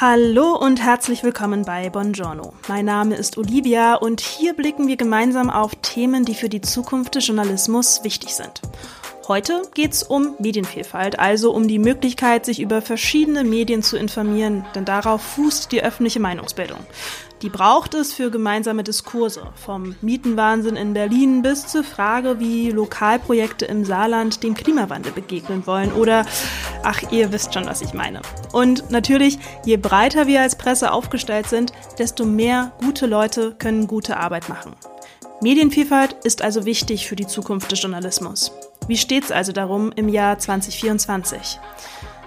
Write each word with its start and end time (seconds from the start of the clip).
Hallo 0.00 0.56
und 0.56 0.82
herzlich 0.82 1.22
willkommen 1.22 1.64
bei 1.64 1.90
Buongiorno. 1.90 2.54
Mein 2.66 2.86
Name 2.86 3.14
ist 3.14 3.36
Olivia 3.36 3.94
und 3.94 4.20
hier 4.20 4.54
blicken 4.54 4.88
wir 4.88 4.96
gemeinsam 4.96 5.50
auf 5.50 5.74
Themen, 5.82 6.24
die 6.24 6.34
für 6.34 6.48
die 6.48 6.62
Zukunft 6.62 7.14
des 7.14 7.26
Journalismus 7.26 8.02
wichtig 8.02 8.34
sind. 8.34 8.62
Heute 9.28 9.62
geht's 9.74 10.02
um 10.02 10.34
Medienvielfalt, 10.38 11.20
also 11.20 11.52
um 11.52 11.68
die 11.68 11.78
Möglichkeit, 11.78 12.46
sich 12.46 12.60
über 12.60 12.82
verschiedene 12.82 13.44
Medien 13.44 13.82
zu 13.82 13.96
informieren, 13.96 14.64
denn 14.74 14.84
darauf 14.84 15.22
fußt 15.22 15.70
die 15.70 15.82
öffentliche 15.82 16.20
Meinungsbildung. 16.20 16.78
Die 17.42 17.48
braucht 17.48 17.94
es 17.94 18.14
für 18.14 18.30
gemeinsame 18.30 18.84
Diskurse, 18.84 19.42
vom 19.56 19.96
Mietenwahnsinn 20.00 20.76
in 20.76 20.94
Berlin 20.94 21.42
bis 21.42 21.66
zur 21.66 21.82
Frage, 21.82 22.38
wie 22.38 22.70
Lokalprojekte 22.70 23.64
im 23.64 23.84
Saarland 23.84 24.44
dem 24.44 24.54
Klimawandel 24.54 25.10
begegnen 25.10 25.66
wollen 25.66 25.92
oder, 25.92 26.24
ach, 26.84 27.02
ihr 27.10 27.32
wisst 27.32 27.52
schon, 27.52 27.66
was 27.66 27.82
ich 27.82 27.94
meine. 27.94 28.22
Und 28.52 28.92
natürlich, 28.92 29.40
je 29.64 29.76
breiter 29.76 30.28
wir 30.28 30.40
als 30.40 30.56
Presse 30.56 30.92
aufgestellt 30.92 31.48
sind, 31.48 31.72
desto 31.98 32.24
mehr 32.24 32.70
gute 32.78 33.06
Leute 33.06 33.56
können 33.58 33.88
gute 33.88 34.18
Arbeit 34.18 34.48
machen. 34.48 34.76
Medienvielfalt 35.40 36.14
ist 36.22 36.42
also 36.42 36.64
wichtig 36.64 37.08
für 37.08 37.16
die 37.16 37.26
Zukunft 37.26 37.72
des 37.72 37.82
Journalismus. 37.82 38.52
Wie 38.86 38.96
steht's 38.96 39.32
also 39.32 39.50
darum 39.50 39.90
im 39.96 40.08
Jahr 40.08 40.38
2024? 40.38 41.58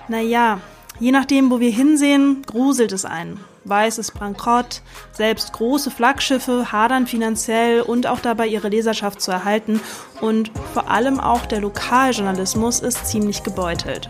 Naja, 0.10 0.60
je 1.00 1.13
nachdem, 1.13 1.52
wo 1.52 1.62
wir 1.62 1.72
hinsehen, 1.72 2.41
gruselt 2.46 2.91
es 2.91 3.05
einen. 3.05 3.40
Weiß 3.66 3.98
ist 3.98 4.18
bankrott, 4.20 4.82
selbst 5.12 5.52
große 5.54 5.90
Flaggschiffe 5.90 6.72
hadern 6.72 7.08
finanziell 7.08 7.82
und 7.82 8.05
auch 8.05 8.20
dabei 8.20 8.46
ihre 8.46 8.70
Leserschaft 8.70 9.22
zu 9.22 9.32
erhalten 9.32 9.82
und 10.22 10.52
vor 10.74 10.90
allem 10.90 11.20
auch 11.20 11.48
der 11.48 11.62
Lokaljournalismus 11.62 12.80
ist 12.80 13.08
ziemlich 13.08 13.41
gebeutelt. 13.41 14.10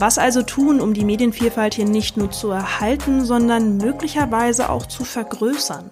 Was 0.00 0.18
also 0.18 0.42
tun, 0.42 0.80
um 0.80 0.92
die 0.92 1.04
Medienvielfalt 1.04 1.74
hier 1.74 1.84
nicht 1.84 2.16
nur 2.16 2.32
zu 2.32 2.50
erhalten, 2.50 3.24
sondern 3.24 3.76
möglicherweise 3.76 4.70
auch 4.70 4.86
zu 4.86 5.04
vergrößern? 5.04 5.90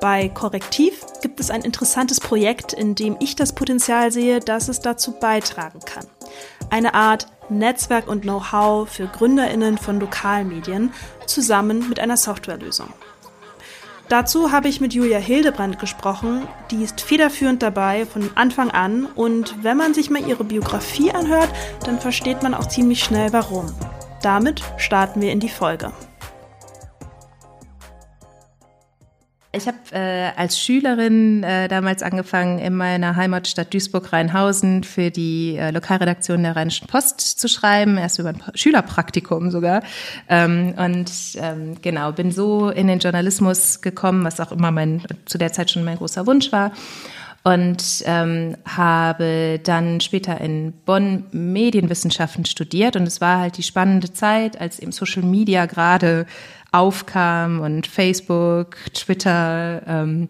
Bei 0.00 0.28
Korrektiv 0.28 1.04
gibt 1.22 1.40
es 1.40 1.50
ein 1.50 1.62
interessantes 1.62 2.20
Projekt, 2.20 2.72
in 2.72 2.94
dem 2.94 3.16
ich 3.18 3.34
das 3.34 3.52
Potenzial 3.52 4.12
sehe, 4.12 4.38
dass 4.38 4.68
es 4.68 4.80
dazu 4.80 5.12
beitragen 5.18 5.80
kann. 5.80 6.04
Eine 6.70 6.94
Art 6.94 7.26
Netzwerk 7.48 8.08
und 8.08 8.22
Know-how 8.22 8.88
für 8.88 9.06
Gründerinnen 9.06 9.78
von 9.78 9.98
Lokalmedien 9.98 10.92
zusammen 11.38 11.88
mit 11.88 12.00
einer 12.00 12.16
Softwarelösung. 12.16 12.88
Dazu 14.08 14.50
habe 14.50 14.66
ich 14.66 14.80
mit 14.80 14.92
Julia 14.92 15.18
Hildebrand 15.18 15.78
gesprochen. 15.78 16.48
Die 16.72 16.82
ist 16.82 17.00
federführend 17.00 17.62
dabei 17.62 18.06
von 18.06 18.28
Anfang 18.34 18.72
an 18.72 19.06
und 19.14 19.54
wenn 19.62 19.76
man 19.76 19.94
sich 19.94 20.10
mal 20.10 20.26
ihre 20.26 20.42
Biografie 20.42 21.12
anhört, 21.12 21.50
dann 21.84 22.00
versteht 22.00 22.42
man 22.42 22.54
auch 22.54 22.66
ziemlich 22.66 23.04
schnell 23.04 23.32
warum. 23.32 23.72
Damit 24.20 24.62
starten 24.78 25.20
wir 25.20 25.30
in 25.30 25.38
die 25.38 25.48
Folge. 25.48 25.92
Ich 29.58 29.66
habe 29.66 29.78
äh, 29.90 30.30
als 30.36 30.60
Schülerin 30.60 31.42
äh, 31.42 31.66
damals 31.66 32.04
angefangen, 32.04 32.60
in 32.60 32.76
meiner 32.76 33.16
Heimatstadt 33.16 33.74
Duisburg-Rheinhausen 33.74 34.84
für 34.84 35.10
die 35.10 35.56
äh, 35.56 35.72
Lokalredaktion 35.72 36.44
der 36.44 36.54
Rheinischen 36.54 36.86
Post 36.86 37.20
zu 37.20 37.48
schreiben, 37.48 37.98
erst 37.98 38.20
über 38.20 38.28
ein 38.28 38.42
Schülerpraktikum 38.54 39.50
sogar. 39.50 39.82
Ähm, 40.28 40.74
und 40.76 41.10
ähm, 41.42 41.74
genau, 41.82 42.12
bin 42.12 42.30
so 42.30 42.70
in 42.70 42.86
den 42.86 43.00
Journalismus 43.00 43.80
gekommen, 43.80 44.24
was 44.24 44.38
auch 44.38 44.52
immer 44.52 44.70
mein 44.70 45.02
zu 45.26 45.38
der 45.38 45.52
Zeit 45.52 45.72
schon 45.72 45.84
mein 45.84 45.96
großer 45.96 46.24
Wunsch 46.28 46.52
war. 46.52 46.70
Und 47.42 48.04
ähm, 48.04 48.56
habe 48.64 49.58
dann 49.64 50.00
später 50.00 50.40
in 50.40 50.72
Bonn 50.84 51.24
Medienwissenschaften 51.32 52.44
studiert. 52.44 52.94
Und 52.94 53.04
es 53.04 53.20
war 53.20 53.40
halt 53.40 53.56
die 53.56 53.62
spannende 53.64 54.12
Zeit, 54.12 54.60
als 54.60 54.78
eben 54.78 54.92
Social 54.92 55.22
Media 55.22 55.66
gerade 55.66 56.26
aufkam 56.72 57.60
und 57.60 57.86
Facebook, 57.86 58.76
Twitter, 58.94 59.82
ähm, 59.86 60.28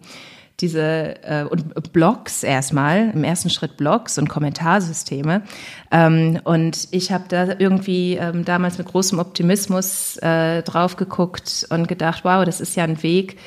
diese 0.61 1.23
äh, 1.23 1.43
und 1.43 1.93
Blogs 1.93 2.43
erstmal, 2.43 3.11
im 3.11 3.23
ersten 3.23 3.49
Schritt 3.49 3.77
Blogs 3.77 4.17
und 4.17 4.27
Kommentarsysteme. 4.27 5.43
Ähm, 5.91 6.39
und 6.43 6.87
ich 6.91 7.11
habe 7.11 7.25
da 7.29 7.55
irgendwie 7.57 8.15
ähm, 8.15 8.43
damals 8.45 8.77
mit 8.77 8.87
großem 8.87 9.19
Optimismus 9.19 10.17
äh, 10.17 10.61
drauf 10.63 10.97
geguckt 10.97 11.65
und 11.69 11.87
gedacht, 11.87 12.25
wow, 12.25 12.43
das 12.43 12.59
ist 12.59 12.75
ja 12.75 12.83
ein 12.83 13.01
Weg, 13.03 13.37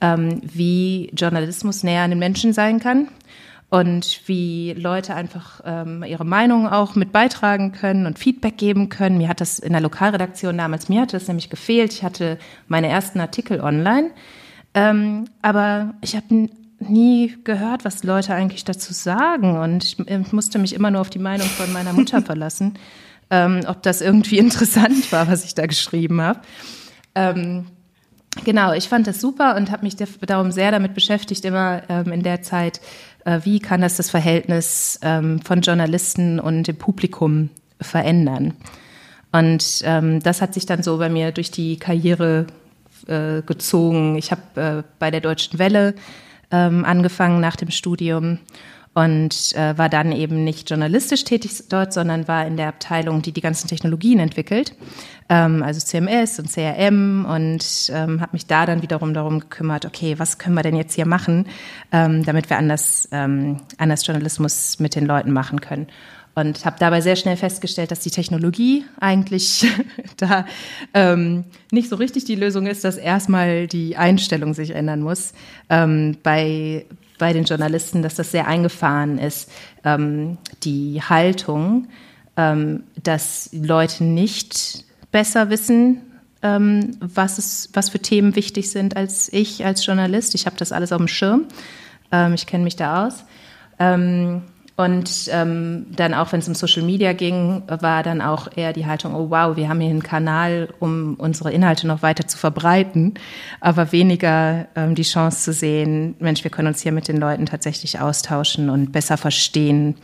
ähm, 0.00 0.40
wie 0.42 1.10
Journalismus 1.14 1.82
näher 1.82 2.02
an 2.02 2.10
den 2.10 2.18
Menschen 2.18 2.52
sein 2.52 2.80
kann 2.80 3.08
und 3.80 4.22
wie 4.26 4.72
Leute 4.72 5.14
einfach 5.14 5.60
ähm, 5.64 6.02
ihre 6.02 6.24
Meinung 6.24 6.66
auch 6.66 6.94
mit 6.94 7.12
beitragen 7.12 7.72
können 7.72 8.06
und 8.06 8.18
Feedback 8.18 8.56
geben 8.56 8.88
können. 8.88 9.18
Mir 9.18 9.28
hat 9.28 9.42
das 9.42 9.58
in 9.58 9.72
der 9.72 9.82
Lokalredaktion 9.82 10.56
damals, 10.56 10.88
mir 10.88 11.02
hat 11.02 11.12
das 11.12 11.28
nämlich 11.28 11.50
gefehlt. 11.50 11.92
Ich 11.92 12.02
hatte 12.02 12.38
meine 12.68 12.88
ersten 12.88 13.20
Artikel 13.20 13.60
online, 13.60 14.12
ähm, 14.72 15.26
aber 15.42 15.94
ich 16.00 16.16
habe 16.16 16.48
nie 16.78 17.36
gehört, 17.44 17.84
was 17.84 18.02
Leute 18.02 18.34
eigentlich 18.34 18.64
dazu 18.64 18.94
sagen 18.94 19.58
und 19.58 19.84
ich, 19.84 19.98
ich, 19.98 20.32
musste 20.32 20.58
mich 20.58 20.74
immer 20.74 20.90
nur 20.90 21.02
auf 21.02 21.10
die 21.10 21.18
Meinung 21.18 21.46
von 21.46 21.70
meiner 21.72 21.92
Mutter 21.92 22.22
verlassen, 22.22 22.78
ähm, 23.30 23.60
ob 23.66 23.82
das 23.82 24.00
irgendwie 24.00 24.38
interessant 24.46 25.12
war, 25.12 25.28
was 25.28 25.44
ich 25.44 25.54
da 25.54 25.66
geschrieben 25.66 26.22
habe. 26.22 26.40
Ähm, 27.14 27.66
Genau, 28.44 28.72
ich 28.72 28.88
fand 28.88 29.06
das 29.06 29.20
super 29.20 29.56
und 29.56 29.70
habe 29.70 29.84
mich 29.84 29.96
darum 29.96 30.52
sehr 30.52 30.70
damit 30.70 30.94
beschäftigt, 30.94 31.44
immer 31.44 31.82
ähm, 31.88 32.12
in 32.12 32.22
der 32.22 32.42
Zeit, 32.42 32.78
äh, 32.78 33.15
wie 33.42 33.58
kann 33.58 33.80
das 33.80 33.96
das 33.96 34.10
Verhältnis 34.10 34.98
ähm, 35.02 35.40
von 35.40 35.60
Journalisten 35.60 36.38
und 36.38 36.68
dem 36.68 36.76
Publikum 36.76 37.50
verändern. 37.80 38.54
Und 39.32 39.82
ähm, 39.84 40.22
das 40.22 40.40
hat 40.40 40.54
sich 40.54 40.66
dann 40.66 40.82
so 40.82 40.98
bei 40.98 41.08
mir 41.08 41.32
durch 41.32 41.50
die 41.50 41.78
Karriere 41.78 42.46
äh, 43.06 43.42
gezogen. 43.42 44.16
Ich 44.16 44.30
habe 44.30 44.60
äh, 44.60 44.82
bei 44.98 45.10
der 45.10 45.20
Deutschen 45.20 45.58
Welle 45.58 45.94
ähm, 46.50 46.84
angefangen 46.84 47.40
nach 47.40 47.56
dem 47.56 47.70
Studium 47.70 48.38
und 48.96 49.54
äh, 49.54 49.76
war 49.76 49.90
dann 49.90 50.10
eben 50.10 50.42
nicht 50.42 50.70
journalistisch 50.70 51.24
tätig 51.24 51.64
dort, 51.68 51.92
sondern 51.92 52.28
war 52.28 52.46
in 52.46 52.56
der 52.56 52.68
Abteilung, 52.68 53.20
die 53.20 53.32
die 53.32 53.42
ganzen 53.42 53.68
Technologien 53.68 54.18
entwickelt, 54.18 54.74
ähm, 55.28 55.62
also 55.62 55.80
CMS 55.80 56.38
und 56.38 56.50
CRM 56.50 57.26
und 57.26 57.92
ähm, 57.92 58.22
habe 58.22 58.30
mich 58.32 58.46
da 58.46 58.64
dann 58.64 58.80
wiederum 58.80 59.12
darum 59.12 59.40
gekümmert, 59.40 59.84
okay, 59.84 60.18
was 60.18 60.38
können 60.38 60.54
wir 60.54 60.62
denn 60.62 60.76
jetzt 60.76 60.94
hier 60.94 61.04
machen, 61.04 61.46
ähm, 61.92 62.24
damit 62.24 62.48
wir 62.48 62.56
anders, 62.56 63.06
ähm, 63.12 63.58
anders 63.76 64.06
Journalismus 64.06 64.78
mit 64.78 64.94
den 64.94 65.04
Leuten 65.04 65.30
machen 65.30 65.60
können. 65.60 65.88
Und 66.34 66.64
habe 66.64 66.76
dabei 66.78 67.02
sehr 67.02 67.16
schnell 67.16 67.36
festgestellt, 67.36 67.90
dass 67.90 68.00
die 68.00 68.10
Technologie 68.10 68.86
eigentlich 68.98 69.66
da 70.16 70.46
ähm, 70.94 71.44
nicht 71.70 71.90
so 71.90 71.96
richtig 71.96 72.24
die 72.24 72.34
Lösung 72.34 72.66
ist, 72.66 72.82
dass 72.82 72.96
erstmal 72.96 73.66
die 73.66 73.98
Einstellung 73.98 74.54
sich 74.54 74.70
ändern 74.70 75.02
muss. 75.02 75.34
Ähm, 75.68 76.16
bei 76.22 76.86
bei 77.18 77.32
den 77.32 77.44
Journalisten, 77.44 78.02
dass 78.02 78.14
das 78.14 78.30
sehr 78.30 78.46
eingefahren 78.46 79.18
ist, 79.18 79.50
ähm, 79.84 80.38
die 80.62 81.00
Haltung, 81.02 81.88
ähm, 82.36 82.84
dass 83.02 83.50
Leute 83.52 84.04
nicht 84.04 84.84
besser 85.10 85.50
wissen, 85.50 86.02
ähm, 86.42 86.96
was, 87.00 87.38
es, 87.38 87.70
was 87.72 87.90
für 87.90 87.98
Themen 87.98 88.36
wichtig 88.36 88.70
sind 88.70 88.96
als 88.96 89.32
ich 89.32 89.64
als 89.64 89.84
Journalist. 89.84 90.34
Ich 90.34 90.46
habe 90.46 90.56
das 90.56 90.72
alles 90.72 90.92
auf 90.92 90.98
dem 90.98 91.08
Schirm. 91.08 91.46
Ähm, 92.12 92.34
ich 92.34 92.46
kenne 92.46 92.64
mich 92.64 92.76
da 92.76 93.06
aus. 93.06 93.24
Und 94.76 95.30
ähm, 95.32 95.86
dann 95.96 96.12
auch, 96.12 96.32
wenn 96.32 96.40
es 96.40 96.48
um 96.48 96.54
Social 96.54 96.82
Media 96.82 97.14
ging, 97.14 97.62
war 97.66 98.02
dann 98.02 98.20
auch 98.20 98.54
eher 98.54 98.74
die 98.74 98.84
Haltung, 98.84 99.14
oh 99.14 99.30
wow, 99.30 99.56
wir 99.56 99.70
haben 99.70 99.80
hier 99.80 99.88
einen 99.88 100.02
Kanal, 100.02 100.68
um 100.80 101.14
unsere 101.14 101.50
Inhalte 101.50 101.86
noch 101.86 102.02
weiter 102.02 102.28
zu 102.28 102.36
verbreiten, 102.36 103.14
aber 103.60 103.90
weniger 103.92 104.68
ähm, 104.76 104.94
die 104.94 105.02
Chance 105.02 105.44
zu 105.44 105.52
sehen, 105.54 106.14
Mensch, 106.18 106.44
wir 106.44 106.50
können 106.50 106.68
uns 106.68 106.82
hier 106.82 106.92
mit 106.92 107.08
den 107.08 107.16
Leuten 107.16 107.46
tatsächlich 107.46 108.00
austauschen 108.00 108.68
und 108.68 108.92
besser 108.92 109.16
verstehen, 109.16 109.94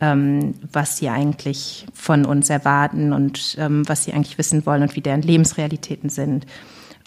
ähm, 0.00 0.54
was 0.72 0.96
sie 0.96 1.10
eigentlich 1.10 1.86
von 1.92 2.24
uns 2.24 2.48
erwarten 2.48 3.12
und 3.12 3.56
ähm, 3.58 3.86
was 3.86 4.04
sie 4.04 4.14
eigentlich 4.14 4.38
wissen 4.38 4.64
wollen 4.64 4.80
und 4.80 4.96
wie 4.96 5.02
deren 5.02 5.22
Lebensrealitäten 5.22 6.08
sind 6.08 6.46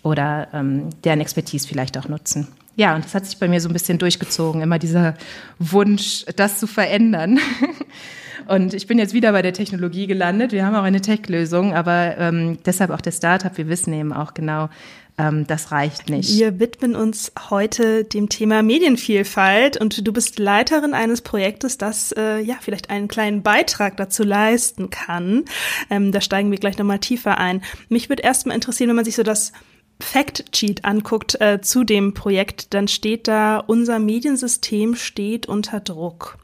oder 0.03 0.47
ähm, 0.53 0.89
deren 1.03 1.21
Expertise 1.21 1.67
vielleicht 1.67 1.97
auch 1.97 2.07
nutzen. 2.07 2.47
Ja, 2.79 2.95
und 2.95 3.03
das 3.03 3.13
hat 3.13 3.25
sich 3.25 3.37
bei 3.37 3.49
mir 3.49 3.59
so 3.59 3.67
ein 3.67 3.73
bisschen 3.73 3.97
durchgezogen, 3.97 4.61
immer 4.61 4.79
dieser 4.79 5.15
Wunsch, 5.59 6.23
das 6.37 6.61
zu 6.61 6.65
verändern. 6.65 7.37
Und 8.47 8.73
ich 8.73 8.87
bin 8.87 8.97
jetzt 8.97 9.13
wieder 9.13 9.33
bei 9.33 9.41
der 9.41 9.51
Technologie 9.51 10.07
gelandet. 10.07 10.53
Wir 10.53 10.65
haben 10.65 10.75
auch 10.75 10.83
eine 10.83 11.01
Tech-Lösung, 11.01 11.75
aber 11.75 12.17
ähm, 12.17 12.57
deshalb 12.65 12.89
auch 12.91 13.01
der 13.01 13.11
Startup. 13.11 13.55
Wir 13.57 13.67
wissen 13.67 13.91
eben 13.91 14.13
auch 14.13 14.33
genau, 14.33 14.69
ähm, 15.17 15.45
das 15.45 15.73
reicht 15.73 16.09
nicht. 16.09 16.33
Wir 16.39 16.61
widmen 16.61 16.95
uns 16.95 17.33
heute 17.49 18.05
dem 18.05 18.29
Thema 18.29 18.63
Medienvielfalt 18.63 19.75
und 19.75 20.07
du 20.07 20.13
bist 20.13 20.39
Leiterin 20.39 20.93
eines 20.93 21.19
Projektes, 21.21 21.77
das 21.77 22.13
äh, 22.13 22.39
ja 22.39 22.55
vielleicht 22.61 22.89
einen 22.89 23.09
kleinen 23.09 23.43
Beitrag 23.43 23.97
dazu 23.97 24.23
leisten 24.23 24.89
kann. 24.89 25.43
Ähm, 25.89 26.13
da 26.13 26.21
steigen 26.21 26.49
wir 26.49 26.57
gleich 26.57 26.77
nochmal 26.77 26.99
tiefer 26.99 27.39
ein. 27.39 27.61
Mich 27.89 28.07
würde 28.07 28.23
erstmal 28.23 28.55
interessieren, 28.55 28.87
wenn 28.87 28.95
man 28.95 29.05
sich 29.05 29.17
so 29.17 29.23
das 29.23 29.51
Fact-Cheat 30.01 30.85
anguckt 30.85 31.39
äh, 31.41 31.61
zu 31.61 31.83
dem 31.83 32.13
Projekt, 32.13 32.73
dann 32.73 32.87
steht 32.87 33.27
da, 33.27 33.57
unser 33.57 33.99
Mediensystem 33.99 34.95
steht 34.95 35.45
unter 35.47 35.79
Druck. 35.79 36.37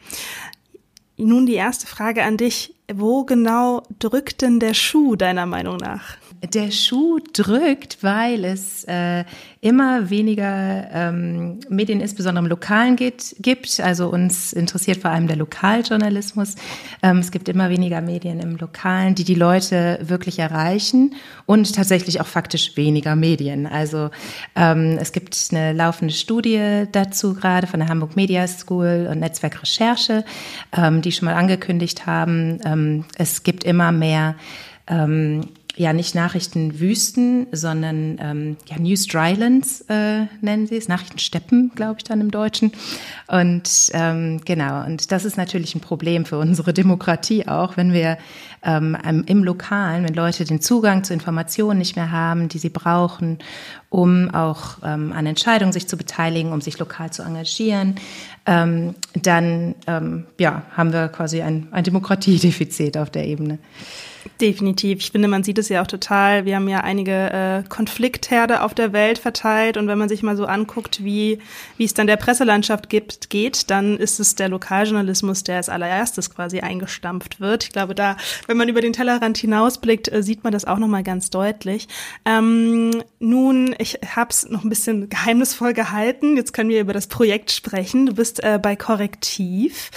Nun 1.18 1.46
die 1.46 1.54
erste 1.54 1.88
Frage 1.88 2.24
an 2.24 2.38
dich. 2.38 2.74
Wo 2.94 3.24
genau 3.24 3.84
drückt 4.00 4.42
denn 4.42 4.60
der 4.60 4.74
Schuh 4.74 5.16
deiner 5.16 5.46
Meinung 5.46 5.78
nach? 5.78 6.18
Der 6.54 6.72
Schuh 6.72 7.20
drückt, 7.34 7.98
weil 8.02 8.46
es 8.46 8.84
äh, 8.86 9.24
immer 9.62 10.10
weniger 10.10 10.90
ähm, 10.92 11.60
Medien, 11.70 12.02
insbesondere 12.02 12.44
im 12.44 12.50
Lokalen 12.50 12.96
geht, 12.96 13.36
gibt. 13.40 13.80
Also 13.80 14.10
uns 14.10 14.54
interessiert 14.54 15.02
vor 15.02 15.12
allem 15.12 15.28
der 15.28 15.38
Lokaljournalismus. 15.38 16.56
Ähm, 17.02 17.20
es 17.20 17.32
gibt 17.32 17.50
immer 17.50 17.70
weniger 17.70 18.02
Medien 18.02 18.40
im 18.40 18.58
Lokalen, 18.58 19.16
die 19.16 19.24
die 19.24 19.36
Leute 19.36 20.00
wirklich 20.02 20.40
erreichen 20.40 21.16
und 21.46 21.74
tatsächlich 21.76 22.22
auch 22.22 22.28
faktisch 22.28 22.78
weniger 22.78 23.16
Medien. 23.16 23.66
Also 23.66 24.10
ähm, 24.56 24.98
es 25.00 25.12
gibt 25.12 25.48
eine 25.52 25.74
laufende 25.74 26.14
Studie 26.14 26.86
dazu 26.92 27.34
gerade 27.34 27.68
von 27.68 27.80
der 27.80 27.90
Hamburg 27.90 28.16
Media 28.16 28.48
School 28.48 29.08
und 29.10 29.20
Netzwerk 29.20 29.62
Recherche, 29.62 30.26
ähm, 30.76 31.02
die 31.02 31.12
schon 31.12 31.26
mal 31.26 31.36
angekündigt 31.36 32.06
haben, 32.06 32.60
ähm, 32.66 33.06
es 33.18 33.44
gibt 33.44 33.64
immer 33.64 33.92
mehr 33.92 34.36
ähm, 34.88 35.48
ja 35.78 35.94
nicht 35.94 36.16
Nachrichtenwüsten, 36.16 37.48
sondern 37.52 38.18
ähm, 38.20 38.58
ja, 38.68 38.78
News 38.80 39.08
Drylands 39.08 39.82
äh, 39.90 40.26
nennen 40.42 40.68
sie 40.68 40.78
es, 40.78 40.88
Nachrichtensteppen, 40.88 41.72
glaube 41.76 41.96
ich 41.98 42.04
dann 42.04 42.22
im 42.22 42.32
Deutschen. 42.32 42.72
Und 43.28 43.92
ähm, 43.94 44.42
genau, 44.46 44.86
und 44.86 45.12
das 45.12 45.26
ist 45.26 45.38
natürlich 45.38 45.76
ein 45.76 45.82
Problem 45.82 46.26
für 46.26 46.38
unsere 46.38 46.74
Demokratie 46.74 47.48
auch, 47.48 47.78
wenn 47.78 47.94
wir 47.94 48.18
ähm, 48.64 48.98
im 49.28 49.44
Lokalen, 49.44 50.04
wenn 50.06 50.14
Leute 50.14 50.46
den 50.46 50.62
Zugang 50.62 51.04
zu 51.04 51.14
Informationen 51.14 51.80
nicht 51.80 51.96
mehr 51.96 52.12
haben, 52.12 52.48
die 52.50 52.58
sie 52.58 52.70
brauchen, 52.70 53.40
um 53.96 54.30
auch 54.30 54.80
ähm, 54.84 55.14
an 55.14 55.26
Entscheidungen 55.26 55.72
sich 55.72 55.88
zu 55.88 55.96
beteiligen, 55.96 56.52
um 56.52 56.60
sich 56.60 56.78
lokal 56.80 57.12
zu 57.12 57.24
engagieren, 57.24 57.96
ähm, 58.46 58.94
dann 59.14 59.74
ähm, 59.88 60.26
ja, 60.38 60.64
haben 60.76 60.92
wir 60.92 61.08
quasi 61.08 61.42
ein, 61.42 61.70
ein 61.72 61.86
Demokratiedefizit 61.86 62.98
auf 62.98 63.10
der 63.10 63.26
Ebene. 63.26 63.58
Definitiv. 64.42 65.00
Ich 65.00 65.12
finde, 65.12 65.28
man 65.28 65.44
sieht 65.44 65.60
es 65.60 65.70
ja 65.70 65.82
auch 65.82 65.88
total. 65.88 66.46
Wir 66.46 66.56
haben 66.56 66.68
ja 66.68 66.80
einige 66.80 67.32
äh, 67.32 67.64
Konfliktherde 67.70 68.64
auf 68.64 68.74
der 68.74 68.92
Welt 68.92 69.20
verteilt 69.20 69.78
und 69.78 69.88
wenn 69.88 69.98
man 69.98 70.10
sich 70.10 70.24
mal 70.24 70.36
so 70.36 70.46
anguckt, 70.46 71.04
wie, 71.04 71.40
wie 71.78 71.86
es 71.86 71.94
dann 71.94 72.08
der 72.08 72.18
Presselandschaft 72.18 72.90
gibt, 72.90 73.30
geht, 73.30 73.70
dann 73.70 73.98
ist 73.98 74.20
es 74.20 74.36
der 74.36 74.50
Lokaljournalismus, 74.50 75.44
der 75.44 75.58
als 75.58 75.70
allererstes 75.70 76.34
quasi 76.34 76.60
eingestampft 76.60 77.40
wird. 77.40 77.66
Ich 77.66 77.72
glaube, 77.72 77.94
da, 77.94 78.18
wenn 78.48 78.58
man 78.58 78.68
über 78.68 78.82
den 78.82 78.94
Tellerrand 78.94 79.38
hinausblickt, 79.38 80.12
äh, 80.12 80.24
sieht 80.24 80.44
man 80.44 80.52
das 80.52 80.66
auch 80.66 80.80
nochmal 80.80 81.04
ganz 81.04 81.30
deutlich. 81.30 81.88
Ähm, 82.26 83.04
nun, 83.20 83.76
ich 83.86 84.00
habe 84.16 84.32
es 84.32 84.50
noch 84.50 84.64
ein 84.64 84.70
bisschen 84.70 85.10
geheimnisvoll 85.10 85.74
gehalten. 85.74 86.36
Jetzt 86.38 86.54
können 86.54 86.70
wir 86.70 86.82
über 86.82 86.94
das 86.94 87.06
Projekt 87.06 87.52
sprechen. 87.52 88.08
Du 88.08 88.16
bist 88.16 88.44
äh, 88.44 88.60
bei 88.62 88.76
Korrektiv, 88.76 89.92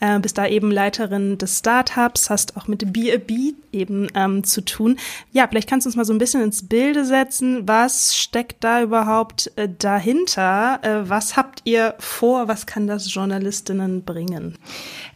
äh, 0.00 0.18
bist 0.18 0.38
da 0.38 0.46
eben 0.46 0.70
Leiterin 0.70 1.36
des 1.36 1.58
Startups, 1.58 2.30
hast 2.30 2.56
auch 2.56 2.68
mit 2.68 2.92
Be 2.92 3.12
a 3.14 3.18
Beat 3.18 3.56
eben 3.72 4.08
ähm, 4.14 4.44
zu 4.44 4.62
tun. 4.62 4.98
Ja, 5.32 5.46
vielleicht 5.46 5.68
kannst 5.68 5.84
du 5.84 5.88
uns 5.88 5.96
mal 5.96 6.06
so 6.06 6.14
ein 6.14 6.18
bisschen 6.18 6.42
ins 6.42 6.66
Bilde 6.66 7.04
setzen. 7.04 7.68
Was 7.68 8.16
steckt 8.16 8.64
da 8.64 8.82
überhaupt 8.82 9.52
äh, 9.56 9.68
dahinter? 9.78 10.80
Äh, 10.82 11.08
was 11.08 11.36
habt 11.36 11.60
ihr 11.64 11.94
vor? 11.98 12.48
Was 12.48 12.64
kann 12.66 12.86
das 12.86 13.12
Journalistinnen 13.12 14.04
bringen? 14.04 14.56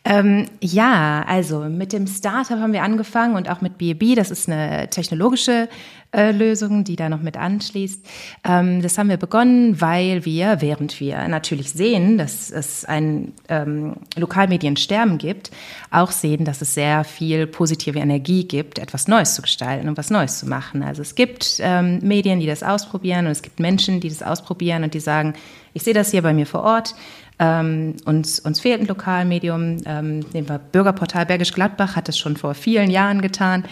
Ähm, 0.04 0.48
ja, 0.60 1.24
also 1.26 1.60
mit 1.60 1.92
dem 1.92 2.06
Startup 2.06 2.58
haben 2.58 2.72
wir 2.72 2.82
angefangen 2.82 3.36
und 3.36 3.48
auch 3.48 3.62
mit 3.62 3.78
B&B. 3.78 4.14
Das 4.14 4.30
ist 4.30 4.48
eine 4.48 4.88
technologische 4.90 5.68
äh, 6.10 6.32
Lösung, 6.32 6.84
die 6.84 6.96
da 6.96 7.08
noch 7.08 7.20
mit 7.20 7.36
anschließt. 7.36 8.06
Ähm, 8.44 8.80
das 8.80 8.96
haben 8.96 9.10
wir 9.10 9.18
begonnen, 9.18 9.80
weil 9.80 10.24
wir, 10.24 10.60
während 10.60 11.00
wir 11.00 11.28
natürlich 11.28 11.70
sehen, 11.72 12.16
dass 12.16 12.50
es 12.50 12.84
ein 12.86 13.32
ähm, 13.48 13.96
Lokalmediensterben 14.16 15.18
gibt, 15.18 15.50
auch 15.90 16.10
sehen, 16.10 16.44
dass 16.46 16.62
es 16.62 16.72
sehr 16.72 17.04
viel 17.04 17.46
positive 17.46 17.98
Energie 17.98 18.48
gibt, 18.48 18.78
etwas 18.78 19.06
Neues 19.06 19.34
zu 19.34 19.42
gestalten 19.42 19.88
und 19.88 19.98
was 19.98 20.08
Neues 20.08 20.38
zu 20.38 20.46
machen. 20.46 20.82
Also 20.82 21.02
es 21.02 21.14
gibt 21.14 21.58
ähm, 21.60 21.98
Medien, 22.02 22.40
die 22.40 22.46
das 22.46 22.62
ausprobieren 22.62 23.26
und 23.26 23.32
es 23.32 23.42
gibt 23.42 23.60
Menschen, 23.60 24.00
die 24.00 24.08
das 24.08 24.22
ausprobieren 24.22 24.84
und 24.84 24.94
die 24.94 25.00
sagen, 25.00 25.34
ich 25.74 25.82
sehe 25.82 25.94
das 25.94 26.10
hier 26.10 26.22
bei 26.22 26.32
mir 26.32 26.46
vor 26.46 26.62
Ort. 26.62 26.94
Ähm, 27.38 27.94
uns, 28.04 28.40
uns 28.40 28.60
fehlt 28.60 28.80
ein 28.80 28.86
Lokalmedium. 28.86 29.78
Ähm, 29.86 30.20
nehmen 30.32 30.48
wir 30.48 30.58
Bürgerportal 30.58 31.26
Bergisch 31.26 31.52
Gladbach 31.52 31.94
hat 31.94 32.08
das 32.08 32.18
schon 32.18 32.36
vor 32.36 32.54
vielen 32.54 32.90
Jahren 32.90 33.22
getan. 33.22 33.64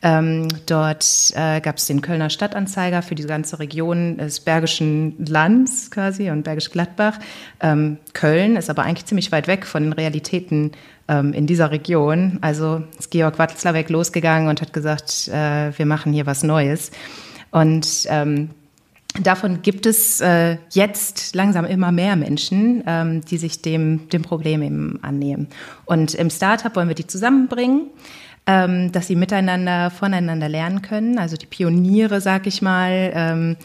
Ähm, 0.00 0.46
dort 0.66 1.32
äh, 1.34 1.60
gab 1.60 1.78
es 1.78 1.86
den 1.86 2.00
Kölner 2.00 2.30
Stadtanzeiger 2.30 3.02
für 3.02 3.16
die 3.16 3.24
ganze 3.24 3.58
Region 3.58 4.18
des 4.18 4.38
Bergischen 4.38 5.26
Lands 5.26 5.90
quasi 5.90 6.30
und 6.30 6.44
Bergisch 6.44 6.70
Gladbach. 6.70 7.18
Ähm, 7.60 7.98
Köln 8.12 8.54
ist 8.54 8.70
aber 8.70 8.84
eigentlich 8.84 9.06
ziemlich 9.06 9.32
weit 9.32 9.48
weg 9.48 9.66
von 9.66 9.82
den 9.82 9.92
Realitäten 9.92 10.70
ähm, 11.08 11.32
in 11.32 11.48
dieser 11.48 11.72
Region. 11.72 12.38
Also 12.42 12.84
ist 12.96 13.10
Georg 13.10 13.40
Watzlawick 13.40 13.90
losgegangen 13.90 14.48
und 14.48 14.62
hat 14.62 14.72
gesagt, 14.72 15.26
äh, 15.28 15.76
wir 15.76 15.86
machen 15.86 16.12
hier 16.12 16.26
was 16.26 16.44
Neues. 16.44 16.92
Und 17.50 18.06
ähm, 18.08 18.50
Davon 19.22 19.62
gibt 19.62 19.86
es 19.86 20.20
äh, 20.20 20.58
jetzt 20.70 21.34
langsam 21.34 21.64
immer 21.64 21.90
mehr 21.90 22.14
Menschen, 22.14 22.84
ähm, 22.86 23.24
die 23.24 23.38
sich 23.38 23.62
dem, 23.62 24.08
dem 24.10 24.22
Problem 24.22 24.62
eben 24.62 24.98
annehmen. 25.02 25.48
Und 25.86 26.14
im 26.14 26.30
Startup 26.30 26.74
wollen 26.76 26.88
wir 26.88 26.94
die 26.94 27.06
zusammenbringen, 27.06 27.86
ähm, 28.46 28.92
dass 28.92 29.08
sie 29.08 29.16
miteinander, 29.16 29.90
voneinander 29.90 30.48
lernen 30.48 30.82
können. 30.82 31.18
Also 31.18 31.36
die 31.36 31.46
Pioniere, 31.46 32.20
sag 32.20 32.46
ich 32.46 32.62
mal, 32.62 33.10
ähm, 33.14 33.56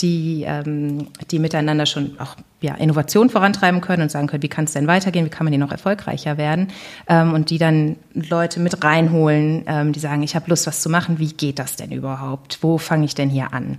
die, 0.00 0.44
ähm, 0.46 1.08
die 1.30 1.38
miteinander 1.38 1.86
schon 1.86 2.18
auch 2.18 2.36
ja, 2.60 2.74
Innovation 2.74 3.30
vorantreiben 3.30 3.80
können 3.80 4.04
und 4.04 4.10
sagen 4.10 4.28
können, 4.28 4.42
wie 4.42 4.48
kann 4.48 4.64
es 4.64 4.72
denn 4.72 4.86
weitergehen, 4.86 5.26
wie 5.26 5.30
kann 5.30 5.44
man 5.44 5.52
hier 5.52 5.60
noch 5.60 5.72
erfolgreicher 5.72 6.38
werden 6.38 6.68
ähm, 7.08 7.32
und 7.34 7.50
die 7.50 7.58
dann 7.58 7.96
Leute 8.14 8.60
mit 8.60 8.82
reinholen, 8.84 9.64
ähm, 9.66 9.92
die 9.92 10.00
sagen, 10.00 10.22
ich 10.22 10.34
habe 10.34 10.48
Lust, 10.48 10.66
was 10.66 10.80
zu 10.82 10.88
machen, 10.88 11.18
wie 11.18 11.32
geht 11.32 11.58
das 11.58 11.76
denn 11.76 11.90
überhaupt, 11.90 12.58
wo 12.62 12.78
fange 12.78 13.04
ich 13.04 13.14
denn 13.14 13.28
hier 13.28 13.52
an? 13.52 13.78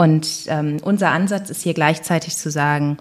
Und 0.00 0.46
ähm, 0.46 0.78
unser 0.82 1.10
Ansatz 1.10 1.50
ist 1.50 1.62
hier 1.62 1.74
gleichzeitig 1.74 2.34
zu 2.34 2.50
sagen, 2.50 2.96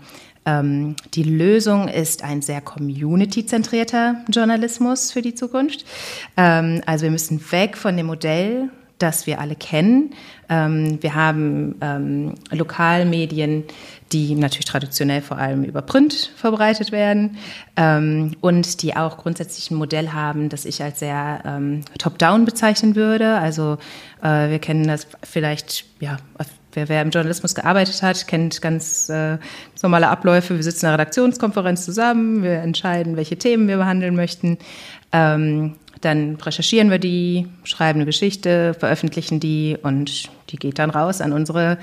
ähm, 0.46 0.98
die 1.14 1.24
Lösung 1.24 1.88
ist 1.88 2.26
ein 2.26 2.42
sehr 2.42 2.60
community-zentrierter 2.60 4.26
Journalismus 4.30 5.14
für 5.14 5.22
die 5.22 5.34
Zukunft. 5.34 5.86
Ähm, 6.36 6.82
also 6.86 7.04
wir 7.04 7.12
müssen 7.12 7.40
weg 7.54 7.78
von 7.78 7.96
dem 7.96 8.08
Modell, 8.08 8.68
das 8.98 9.28
wir 9.28 9.40
alle 9.40 9.56
kennen. 9.56 10.14
Ähm, 10.50 11.02
wir 11.02 11.16
haben 11.16 11.76
ähm, 11.80 12.34
Lokalmedien, 12.52 13.64
die 14.12 14.36
natürlich 14.36 14.66
traditionell 14.66 15.22
vor 15.22 15.38
allem 15.38 15.64
über 15.64 15.82
Print 15.82 16.34
verbreitet 16.36 16.92
werden 16.92 17.38
ähm, 17.78 18.36
und 18.42 18.82
die 18.82 18.98
auch 18.98 19.16
grundsätzlich 19.16 19.72
ein 19.72 19.76
Modell 19.76 20.10
haben, 20.10 20.50
das 20.50 20.66
ich 20.66 20.84
als 20.84 21.00
sehr 21.00 21.44
ähm, 21.46 21.80
top-down 21.98 22.44
bezeichnen 22.44 22.98
würde. 22.98 23.38
Also 23.38 23.78
äh, 24.22 24.50
wir 24.50 24.60
kennen 24.60 24.86
das 24.86 25.08
vielleicht 25.24 25.86
ja 26.02 26.18
wer, 26.74 26.90
wer 26.90 27.02
im 27.02 27.10
Journalismus 27.10 27.56
gearbeitet 27.56 28.02
hat, 28.02 28.28
kennt 28.28 28.62
ganz 28.62 29.10
äh, 29.10 29.38
normale 29.82 30.10
Abläufe. 30.10 30.56
Wir 30.56 30.64
sitzen 30.64 30.86
in 30.86 30.90
einer 30.90 31.00
Redaktionskonferenz 31.00 31.86
zusammen, 31.86 32.44
wir 32.44 32.60
entscheiden, 32.60 33.18
welche 33.18 33.38
Themen 33.38 33.68
wir 33.68 33.78
behandeln 33.78 34.16
möchten. 34.16 34.58
Ähm, 35.12 35.76
dann 36.02 36.36
recherchieren 36.36 36.92
wir 36.92 37.00
die, 37.00 37.48
schreiben 37.64 38.00
eine 38.00 38.06
Geschichte, 38.06 38.74
veröffentlichen 38.74 39.40
die 39.40 39.78
und 39.82 40.30
die 40.50 40.58
geht 40.58 40.80
dann 40.80 40.90
raus 40.90 41.20
an 41.20 41.34
unsere, 41.34 41.78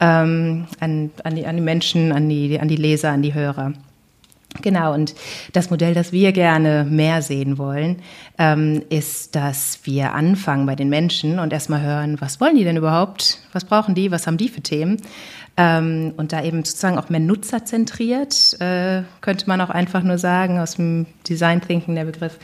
ähm, 0.00 0.66
an, 0.80 1.10
an, 1.22 1.34
die, 1.34 1.46
an 1.46 1.56
die 1.56 1.62
Menschen, 1.62 2.12
an 2.12 2.28
die, 2.28 2.58
an 2.58 2.68
die 2.68 2.76
Leser, 2.76 3.10
an 3.10 3.22
die 3.22 3.34
Hörer. 3.34 3.74
Genau, 4.62 4.94
und 4.94 5.14
das 5.52 5.68
Modell, 5.70 5.92
das 5.92 6.10
wir 6.10 6.32
gerne 6.32 6.86
mehr 6.88 7.20
sehen 7.20 7.58
wollen, 7.58 7.98
ähm, 8.38 8.82
ist, 8.88 9.36
dass 9.36 9.80
wir 9.84 10.14
anfangen 10.14 10.64
bei 10.64 10.74
den 10.74 10.88
Menschen 10.88 11.38
und 11.38 11.52
erstmal 11.52 11.82
hören, 11.82 12.20
was 12.20 12.40
wollen 12.40 12.56
die 12.56 12.64
denn 12.64 12.78
überhaupt? 12.78 13.40
Was 13.52 13.66
brauchen 13.66 13.94
die? 13.94 14.10
Was 14.10 14.26
haben 14.26 14.38
die 14.38 14.48
für 14.48 14.62
Themen? 14.62 15.02
Ähm, 15.58 16.14
und 16.16 16.32
da 16.32 16.42
eben 16.42 16.64
sozusagen 16.64 16.98
auch 16.98 17.10
mehr 17.10 17.20
nutzerzentriert, 17.20 18.58
äh, 18.60 19.02
könnte 19.20 19.48
man 19.48 19.60
auch 19.60 19.70
einfach 19.70 20.02
nur 20.02 20.16
sagen, 20.16 20.58
aus 20.58 20.76
dem 20.76 21.06
Design 21.28 21.60
Thinking 21.60 21.94
der 21.94 22.04
Begriff, 22.04 22.38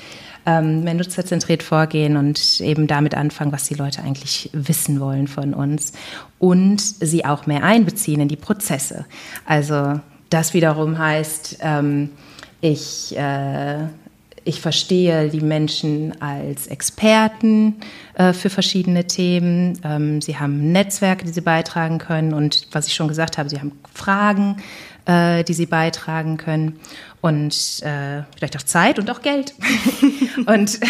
ähm, 0.46 0.84
mehr 0.84 0.94
nutzerzentriert 0.94 1.62
vorgehen 1.62 2.18
und 2.18 2.60
eben 2.60 2.86
damit 2.86 3.14
anfangen, 3.14 3.52
was 3.52 3.64
die 3.64 3.74
Leute 3.74 4.02
eigentlich 4.02 4.50
wissen 4.52 5.00
wollen 5.00 5.26
von 5.26 5.54
uns 5.54 5.92
und 6.38 6.80
sie 6.80 7.24
auch 7.24 7.46
mehr 7.46 7.64
einbeziehen 7.64 8.20
in 8.20 8.28
die 8.28 8.36
Prozesse. 8.36 9.06
Also 9.46 10.00
das 10.34 10.52
wiederum 10.52 10.98
heißt, 10.98 11.58
ähm, 11.60 12.10
ich, 12.60 13.16
äh, 13.16 13.84
ich 14.42 14.60
verstehe 14.60 15.28
die 15.28 15.40
Menschen 15.40 16.20
als 16.20 16.66
Experten 16.66 17.76
äh, 18.14 18.32
für 18.32 18.50
verschiedene 18.50 19.06
Themen. 19.06 19.80
Ähm, 19.84 20.20
sie 20.20 20.36
haben 20.36 20.72
Netzwerke, 20.72 21.24
die 21.24 21.30
sie 21.30 21.40
beitragen 21.40 21.98
können. 21.98 22.34
Und 22.34 22.66
was 22.72 22.88
ich 22.88 22.94
schon 22.94 23.06
gesagt 23.06 23.38
habe, 23.38 23.48
sie 23.48 23.60
haben 23.60 23.78
Fragen, 23.94 24.56
äh, 25.06 25.44
die 25.44 25.54
sie 25.54 25.66
beitragen 25.66 26.36
können. 26.36 26.80
Und 27.20 27.54
äh, 27.84 28.24
vielleicht 28.36 28.56
auch 28.56 28.64
Zeit 28.64 28.98
und 28.98 29.08
auch 29.12 29.22
Geld. 29.22 29.54
und 30.46 30.80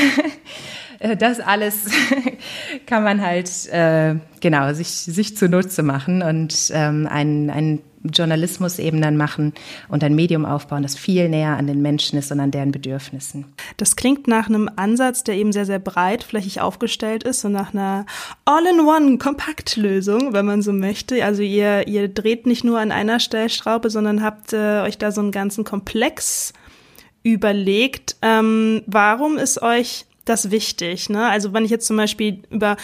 äh, 1.01 1.19
das 1.19 1.41
alles 1.41 1.91
kann 2.87 3.05
man 3.05 3.21
halt 3.21 3.51
äh, 3.67 4.15
genau 4.41 4.73
sich, 4.73 4.89
sich 4.89 5.37
zunutze 5.37 5.83
machen 5.83 6.23
und 6.23 6.71
ähm, 6.73 7.07
ein, 7.07 7.51
ein 7.51 7.81
Journalismus 8.05 8.79
eben 8.79 9.01
dann 9.01 9.17
machen 9.17 9.55
und 9.89 10.05
ein 10.05 10.15
Medium 10.15 10.45
aufbauen, 10.45 10.83
das 10.83 10.97
viel 10.97 11.29
näher 11.29 11.57
an 11.57 11.67
den 11.67 11.81
Menschen 11.83 12.19
ist 12.19 12.31
und 12.31 12.41
an 12.41 12.51
deren 12.51 12.71
Bedürfnissen. 12.71 13.47
Das 13.77 13.97
klingt 13.97 14.29
nach 14.29 14.49
einem 14.49 14.71
Ansatz, 14.77 15.25
der 15.25 15.37
eben 15.37 15.53
sehr, 15.53 15.67
sehr 15.67 15.79
breitflächig 15.79 16.61
aufgestellt 16.61 17.25
ist 17.25 17.45
und 17.45 17.53
nach 17.53 17.73
einer 17.73 18.07
All-in-One-Kompaktlösung, 18.45 20.33
wenn 20.33 20.47
man 20.47 20.63
so 20.63 20.73
möchte. 20.73 21.25
Also 21.25 21.43
ihr, 21.43 21.89
ihr 21.89 22.09
dreht 22.09 22.47
nicht 22.47 22.65
nur 22.65 22.79
an 22.79 22.93
einer 22.93 23.21
Stellschraube, 23.21 23.91
sondern 23.91 24.23
habt 24.23 24.53
äh, 24.53 24.83
euch 24.83 24.99
da 24.99 25.11
so 25.11 25.21
einen 25.21 25.33
ganzen 25.33 25.65
Komplex 25.65 26.53
überlegt. 27.23 28.17
Ähm, 28.23 28.83
warum 28.87 29.39
ist 29.39 29.63
euch 29.63 30.07
das 30.25 30.51
wichtig? 30.51 31.09
Ne? 31.09 31.27
Also 31.27 31.53
wenn 31.53 31.65
ich 31.65 31.71
jetzt 31.71 31.87
zum 31.87 31.97
Beispiel 31.97 32.43
über 32.51 32.77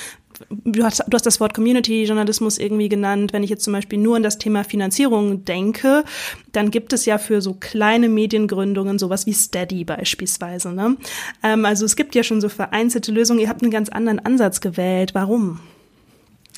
du 0.48 0.84
hast, 0.84 1.02
du 1.06 1.14
hast 1.14 1.26
das 1.26 1.40
Wort 1.40 1.54
Community-Journalismus 1.54 2.58
irgendwie 2.58 2.88
genannt. 2.88 3.32
Wenn 3.32 3.42
ich 3.42 3.50
jetzt 3.50 3.64
zum 3.64 3.72
Beispiel 3.72 3.98
nur 3.98 4.16
an 4.16 4.22
das 4.22 4.38
Thema 4.38 4.64
Finanzierung 4.64 5.44
denke, 5.44 6.04
dann 6.52 6.70
gibt 6.70 6.92
es 6.92 7.04
ja 7.04 7.18
für 7.18 7.40
so 7.40 7.54
kleine 7.54 8.08
Mediengründungen 8.08 8.98
sowas 8.98 9.26
wie 9.26 9.32
Steady 9.32 9.84
beispielsweise. 9.84 10.72
Ne? 10.72 10.96
Ähm, 11.42 11.64
also 11.64 11.84
es 11.84 11.96
gibt 11.96 12.14
ja 12.14 12.22
schon 12.22 12.40
so 12.40 12.48
vereinzelte 12.48 13.12
Lösungen. 13.12 13.40
Ihr 13.40 13.48
habt 13.48 13.62
einen 13.62 13.70
ganz 13.70 13.88
anderen 13.88 14.18
Ansatz 14.18 14.60
gewählt. 14.60 15.14
Warum? 15.14 15.60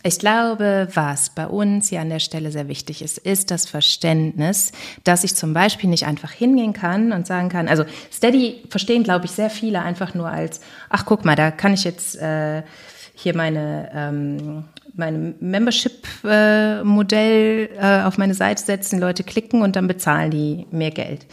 Ich 0.04 0.18
glaube, 0.18 0.88
was 0.94 1.30
bei 1.30 1.46
uns 1.46 1.90
hier 1.90 2.00
an 2.00 2.08
der 2.08 2.18
Stelle 2.18 2.50
sehr 2.50 2.66
wichtig 2.66 3.02
ist, 3.02 3.18
ist 3.18 3.52
das 3.52 3.66
Verständnis, 3.66 4.72
dass 5.04 5.22
ich 5.22 5.36
zum 5.36 5.54
Beispiel 5.54 5.88
nicht 5.88 6.06
einfach 6.06 6.32
hingehen 6.32 6.72
kann 6.72 7.12
und 7.12 7.24
sagen 7.24 7.48
kann, 7.48 7.68
also 7.68 7.84
Steady 8.12 8.64
verstehen, 8.68 9.04
glaube 9.04 9.26
ich, 9.26 9.30
sehr 9.30 9.48
viele 9.48 9.80
einfach 9.80 10.14
nur 10.14 10.28
als, 10.28 10.60
ach 10.88 11.04
guck 11.06 11.24
mal, 11.24 11.36
da 11.36 11.52
kann 11.52 11.72
ich 11.72 11.84
jetzt 11.84 12.16
äh, 12.16 12.64
hier 13.14 13.36
meine, 13.36 13.90
ähm, 13.94 14.64
mein 14.94 15.34
Membership-Modell 15.40 17.68
äh, 17.72 18.00
äh, 18.00 18.02
auf 18.02 18.18
meine 18.18 18.34
Seite 18.34 18.62
setzen, 18.62 19.00
Leute 19.00 19.24
klicken 19.24 19.62
und 19.62 19.76
dann 19.76 19.86
bezahlen 19.86 20.30
die 20.30 20.66
mehr 20.70 20.90
Geld. 20.90 21.26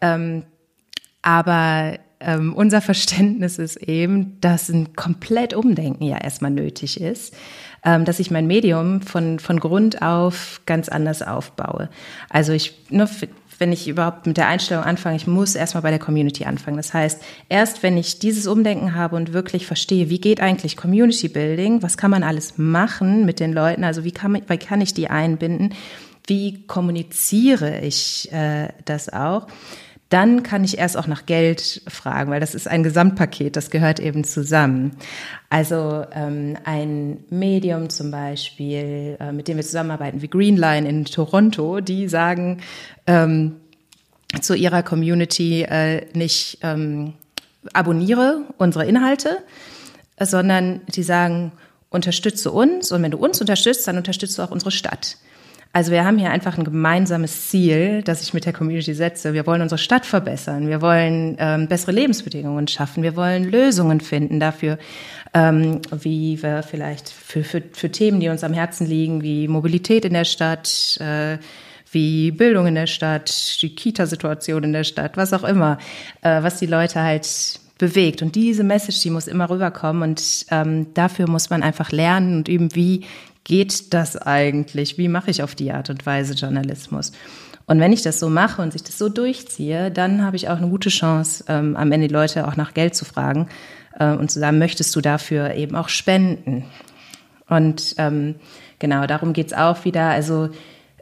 Ähm, 0.00 0.44
aber 1.22 1.98
ähm, 2.20 2.54
unser 2.54 2.80
Verständnis 2.80 3.58
ist 3.58 3.76
eben, 3.76 4.40
dass 4.40 4.68
ein 4.68 4.94
komplett 4.94 5.54
Umdenken 5.54 6.04
ja 6.04 6.18
erstmal 6.18 6.50
nötig 6.50 7.00
ist, 7.00 7.34
ähm, 7.84 8.04
dass 8.04 8.20
ich 8.20 8.30
mein 8.30 8.46
Medium 8.46 9.02
von, 9.02 9.38
von 9.38 9.60
Grund 9.60 10.02
auf 10.02 10.62
ganz 10.66 10.88
anders 10.88 11.22
aufbaue. 11.22 11.90
Also 12.30 12.52
ich, 12.52 12.74
ne, 12.90 13.08
wenn 13.64 13.72
ich 13.72 13.88
überhaupt 13.88 14.26
mit 14.26 14.36
der 14.36 14.48
Einstellung 14.48 14.84
anfange, 14.84 15.16
ich 15.16 15.26
muss 15.26 15.54
erstmal 15.54 15.80
bei 15.80 15.88
der 15.88 15.98
Community 15.98 16.44
anfangen. 16.44 16.76
Das 16.76 16.92
heißt, 16.92 17.22
erst 17.48 17.82
wenn 17.82 17.96
ich 17.96 18.18
dieses 18.18 18.46
Umdenken 18.46 18.94
habe 18.94 19.16
und 19.16 19.32
wirklich 19.32 19.66
verstehe, 19.66 20.10
wie 20.10 20.20
geht 20.20 20.42
eigentlich 20.42 20.76
Community 20.76 21.28
Building, 21.28 21.82
was 21.82 21.96
kann 21.96 22.10
man 22.10 22.24
alles 22.24 22.58
machen 22.58 23.24
mit 23.24 23.40
den 23.40 23.54
Leuten, 23.54 23.82
also 23.82 24.04
wie 24.04 24.12
kann, 24.12 24.34
wie 24.34 24.58
kann 24.58 24.82
ich 24.82 24.92
die 24.92 25.08
einbinden, 25.08 25.72
wie 26.26 26.66
kommuniziere 26.66 27.80
ich 27.80 28.30
äh, 28.32 28.68
das 28.84 29.10
auch, 29.10 29.46
dann 30.14 30.44
kann 30.44 30.62
ich 30.62 30.78
erst 30.78 30.96
auch 30.96 31.08
nach 31.08 31.26
Geld 31.26 31.82
fragen, 31.88 32.30
weil 32.30 32.38
das 32.38 32.54
ist 32.54 32.68
ein 32.68 32.84
Gesamtpaket, 32.84 33.56
das 33.56 33.68
gehört 33.68 33.98
eben 33.98 34.22
zusammen. 34.22 34.92
Also 35.50 36.04
ähm, 36.12 36.56
ein 36.62 37.24
Medium 37.30 37.90
zum 37.90 38.12
Beispiel, 38.12 39.16
äh, 39.18 39.32
mit 39.32 39.48
dem 39.48 39.56
wir 39.56 39.64
zusammenarbeiten, 39.64 40.22
wie 40.22 40.28
Greenline 40.28 40.88
in 40.88 41.04
Toronto, 41.04 41.80
die 41.80 42.06
sagen 42.06 42.60
ähm, 43.08 43.56
zu 44.40 44.54
ihrer 44.54 44.84
Community 44.84 45.62
äh, 45.62 46.06
nicht 46.14 46.58
ähm, 46.62 47.14
abonniere 47.72 48.42
unsere 48.56 48.86
Inhalte, 48.86 49.38
sondern 50.20 50.82
die 50.94 51.02
sagen, 51.02 51.50
unterstütze 51.90 52.52
uns 52.52 52.92
und 52.92 53.02
wenn 53.02 53.10
du 53.10 53.18
uns 53.18 53.40
unterstützt, 53.40 53.88
dann 53.88 53.96
unterstützt 53.96 54.38
du 54.38 54.42
auch 54.42 54.52
unsere 54.52 54.70
Stadt. 54.70 55.16
Also 55.74 55.90
wir 55.90 56.04
haben 56.04 56.18
hier 56.18 56.30
einfach 56.30 56.56
ein 56.56 56.62
gemeinsames 56.62 57.48
Ziel, 57.48 58.02
das 58.04 58.22
ich 58.22 58.32
mit 58.32 58.46
der 58.46 58.52
Community 58.52 58.94
setze. 58.94 59.34
Wir 59.34 59.44
wollen 59.44 59.60
unsere 59.60 59.78
Stadt 59.80 60.06
verbessern. 60.06 60.68
Wir 60.68 60.80
wollen 60.80 61.34
ähm, 61.40 61.66
bessere 61.66 61.90
Lebensbedingungen 61.90 62.68
schaffen. 62.68 63.02
Wir 63.02 63.16
wollen 63.16 63.42
Lösungen 63.42 64.00
finden 64.00 64.38
dafür, 64.38 64.78
ähm, 65.34 65.82
wie 65.90 66.40
wir 66.40 66.62
vielleicht 66.62 67.08
für, 67.08 67.42
für, 67.42 67.60
für 67.72 67.90
Themen, 67.90 68.20
die 68.20 68.28
uns 68.28 68.44
am 68.44 68.52
Herzen 68.52 68.86
liegen, 68.86 69.24
wie 69.24 69.48
Mobilität 69.48 70.04
in 70.04 70.12
der 70.12 70.24
Stadt, 70.24 70.96
äh, 71.00 71.38
wie 71.90 72.30
Bildung 72.30 72.68
in 72.68 72.76
der 72.76 72.86
Stadt, 72.86 73.60
die 73.60 73.74
Kita-Situation 73.74 74.62
in 74.62 74.72
der 74.72 74.84
Stadt, 74.84 75.16
was 75.16 75.32
auch 75.32 75.42
immer, 75.42 75.78
äh, 76.22 76.40
was 76.40 76.60
die 76.60 76.66
Leute 76.66 77.02
halt 77.02 77.58
bewegt. 77.78 78.22
Und 78.22 78.36
diese 78.36 78.62
Message, 78.62 79.00
die 79.00 79.10
muss 79.10 79.26
immer 79.26 79.50
rüberkommen. 79.50 80.10
Und 80.10 80.46
ähm, 80.52 80.94
dafür 80.94 81.28
muss 81.28 81.50
man 81.50 81.64
einfach 81.64 81.90
lernen 81.90 82.36
und 82.36 82.48
üben, 82.48 82.76
wie 82.76 83.02
geht 83.44 83.94
das 83.94 84.16
eigentlich? 84.16 84.98
Wie 84.98 85.08
mache 85.08 85.30
ich 85.30 85.42
auf 85.42 85.54
die 85.54 85.72
Art 85.72 85.90
und 85.90 86.04
Weise 86.06 86.34
Journalismus? 86.34 87.12
Und 87.66 87.80
wenn 87.80 87.92
ich 87.92 88.02
das 88.02 88.20
so 88.20 88.28
mache 88.28 88.60
und 88.60 88.72
sich 88.72 88.82
das 88.82 88.98
so 88.98 89.08
durchziehe, 89.08 89.90
dann 89.90 90.22
habe 90.22 90.36
ich 90.36 90.48
auch 90.48 90.58
eine 90.58 90.68
gute 90.68 90.90
Chance, 90.90 91.44
ähm, 91.48 91.76
am 91.76 91.92
Ende 91.92 92.08
die 92.08 92.14
Leute 92.14 92.46
auch 92.46 92.56
nach 92.56 92.74
Geld 92.74 92.94
zu 92.94 93.04
fragen 93.04 93.48
äh, 93.98 94.12
und 94.12 94.30
zu 94.30 94.38
sagen, 94.38 94.58
möchtest 94.58 94.94
du 94.94 95.00
dafür 95.00 95.54
eben 95.54 95.76
auch 95.76 95.88
spenden? 95.88 96.64
Und 97.48 97.94
ähm, 97.98 98.34
genau, 98.78 99.06
darum 99.06 99.32
geht's 99.32 99.52
auch 99.52 99.84
wieder. 99.84 100.08
Also 100.08 100.50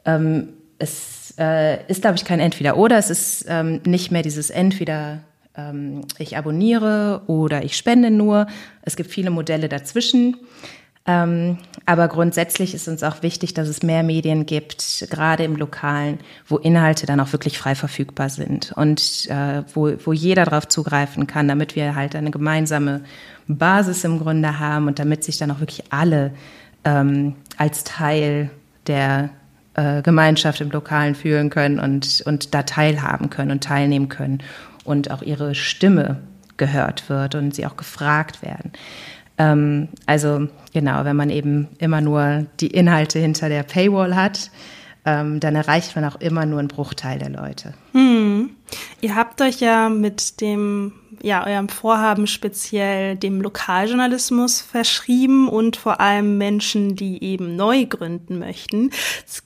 ähm, 0.05 0.51
es 0.79 1.35
äh, 1.39 1.85
ist, 1.87 2.03
glaube 2.03 2.17
ich, 2.17 2.25
kein 2.25 2.41
Entweder-Oder. 2.41 2.99
Es 2.99 3.11
ist 3.11 3.45
ähm, 3.49 3.81
nicht 3.85 4.13
mehr 4.13 4.23
dieses 4.23 4.51
Entweder 4.51 5.21
ähm, 5.57 6.03
ich 6.19 6.37
abonniere 6.37 7.23
oder 7.27 7.65
ich 7.65 7.77
spende 7.77 8.11
nur. 8.11 8.47
Es 8.83 8.97
gibt 8.97 9.11
viele 9.11 9.31
Modelle 9.31 9.69
dazwischen. 9.69 10.37
Ähm, 11.05 11.59
aber 11.85 12.07
grundsätzlich 12.07 12.75
ist 12.75 12.87
uns 12.87 13.03
auch 13.03 13.23
wichtig, 13.23 13.55
dass 13.55 13.67
es 13.67 13.83
mehr 13.83 14.05
Medien 14.05 14.47
gibt, 14.47 15.07
gerade 15.11 15.43
im 15.43 15.57
Lokalen, 15.57 16.21
wo 16.47 16.59
Inhalte 16.59 17.07
dann 17.07 17.19
auch 17.19 17.33
wirklich 17.33 17.59
frei 17.59 17.75
verfügbar 17.75 18.29
sind 18.29 18.73
und 18.77 19.27
äh, 19.29 19.65
wo, 19.75 19.93
wo 20.05 20.13
jeder 20.13 20.45
darauf 20.45 20.69
zugreifen 20.69 21.27
kann, 21.27 21.49
damit 21.49 21.75
wir 21.75 21.97
halt 21.97 22.15
eine 22.15 22.31
gemeinsame 22.31 23.03
Basis 23.49 24.05
im 24.05 24.21
Grunde 24.21 24.61
haben 24.61 24.87
und 24.87 25.01
damit 25.01 25.25
sich 25.25 25.39
dann 25.39 25.51
auch 25.51 25.59
wirklich 25.59 25.93
alle 25.93 26.33
ähm, 26.85 27.35
als 27.57 27.83
Teil 27.83 28.51
der 28.87 29.31
äh, 29.75 30.03
Gemeinschaft 30.03 30.61
im 30.61 30.71
Lokalen 30.71 31.17
fühlen 31.17 31.51
können 31.51 31.81
und, 31.81 32.23
und 32.27 32.55
da 32.55 32.63
teilhaben 32.63 33.29
können 33.29 33.51
und 33.51 33.65
teilnehmen 33.65 34.09
können 34.09 34.43
und 34.85 35.11
auch 35.11 35.23
ihre 35.23 35.57
Stimme 35.57 36.21
gehört 36.59 37.09
wird 37.09 37.35
und 37.35 37.55
sie 37.57 37.67
auch 37.67 37.77
gefragt 37.77 38.43
werden. 38.43 38.73
Ähm, 39.39 39.89
also 40.07 40.49
genau, 40.73 41.05
wenn 41.05 41.17
man 41.17 41.31
eben 41.31 41.69
immer 41.79 42.01
nur 42.01 42.47
die 42.61 42.69
Inhalte 42.69 43.19
hinter 43.19 43.49
der 43.49 43.63
Paywall 43.63 44.15
hat, 44.15 44.51
ähm, 45.05 45.41
dann 45.41 45.57
erreicht 45.57 45.97
man 45.97 46.05
auch 46.05 46.21
immer 46.21 46.47
nur 46.47 46.61
einen 46.61 46.69
Bruchteil 46.69 47.19
der 47.19 47.31
Leute. 47.31 47.75
Hm. 47.93 48.51
Ihr 49.01 49.17
habt 49.17 49.41
euch 49.41 49.61
ja 49.61 49.89
mit 49.89 50.41
dem, 50.41 50.93
ja, 51.21 51.45
eurem 51.45 51.69
Vorhaben 51.69 52.27
speziell 52.27 53.17
dem 53.17 53.41
Lokaljournalismus 53.41 54.63
verschrieben 54.63 55.49
und 55.49 55.77
vor 55.77 56.01
allem 56.01 56.39
Menschen, 56.39 56.95
die 56.95 57.23
eben 57.23 57.57
neu 57.57 57.85
gründen 57.85 58.39
möchten. 58.39 58.91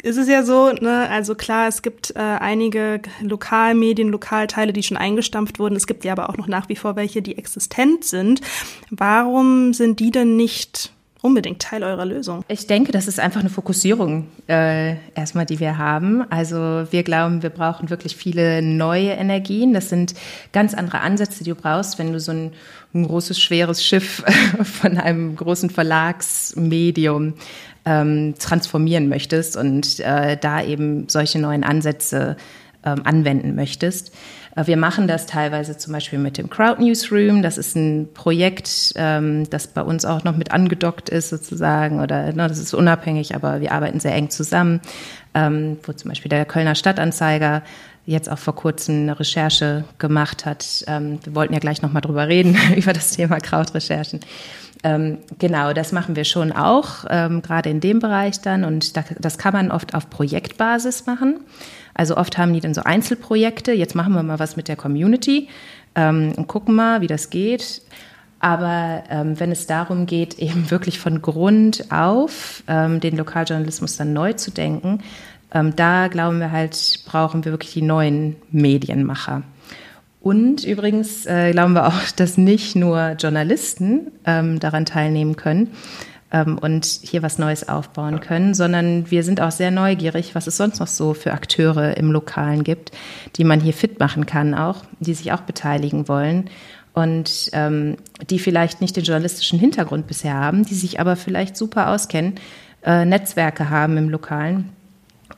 Es 0.02 0.16
ist 0.16 0.28
ja 0.28 0.42
so, 0.42 0.72
ne, 0.72 1.08
also 1.10 1.34
klar, 1.34 1.66
es 1.68 1.82
gibt 1.82 2.14
äh, 2.14 2.20
einige 2.20 3.00
Lokalmedien, 3.20 4.10
Lokalteile, 4.10 4.72
die 4.72 4.82
schon 4.82 4.98
eingestampft 4.98 5.58
wurden. 5.58 5.74
Es 5.74 5.86
gibt 5.86 6.04
ja 6.04 6.12
aber 6.12 6.28
auch 6.28 6.36
noch 6.36 6.48
nach 6.48 6.68
wie 6.68 6.76
vor 6.76 6.94
welche, 6.96 7.22
die 7.22 7.38
existent 7.38 8.04
sind. 8.04 8.42
Warum 8.90 9.72
sind 9.72 10.00
die 10.00 10.10
denn 10.10 10.36
nicht 10.36 10.92
unbedingt 11.26 11.60
Teil 11.60 11.82
eurer 11.82 12.04
Lösung? 12.04 12.44
Ich 12.48 12.66
denke, 12.66 12.92
das 12.92 13.08
ist 13.08 13.20
einfach 13.20 13.40
eine 13.40 13.50
Fokussierung 13.50 14.28
äh, 14.48 14.94
erstmal, 15.14 15.44
die 15.44 15.60
wir 15.60 15.76
haben. 15.76 16.24
Also 16.30 16.56
wir 16.90 17.02
glauben, 17.02 17.42
wir 17.42 17.50
brauchen 17.50 17.90
wirklich 17.90 18.16
viele 18.16 18.62
neue 18.62 19.10
Energien. 19.10 19.74
Das 19.74 19.88
sind 19.88 20.14
ganz 20.52 20.72
andere 20.72 21.00
Ansätze, 21.00 21.44
die 21.44 21.50
du 21.50 21.56
brauchst, 21.56 21.98
wenn 21.98 22.12
du 22.12 22.20
so 22.20 22.32
ein, 22.32 22.52
ein 22.94 23.06
großes, 23.06 23.40
schweres 23.40 23.84
Schiff 23.84 24.22
von 24.62 24.98
einem 24.98 25.36
großen 25.36 25.68
Verlagsmedium 25.68 27.34
ähm, 27.84 28.34
transformieren 28.38 29.08
möchtest 29.08 29.56
und 29.56 30.00
äh, 30.00 30.36
da 30.36 30.62
eben 30.62 31.08
solche 31.08 31.38
neuen 31.38 31.64
Ansätze 31.64 32.36
ähm, 32.84 33.02
anwenden 33.04 33.54
möchtest. 33.54 34.12
Äh, 34.56 34.66
wir 34.66 34.76
machen 34.76 35.06
das 35.06 35.26
teilweise 35.26 35.76
zum 35.76 35.92
Beispiel 35.92 36.18
mit 36.18 36.38
dem 36.38 36.50
Crowd 36.50 36.82
Newsroom. 36.82 37.42
Das 37.42 37.58
ist 37.58 37.76
ein 37.76 38.08
Projekt, 38.12 38.92
ähm, 38.96 39.48
das 39.50 39.68
bei 39.68 39.82
uns 39.82 40.04
auch 40.04 40.24
noch 40.24 40.36
mit 40.36 40.50
angedockt 40.50 41.08
ist 41.08 41.28
sozusagen 41.28 42.00
oder 42.00 42.32
ne, 42.32 42.48
das 42.48 42.58
ist 42.58 42.74
unabhängig, 42.74 43.34
aber 43.34 43.60
wir 43.60 43.72
arbeiten 43.72 44.00
sehr 44.00 44.14
eng 44.14 44.30
zusammen, 44.30 44.80
ähm, 45.34 45.78
wo 45.84 45.92
zum 45.92 46.08
Beispiel 46.08 46.30
der 46.30 46.44
Kölner 46.44 46.74
Stadtanzeiger 46.74 47.62
jetzt 48.06 48.30
auch 48.30 48.38
vor 48.38 48.54
kurzem 48.54 49.02
eine 49.02 49.18
Recherche 49.18 49.84
gemacht 49.98 50.46
hat. 50.46 50.84
Ähm, 50.86 51.18
wir 51.24 51.34
wollten 51.34 51.52
ja 51.52 51.58
gleich 51.58 51.82
noch 51.82 51.92
mal 51.92 52.00
drüber 52.00 52.28
reden 52.28 52.56
über 52.76 52.92
das 52.92 53.12
Thema 53.12 53.38
Krautrecherchen. 53.38 54.20
Ähm, 54.84 55.18
genau, 55.38 55.72
das 55.72 55.92
machen 55.92 56.16
wir 56.16 56.24
schon 56.24 56.52
auch, 56.52 57.04
ähm, 57.08 57.42
gerade 57.42 57.70
in 57.70 57.80
dem 57.80 57.98
Bereich 57.98 58.40
dann. 58.40 58.64
Und 58.64 58.96
da, 58.96 59.04
das 59.18 59.38
kann 59.38 59.52
man 59.52 59.70
oft 59.70 59.94
auf 59.94 60.10
Projektbasis 60.10 61.06
machen. 61.06 61.40
Also 61.94 62.16
oft 62.16 62.36
haben 62.38 62.52
die 62.52 62.60
dann 62.60 62.74
so 62.74 62.82
Einzelprojekte. 62.82 63.72
Jetzt 63.72 63.94
machen 63.94 64.12
wir 64.14 64.22
mal 64.22 64.38
was 64.38 64.56
mit 64.56 64.68
der 64.68 64.76
Community 64.76 65.48
ähm, 65.94 66.32
und 66.36 66.46
gucken 66.46 66.74
mal, 66.74 67.00
wie 67.00 67.06
das 67.06 67.30
geht. 67.30 67.82
Aber 68.38 69.02
ähm, 69.08 69.40
wenn 69.40 69.50
es 69.50 69.66
darum 69.66 70.06
geht, 70.06 70.38
eben 70.38 70.70
wirklich 70.70 70.98
von 70.98 71.22
Grund 71.22 71.90
auf 71.90 72.62
ähm, 72.68 73.00
den 73.00 73.16
Lokaljournalismus 73.16 73.96
dann 73.96 74.12
neu 74.12 74.34
zu 74.34 74.50
denken, 74.50 75.00
Ähm, 75.52 75.76
da 75.76 76.08
glauben 76.08 76.40
wir 76.40 76.50
halt, 76.50 76.76
brauchen 77.06 77.44
wir 77.44 77.52
wirklich 77.52 77.72
die 77.72 77.82
neuen 77.82 78.34
Medienmacher. 78.50 79.42
Und 80.26 80.64
übrigens 80.64 81.24
äh, 81.26 81.52
glauben 81.52 81.74
wir 81.74 81.86
auch, 81.86 82.10
dass 82.16 82.36
nicht 82.36 82.74
nur 82.74 83.12
Journalisten 83.12 84.10
ähm, 84.24 84.58
daran 84.58 84.84
teilnehmen 84.84 85.36
können 85.36 85.70
ähm, 86.32 86.58
und 86.58 86.84
hier 86.84 87.22
was 87.22 87.38
Neues 87.38 87.68
aufbauen 87.68 88.18
können, 88.18 88.52
sondern 88.52 89.08
wir 89.08 89.22
sind 89.22 89.40
auch 89.40 89.52
sehr 89.52 89.70
neugierig, 89.70 90.34
was 90.34 90.48
es 90.48 90.56
sonst 90.56 90.80
noch 90.80 90.88
so 90.88 91.14
für 91.14 91.32
Akteure 91.32 91.96
im 91.96 92.10
Lokalen 92.10 92.64
gibt, 92.64 92.90
die 93.36 93.44
man 93.44 93.60
hier 93.60 93.72
fit 93.72 94.00
machen 94.00 94.26
kann 94.26 94.52
auch, 94.54 94.82
die 94.98 95.14
sich 95.14 95.30
auch 95.30 95.42
beteiligen 95.42 96.08
wollen 96.08 96.50
und 96.92 97.50
ähm, 97.52 97.96
die 98.28 98.40
vielleicht 98.40 98.80
nicht 98.80 98.96
den 98.96 99.04
journalistischen 99.04 99.60
Hintergrund 99.60 100.08
bisher 100.08 100.34
haben, 100.34 100.64
die 100.64 100.74
sich 100.74 100.98
aber 100.98 101.14
vielleicht 101.14 101.56
super 101.56 101.90
auskennen, 101.90 102.34
äh, 102.84 103.04
Netzwerke 103.04 103.70
haben 103.70 103.96
im 103.96 104.08
Lokalen 104.08 104.72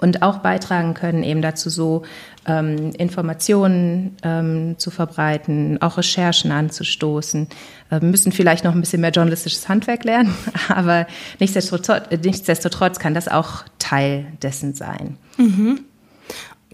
und 0.00 0.22
auch 0.22 0.38
beitragen 0.38 0.94
können, 0.94 1.22
eben 1.22 1.42
dazu 1.42 1.70
so 1.70 2.02
ähm, 2.46 2.92
Informationen 2.92 4.16
ähm, 4.22 4.78
zu 4.78 4.90
verbreiten, 4.90 5.80
auch 5.82 5.96
Recherchen 5.96 6.52
anzustoßen. 6.52 7.48
Äh, 7.90 8.00
müssen 8.00 8.32
vielleicht 8.32 8.64
noch 8.64 8.74
ein 8.74 8.80
bisschen 8.80 9.00
mehr 9.00 9.10
journalistisches 9.10 9.68
Handwerk 9.68 10.04
lernen, 10.04 10.34
aber 10.68 11.06
nichtsdestotrotz, 11.40 12.04
nichtsdestotrotz 12.22 12.98
kann 12.98 13.14
das 13.14 13.28
auch 13.28 13.64
Teil 13.78 14.26
dessen 14.42 14.74
sein. 14.74 15.16
Mhm. 15.36 15.80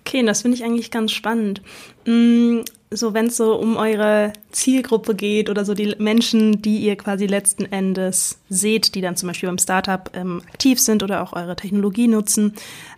Okay, 0.06 0.24
das 0.24 0.42
finde 0.42 0.56
ich 0.56 0.64
eigentlich 0.64 0.90
ganz 0.90 1.12
spannend. 1.12 1.62
Mm, 2.04 2.60
so, 2.90 3.14
wenn 3.14 3.26
es 3.26 3.36
so 3.38 3.54
um 3.54 3.76
eure 3.76 4.32
Zielgruppe 4.52 5.14
geht 5.14 5.48
oder 5.48 5.64
so 5.64 5.72
die 5.72 5.94
Menschen, 5.98 6.60
die 6.60 6.78
ihr 6.78 6.96
quasi 6.96 7.26
letzten 7.26 7.64
Endes 7.64 8.38
seht, 8.48 8.94
die 8.94 9.00
dann 9.00 9.16
zum 9.16 9.28
Beispiel 9.28 9.48
beim 9.48 9.58
Startup 9.58 10.10
ähm, 10.14 10.42
aktiv 10.46 10.78
sind 10.78 11.02
oder 11.02 11.22
auch 11.22 11.32
eure 11.32 11.56
Technologie 11.56 12.06
nutzen, 12.06 12.54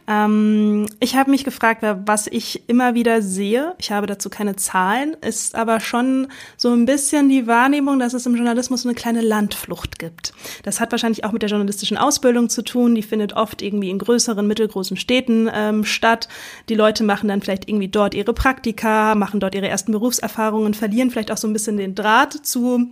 ähm, 0.09 0.87
ich 1.01 1.17
habe 1.17 1.31
mich 1.31 1.45
gefragt, 1.45 1.83
was 1.83 2.27
ich 2.29 2.69
immer 2.69 2.95
wieder 2.95 3.23
sehe, 3.23 3.75
ich 3.79 3.91
habe 3.91 4.07
dazu 4.07 4.31
keine 4.31 4.55
Zahlen, 4.57 5.17
ist 5.21 5.55
aber 5.55 5.81
schon 5.81 6.29
so 6.57 6.73
ein 6.73 6.87
bisschen 6.87 7.29
die 7.29 7.47
Wahrnehmung, 7.47 7.99
dass 7.99 8.15
es 8.15 8.27
im 8.27 8.37
Journalismus 8.37 8.83
so 8.83 8.89
eine 8.89 8.95
kleine 8.95 9.21
Landflucht 9.21 9.99
gibt. 9.99 10.33
Das 10.63 10.81
hat 10.81 10.93
wahrscheinlich 10.93 11.25
auch 11.25 11.33
mit 11.33 11.43
der 11.43 11.51
journalistischen 11.51 11.97
Ausbildung 11.97 12.49
zu 12.49 12.63
tun. 12.63 12.95
Die 12.95 13.03
findet 13.03 13.33
oft 13.33 13.63
irgendwie 13.63 13.91
in 13.91 13.99
größeren, 13.99 14.47
mittelgroßen 14.47 14.97
Städten 14.97 15.51
ähm, 15.53 15.85
statt. 15.85 16.29
Die 16.69 16.75
Leute 16.75 17.03
machen 17.03 17.29
dann 17.29 17.43
vielleicht 17.43 17.69
irgendwie 17.69 17.89
dort 17.89 18.15
ihre 18.15 18.33
Praktika, 18.33 19.15
machen 19.17 19.41
dort 19.41 19.55
ihre 19.55 19.69
ersten 19.69 19.93
Berufserfahrungen, 19.93 20.75
verlieren 20.75 21.11
vielleicht 21.11 21.33
auch 21.33 21.37
so 21.37 21.49
ein 21.49 21.53
bisschen 21.53 21.77
den 21.77 21.95
Draht 21.95 22.33
zu 22.33 22.91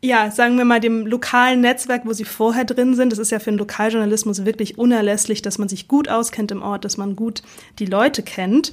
ja, 0.00 0.30
sagen 0.30 0.56
wir 0.56 0.64
mal, 0.64 0.80
dem 0.80 1.06
lokalen 1.06 1.60
Netzwerk, 1.60 2.02
wo 2.04 2.12
sie 2.12 2.24
vorher 2.24 2.64
drin 2.64 2.94
sind. 2.94 3.10
Das 3.10 3.18
ist 3.18 3.32
ja 3.32 3.40
für 3.40 3.50
den 3.50 3.58
Lokaljournalismus 3.58 4.44
wirklich 4.44 4.78
unerlässlich, 4.78 5.42
dass 5.42 5.58
man 5.58 5.68
sich 5.68 5.88
gut 5.88 6.08
auskennt 6.08 6.52
im 6.52 6.62
Ort, 6.62 6.84
dass 6.84 6.96
man 6.96 7.16
gut 7.16 7.42
die 7.80 7.86
Leute 7.86 8.22
kennt. 8.22 8.72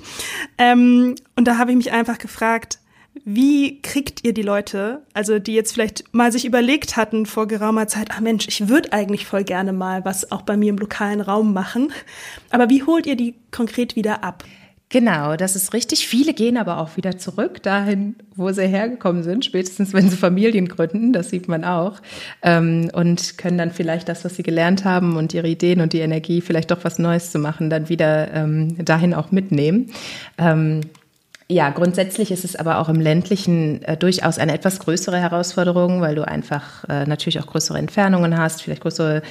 Ähm, 0.58 1.16
und 1.36 1.48
da 1.48 1.58
habe 1.58 1.72
ich 1.72 1.78
mich 1.78 1.92
einfach 1.92 2.20
gefragt, 2.20 2.80
wie 3.24 3.82
kriegt 3.82 4.26
ihr 4.26 4.34
die 4.34 4.42
Leute, 4.42 5.02
also 5.14 5.40
die 5.40 5.54
jetzt 5.54 5.72
vielleicht 5.72 6.14
mal 6.14 6.32
sich 6.32 6.46
überlegt 6.46 6.98
hatten 6.98 7.26
vor 7.26 7.48
geraumer 7.48 7.88
Zeit, 7.88 8.12
ah 8.12 8.22
Mensch, 8.22 8.48
ich 8.48 8.68
würde 8.68 8.92
eigentlich 8.92 9.26
voll 9.26 9.46
gerne 9.46 9.72
mal 9.72 10.04
was 10.04 10.32
auch 10.32 10.42
bei 10.42 10.58
mir 10.58 10.70
im 10.70 10.78
lokalen 10.78 11.22
Raum 11.22 11.54
machen, 11.54 11.94
aber 12.50 12.70
wie 12.70 12.84
holt 12.84 13.06
ihr 13.06 13.16
die 13.16 13.36
konkret 13.52 13.96
wieder 13.96 14.24
ab? 14.24 14.44
Genau, 14.90 15.36
das 15.36 15.56
ist 15.56 15.74
richtig. 15.74 16.08
Viele 16.08 16.34
gehen 16.34 16.58
aber 16.58 16.78
auch 16.78 16.96
wieder 16.96 17.18
zurück 17.18 17.62
dahin, 17.64 18.16
wo 18.36 18.52
sie 18.52 18.68
hergekommen 18.68 19.24
sind, 19.24 19.44
spätestens 19.44 19.94
wenn 19.94 20.10
sie 20.10 20.16
Familien 20.16 20.68
gründen, 20.68 21.12
das 21.12 21.32
sieht 21.32 21.48
man 21.48 21.64
auch, 21.64 22.02
ähm, 22.44 22.92
und 22.94 23.38
können 23.40 23.58
dann 23.58 23.72
vielleicht 23.72 24.08
das, 24.08 24.24
was 24.24 24.36
sie 24.36 24.44
gelernt 24.44 24.86
haben 24.86 25.18
und 25.18 25.34
ihre 25.34 25.48
Ideen 25.48 25.82
und 25.82 25.94
die 25.94 26.00
Energie, 26.00 26.40
vielleicht 26.40 26.70
doch 26.70 26.84
was 26.84 27.00
Neues 27.00 27.32
zu 27.32 27.40
machen, 27.40 27.70
dann 27.72 27.90
wieder 27.90 28.32
ähm, 28.34 28.86
dahin 28.86 29.16
auch 29.16 29.32
mitnehmen. 29.32 29.92
Ähm, 30.38 30.82
ja, 31.48 31.70
grundsätzlich 31.70 32.32
ist 32.32 32.44
es 32.44 32.56
aber 32.56 32.80
auch 32.80 32.90
im 32.90 33.00
ländlichen 33.00 33.84
äh, 33.84 33.98
durchaus 33.98 34.40
eine 34.40 34.54
etwas 34.54 34.80
größere 34.80 35.20
Herausforderung, 35.20 36.02
weil 36.02 36.16
du 36.16 36.28
einfach 36.28 36.84
äh, 36.90 37.06
natürlich 37.06 37.40
auch 37.40 37.46
größere 37.48 37.78
Entfernungen 37.78 38.38
hast, 38.38 38.64
vielleicht 38.64 38.82
größere, 38.82 39.22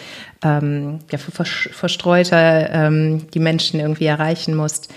ähm, 0.44 1.00
ja, 1.10 1.18
verstreuter 1.18 2.70
ähm, 2.70 3.26
die 3.34 3.40
Menschen 3.40 3.80
irgendwie 3.80 4.06
erreichen 4.06 4.54
musst. 4.54 4.92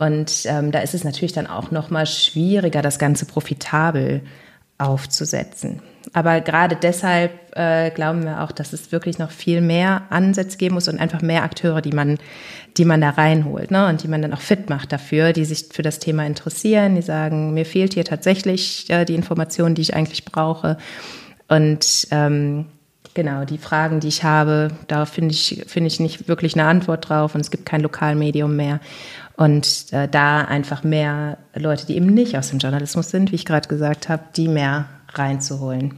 Und 0.00 0.46
ähm, 0.46 0.72
da 0.72 0.78
ist 0.78 0.94
es 0.94 1.04
natürlich 1.04 1.34
dann 1.34 1.46
auch 1.46 1.70
noch 1.72 1.90
mal 1.90 2.06
schwieriger, 2.06 2.80
das 2.80 2.98
Ganze 2.98 3.26
profitabel 3.26 4.22
aufzusetzen. 4.78 5.82
Aber 6.14 6.40
gerade 6.40 6.74
deshalb 6.74 7.32
äh, 7.54 7.90
glauben 7.90 8.24
wir 8.24 8.42
auch, 8.42 8.50
dass 8.50 8.72
es 8.72 8.92
wirklich 8.92 9.18
noch 9.18 9.30
viel 9.30 9.60
mehr 9.60 10.04
Ansätze 10.08 10.56
geben 10.56 10.76
muss 10.76 10.88
und 10.88 10.98
einfach 10.98 11.20
mehr 11.20 11.42
Akteure, 11.42 11.82
die 11.82 11.92
man, 11.92 12.16
die 12.78 12.86
man 12.86 13.02
da 13.02 13.10
reinholt, 13.10 13.70
ne? 13.70 13.88
Und 13.88 14.02
die 14.02 14.08
man 14.08 14.22
dann 14.22 14.32
auch 14.32 14.40
fit 14.40 14.70
macht 14.70 14.90
dafür, 14.90 15.34
die 15.34 15.44
sich 15.44 15.66
für 15.70 15.82
das 15.82 15.98
Thema 15.98 16.24
interessieren, 16.24 16.94
die 16.94 17.02
sagen, 17.02 17.52
mir 17.52 17.66
fehlt 17.66 17.92
hier 17.92 18.06
tatsächlich 18.06 18.88
äh, 18.88 19.04
die 19.04 19.14
Information, 19.14 19.74
die 19.74 19.82
ich 19.82 19.94
eigentlich 19.94 20.24
brauche. 20.24 20.78
Und 21.46 22.08
ähm, 22.10 22.64
genau, 23.12 23.44
die 23.44 23.58
Fragen, 23.58 24.00
die 24.00 24.08
ich 24.08 24.24
habe, 24.24 24.68
da 24.88 25.04
finde 25.04 25.34
ich, 25.34 25.64
finde 25.66 25.88
ich 25.88 26.00
nicht 26.00 26.26
wirklich 26.26 26.54
eine 26.54 26.64
Antwort 26.64 27.10
drauf 27.10 27.34
und 27.34 27.42
es 27.42 27.50
gibt 27.50 27.66
kein 27.66 27.82
Lokalmedium 27.82 28.56
mehr. 28.56 28.80
Und 29.40 29.86
äh, 29.92 30.06
da 30.06 30.42
einfach 30.42 30.84
mehr 30.84 31.38
Leute, 31.54 31.86
die 31.86 31.96
eben 31.96 32.12
nicht 32.12 32.36
aus 32.36 32.50
dem 32.50 32.58
Journalismus 32.58 33.08
sind, 33.08 33.32
wie 33.32 33.36
ich 33.36 33.46
gerade 33.46 33.70
gesagt 33.70 34.10
habe, 34.10 34.22
die 34.36 34.48
mehr 34.48 34.90
reinzuholen. 35.14 35.94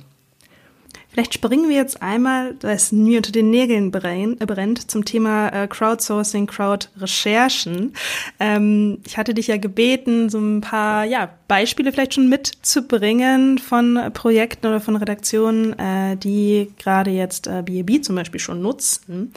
Vielleicht 1.09 1.35
springen 1.35 1.69
wir 1.69 1.75
jetzt 1.75 2.01
einmal, 2.01 2.55
da 2.61 2.71
es 2.71 2.93
mir 2.93 3.17
unter 3.17 3.33
den 3.33 3.51
Nägeln 3.51 3.91
brennt, 3.91 4.89
zum 4.89 5.05
Thema 5.05 5.49
äh, 5.49 5.67
Crowdsourcing, 5.67 6.47
Crowd-Recherchen. 6.47 7.95
Ähm, 8.39 8.99
ich 9.05 9.19
hatte 9.19 9.35
dich 9.35 9.49
ja 9.49 9.57
gebeten, 9.57 10.31
so 10.31 10.39
ein 10.39 10.61
paar 10.61 11.05
ja, 11.05 11.29
Beispiele 11.49 11.91
vielleicht 11.91 12.15
schon 12.15 12.29
mitzubringen 12.29 13.59
von 13.59 13.99
Projekten 14.15 14.69
oder 14.69 14.81
von 14.81 14.95
Redaktionen, 14.95 15.77
äh, 15.81 16.17
die 16.17 16.73
gerade 16.79 17.11
jetzt 17.11 17.49
äh, 17.49 17.63
BAB 17.63 18.05
zum 18.05 18.15
Beispiel 18.15 18.41
schon 18.41 18.63
nutzen. 18.63 19.33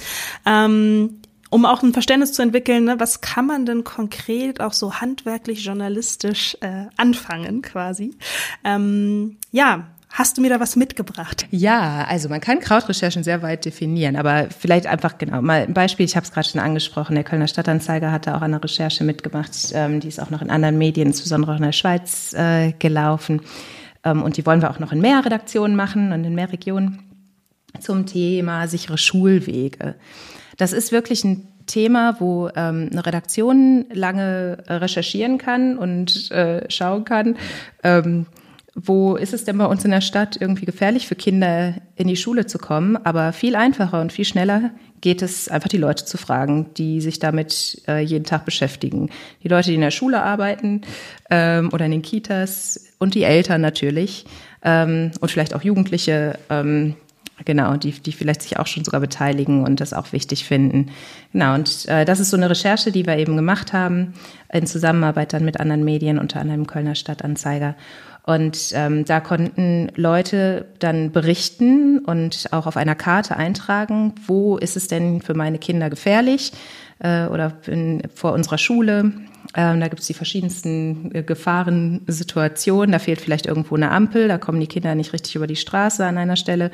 Ähm, 0.45 1.21
um 1.55 1.65
auch 1.65 1.83
ein 1.83 1.93
Verständnis 1.93 2.33
zu 2.33 2.41
entwickeln, 2.41 2.83
ne, 2.83 2.99
was 2.99 3.21
kann 3.21 3.45
man 3.45 3.65
denn 3.65 3.85
konkret 3.85 4.59
auch 4.59 4.73
so 4.73 4.95
handwerklich, 4.95 5.63
journalistisch 5.63 6.57
äh, 6.59 6.87
anfangen 6.97 7.61
quasi. 7.61 8.13
Ähm, 8.65 9.37
ja, 9.51 9.87
Hast 10.11 10.37
du 10.37 10.41
mir 10.41 10.49
da 10.49 10.61
was 10.61 10.77
mitgebracht? 10.77 11.45
Ja, 11.51 12.05
also 12.07 12.29
man 12.29 12.39
kann 12.39 12.61
Krautrecherchen 12.61 13.25
sehr 13.25 13.41
weit 13.41 13.65
definieren, 13.65 14.15
aber 14.15 14.47
vielleicht 14.49 14.87
einfach 14.87 15.17
genau 15.17 15.41
mal 15.41 15.63
ein 15.63 15.73
Beispiel. 15.73 16.05
Ich 16.05 16.15
habe 16.15 16.25
es 16.25 16.31
gerade 16.31 16.47
schon 16.47 16.61
angesprochen. 16.61 17.15
Der 17.15 17.25
Kölner 17.25 17.49
Stadtanzeiger 17.49 18.13
hat 18.13 18.25
da 18.25 18.37
auch 18.37 18.41
eine 18.41 18.63
Recherche 18.63 19.03
mitgemacht. 19.03 19.51
Ähm, 19.73 19.99
die 19.99 20.07
ist 20.07 20.21
auch 20.21 20.29
noch 20.29 20.41
in 20.41 20.49
anderen 20.49 20.77
Medien, 20.77 21.07
insbesondere 21.07 21.51
auch 21.51 21.57
in 21.57 21.63
der 21.63 21.73
Schweiz, 21.73 22.33
äh, 22.33 22.71
gelaufen. 22.79 23.41
Ähm, 24.05 24.23
und 24.23 24.37
die 24.37 24.45
wollen 24.45 24.61
wir 24.61 24.69
auch 24.69 24.79
noch 24.79 24.93
in 24.93 25.01
mehr 25.01 25.25
Redaktionen 25.25 25.75
machen 25.75 26.13
und 26.13 26.23
in 26.23 26.33
mehr 26.33 26.49
Regionen 26.49 27.03
zum 27.81 28.05
Thema 28.05 28.69
sichere 28.69 28.97
Schulwege. 28.97 29.95
Das 30.57 30.73
ist 30.73 30.91
wirklich 30.91 31.23
ein 31.23 31.47
Thema, 31.65 32.19
wo 32.19 32.49
ähm, 32.55 32.89
eine 32.91 33.05
Redaktion 33.05 33.85
lange 33.91 34.59
äh, 34.67 34.73
recherchieren 34.73 35.37
kann 35.37 35.77
und 35.77 36.31
äh, 36.31 36.69
schauen 36.69 37.05
kann, 37.05 37.37
ähm, 37.83 38.27
wo 38.75 39.15
ist 39.15 39.33
es 39.33 39.45
denn 39.45 39.57
bei 39.57 39.65
uns 39.65 39.85
in 39.85 39.91
der 39.91 40.01
Stadt 40.01 40.35
irgendwie 40.39 40.65
gefährlich 40.65 41.07
für 41.07 41.15
Kinder 41.15 41.75
in 41.95 42.09
die 42.09 42.17
Schule 42.17 42.45
zu 42.45 42.57
kommen, 42.57 42.97
aber 42.97 43.31
viel 43.31 43.55
einfacher 43.55 44.01
und 44.01 44.11
viel 44.11 44.25
schneller 44.25 44.71
geht 44.99 45.21
es 45.21 45.47
einfach 45.47 45.69
die 45.69 45.77
Leute 45.77 46.03
zu 46.03 46.17
fragen, 46.17 46.73
die 46.73 46.99
sich 46.99 47.19
damit 47.19 47.81
äh, 47.87 47.99
jeden 47.99 48.25
Tag 48.25 48.43
beschäftigen. 48.43 49.11
Die 49.43 49.47
Leute, 49.47 49.69
die 49.69 49.75
in 49.75 49.81
der 49.81 49.91
Schule 49.91 50.21
arbeiten 50.21 50.81
ähm, 51.29 51.69
oder 51.71 51.85
in 51.85 51.91
den 51.91 52.01
Kitas 52.01 52.85
und 52.99 53.15
die 53.15 53.23
Eltern 53.23 53.61
natürlich 53.61 54.25
ähm, 54.61 55.11
und 55.21 55.31
vielleicht 55.31 55.53
auch 55.53 55.61
Jugendliche, 55.61 56.37
ähm, 56.49 56.95
Genau, 57.43 57.75
die, 57.75 57.91
die 57.91 58.13
vielleicht 58.13 58.41
sich 58.41 58.57
auch 58.57 58.67
schon 58.67 58.85
sogar 58.85 59.01
beteiligen 59.01 59.65
und 59.65 59.81
das 59.81 59.93
auch 59.93 60.13
wichtig 60.13 60.45
finden. 60.45 60.91
Genau, 61.33 61.53
und 61.55 61.85
äh, 61.89 62.05
das 62.05 62.21
ist 62.21 62.29
so 62.29 62.37
eine 62.37 62.49
Recherche, 62.49 62.93
die 62.93 63.05
wir 63.05 63.17
eben 63.17 63.35
gemacht 63.35 63.73
haben, 63.73 64.13
in 64.53 64.65
Zusammenarbeit 64.65 65.33
dann 65.33 65.43
mit 65.43 65.59
anderen 65.59 65.83
Medien, 65.83 66.17
unter 66.17 66.39
anderem 66.39 66.65
Kölner 66.65 66.95
Stadtanzeiger. 66.95 67.75
Und 68.23 68.71
ähm, 68.73 69.05
da 69.05 69.19
konnten 69.19 69.91
Leute 69.95 70.65
dann 70.79 71.11
berichten 71.11 71.99
und 71.99 72.47
auch 72.51 72.65
auf 72.65 72.77
einer 72.77 72.95
Karte 72.95 73.35
eintragen, 73.35 74.13
wo 74.25 74.57
ist 74.57 74.77
es 74.77 74.87
denn 74.87 75.21
für 75.21 75.35
meine 75.35 75.59
Kinder 75.59 75.91
gefährlich 75.91 76.51
äh, 76.99 77.25
oder 77.25 77.53
in, 77.67 78.01
vor 78.15 78.33
unserer 78.33 78.57
Schule. 78.57 79.11
Ähm, 79.53 79.79
da 79.79 79.87
gibt 79.89 80.01
es 80.01 80.07
die 80.07 80.15
verschiedensten 80.15 81.13
äh, 81.13 81.21
Gefahrensituationen. 81.21 82.93
Da 82.93 82.99
fehlt 82.99 83.21
vielleicht 83.21 83.45
irgendwo 83.45 83.75
eine 83.75 83.91
Ampel, 83.91 84.27
da 84.27 84.39
kommen 84.39 84.59
die 84.59 84.67
Kinder 84.67 84.95
nicht 84.95 85.13
richtig 85.13 85.35
über 85.35 85.47
die 85.47 85.55
Straße 85.55 86.03
an 86.03 86.17
einer 86.17 86.35
Stelle. 86.35 86.71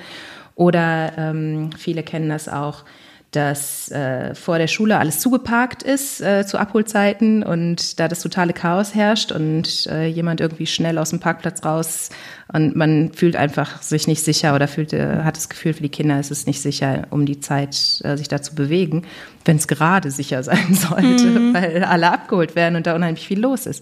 Oder 0.56 1.14
ähm, 1.18 1.70
viele 1.78 2.04
kennen 2.04 2.30
das 2.30 2.48
auch, 2.48 2.84
dass 3.32 3.90
äh, 3.92 4.36
vor 4.36 4.58
der 4.58 4.68
Schule 4.68 4.98
alles 4.98 5.20
zugeparkt 5.20 5.84
ist 5.84 6.20
äh, 6.20 6.46
zu 6.46 6.58
Abholzeiten 6.58 7.44
und 7.44 7.98
da 8.00 8.10
das 8.10 8.20
totale 8.20 8.52
Chaos 8.52 8.94
herrscht 8.94 9.32
und 9.32 9.88
äh, 9.88 10.06
jemand 10.06 10.42
irgendwie 10.42 10.68
schnell 10.68 10.98
aus 10.98 11.12
dem 11.12 11.22
Parkplatz 11.22 11.64
raus 11.64 12.10
und 12.52 12.76
man 12.76 13.14
fühlt 13.14 13.38
einfach 13.38 13.82
sich 13.82 14.06
nicht 14.06 14.22
sicher 14.22 14.54
oder 14.54 14.68
fühlt, 14.68 14.92
äh, 14.92 15.24
hat 15.24 15.38
das 15.38 15.48
Gefühl, 15.48 15.74
für 15.74 15.84
die 15.84 15.90
Kinder 15.90 16.20
ist 16.20 16.30
es 16.30 16.46
nicht 16.46 16.62
sicher, 16.62 17.08
um 17.10 17.26
die 17.26 17.40
Zeit 17.40 18.02
äh, 18.04 18.18
sich 18.18 18.28
da 18.28 18.42
zu 18.42 18.54
bewegen, 18.54 19.04
wenn 19.46 19.56
es 19.56 19.70
gerade 19.70 20.12
sicher 20.12 20.44
sein 20.44 20.74
sollte, 20.74 21.26
mhm. 21.28 21.54
weil 21.54 21.86
alle 21.86 22.12
abgeholt 22.12 22.56
werden 22.56 22.76
und 22.76 22.86
da 22.86 22.96
unheimlich 22.96 23.26
viel 23.26 23.40
los 23.40 23.66
ist. 23.66 23.82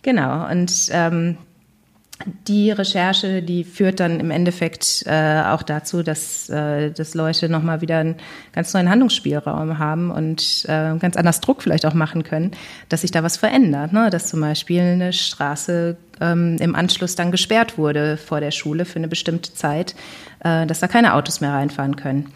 Genau, 0.00 0.50
und 0.50 0.72
ähm, 0.92 1.36
die 2.46 2.70
Recherche, 2.70 3.42
die 3.42 3.64
führt 3.64 4.00
dann 4.00 4.20
im 4.20 4.30
Endeffekt 4.30 5.04
äh, 5.06 5.42
auch 5.46 5.62
dazu, 5.62 6.02
dass, 6.02 6.48
äh, 6.48 6.90
dass 6.90 7.14
Leute 7.14 7.48
nochmal 7.48 7.80
wieder 7.80 7.98
einen 7.98 8.16
ganz 8.52 8.74
neuen 8.74 8.90
Handlungsspielraum 8.90 9.78
haben 9.78 10.10
und 10.10 10.64
äh, 10.68 10.96
ganz 10.98 11.16
anders 11.16 11.40
Druck 11.40 11.62
vielleicht 11.62 11.86
auch 11.86 11.94
machen 11.94 12.22
können, 12.22 12.52
dass 12.88 13.02
sich 13.02 13.10
da 13.10 13.22
was 13.22 13.36
verändert. 13.36 13.92
Ne? 13.92 14.10
Dass 14.10 14.28
zum 14.28 14.40
Beispiel 14.40 14.80
eine 14.80 15.12
Straße 15.12 15.96
ähm, 16.20 16.56
im 16.60 16.74
Anschluss 16.74 17.14
dann 17.14 17.30
gesperrt 17.30 17.78
wurde 17.78 18.16
vor 18.16 18.40
der 18.40 18.50
Schule 18.50 18.84
für 18.84 18.98
eine 18.98 19.08
bestimmte 19.08 19.54
Zeit, 19.54 19.94
äh, 20.44 20.66
dass 20.66 20.80
da 20.80 20.88
keine 20.88 21.14
Autos 21.14 21.40
mehr 21.40 21.52
reinfahren 21.52 21.96
können. 21.96 22.32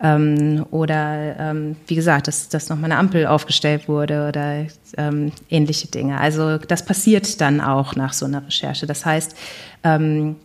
Ähm, 0.00 0.66
oder 0.70 1.36
ähm, 1.38 1.76
wie 1.86 1.94
gesagt, 1.94 2.28
dass, 2.28 2.48
dass 2.48 2.68
nochmal 2.68 2.90
eine 2.90 2.98
Ampel 2.98 3.26
aufgestellt 3.26 3.88
wurde 3.88 4.28
oder 4.28 4.66
ähm, 4.96 5.32
ähnliche 5.48 5.88
Dinge. 5.88 6.20
Also 6.20 6.58
das 6.58 6.84
passiert 6.84 7.40
dann 7.40 7.60
auch 7.60 7.94
nach 7.94 8.12
so 8.12 8.26
einer 8.26 8.44
Recherche. 8.44 8.86
Das 8.86 9.06
heißt, 9.06 9.36
ähm, 9.84 10.36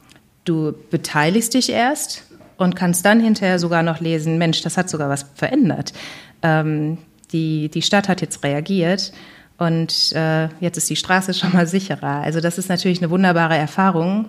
du 0.45 0.73
beteiligst 0.91 1.53
dich 1.53 1.71
erst 1.71 2.23
und 2.57 2.75
kannst 2.75 3.05
dann 3.05 3.19
hinterher 3.19 3.57
sogar 3.59 3.83
noch 3.83 3.99
lesen, 3.99 4.37
Mensch, 4.37 4.61
das 4.61 4.77
hat 4.77 4.89
sogar 4.89 5.09
was 5.09 5.25
verändert. 5.33 5.93
Ähm, 6.41 6.97
die, 7.31 7.69
die 7.69 7.81
Stadt 7.81 8.07
hat 8.09 8.21
jetzt 8.21 8.43
reagiert 8.43 9.13
und 9.57 10.11
äh, 10.13 10.49
jetzt 10.59 10.77
ist 10.77 10.89
die 10.89 10.95
Straße 10.95 11.33
schon 11.35 11.53
mal 11.53 11.67
sicherer. 11.67 12.21
Also 12.21 12.39
das 12.39 12.57
ist 12.57 12.69
natürlich 12.69 12.99
eine 13.01 13.09
wunderbare 13.09 13.57
Erfahrung, 13.57 14.27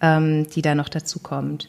ähm, 0.00 0.48
die 0.50 0.62
da 0.62 0.74
noch 0.74 0.88
dazu 0.88 1.18
kommt. 1.18 1.68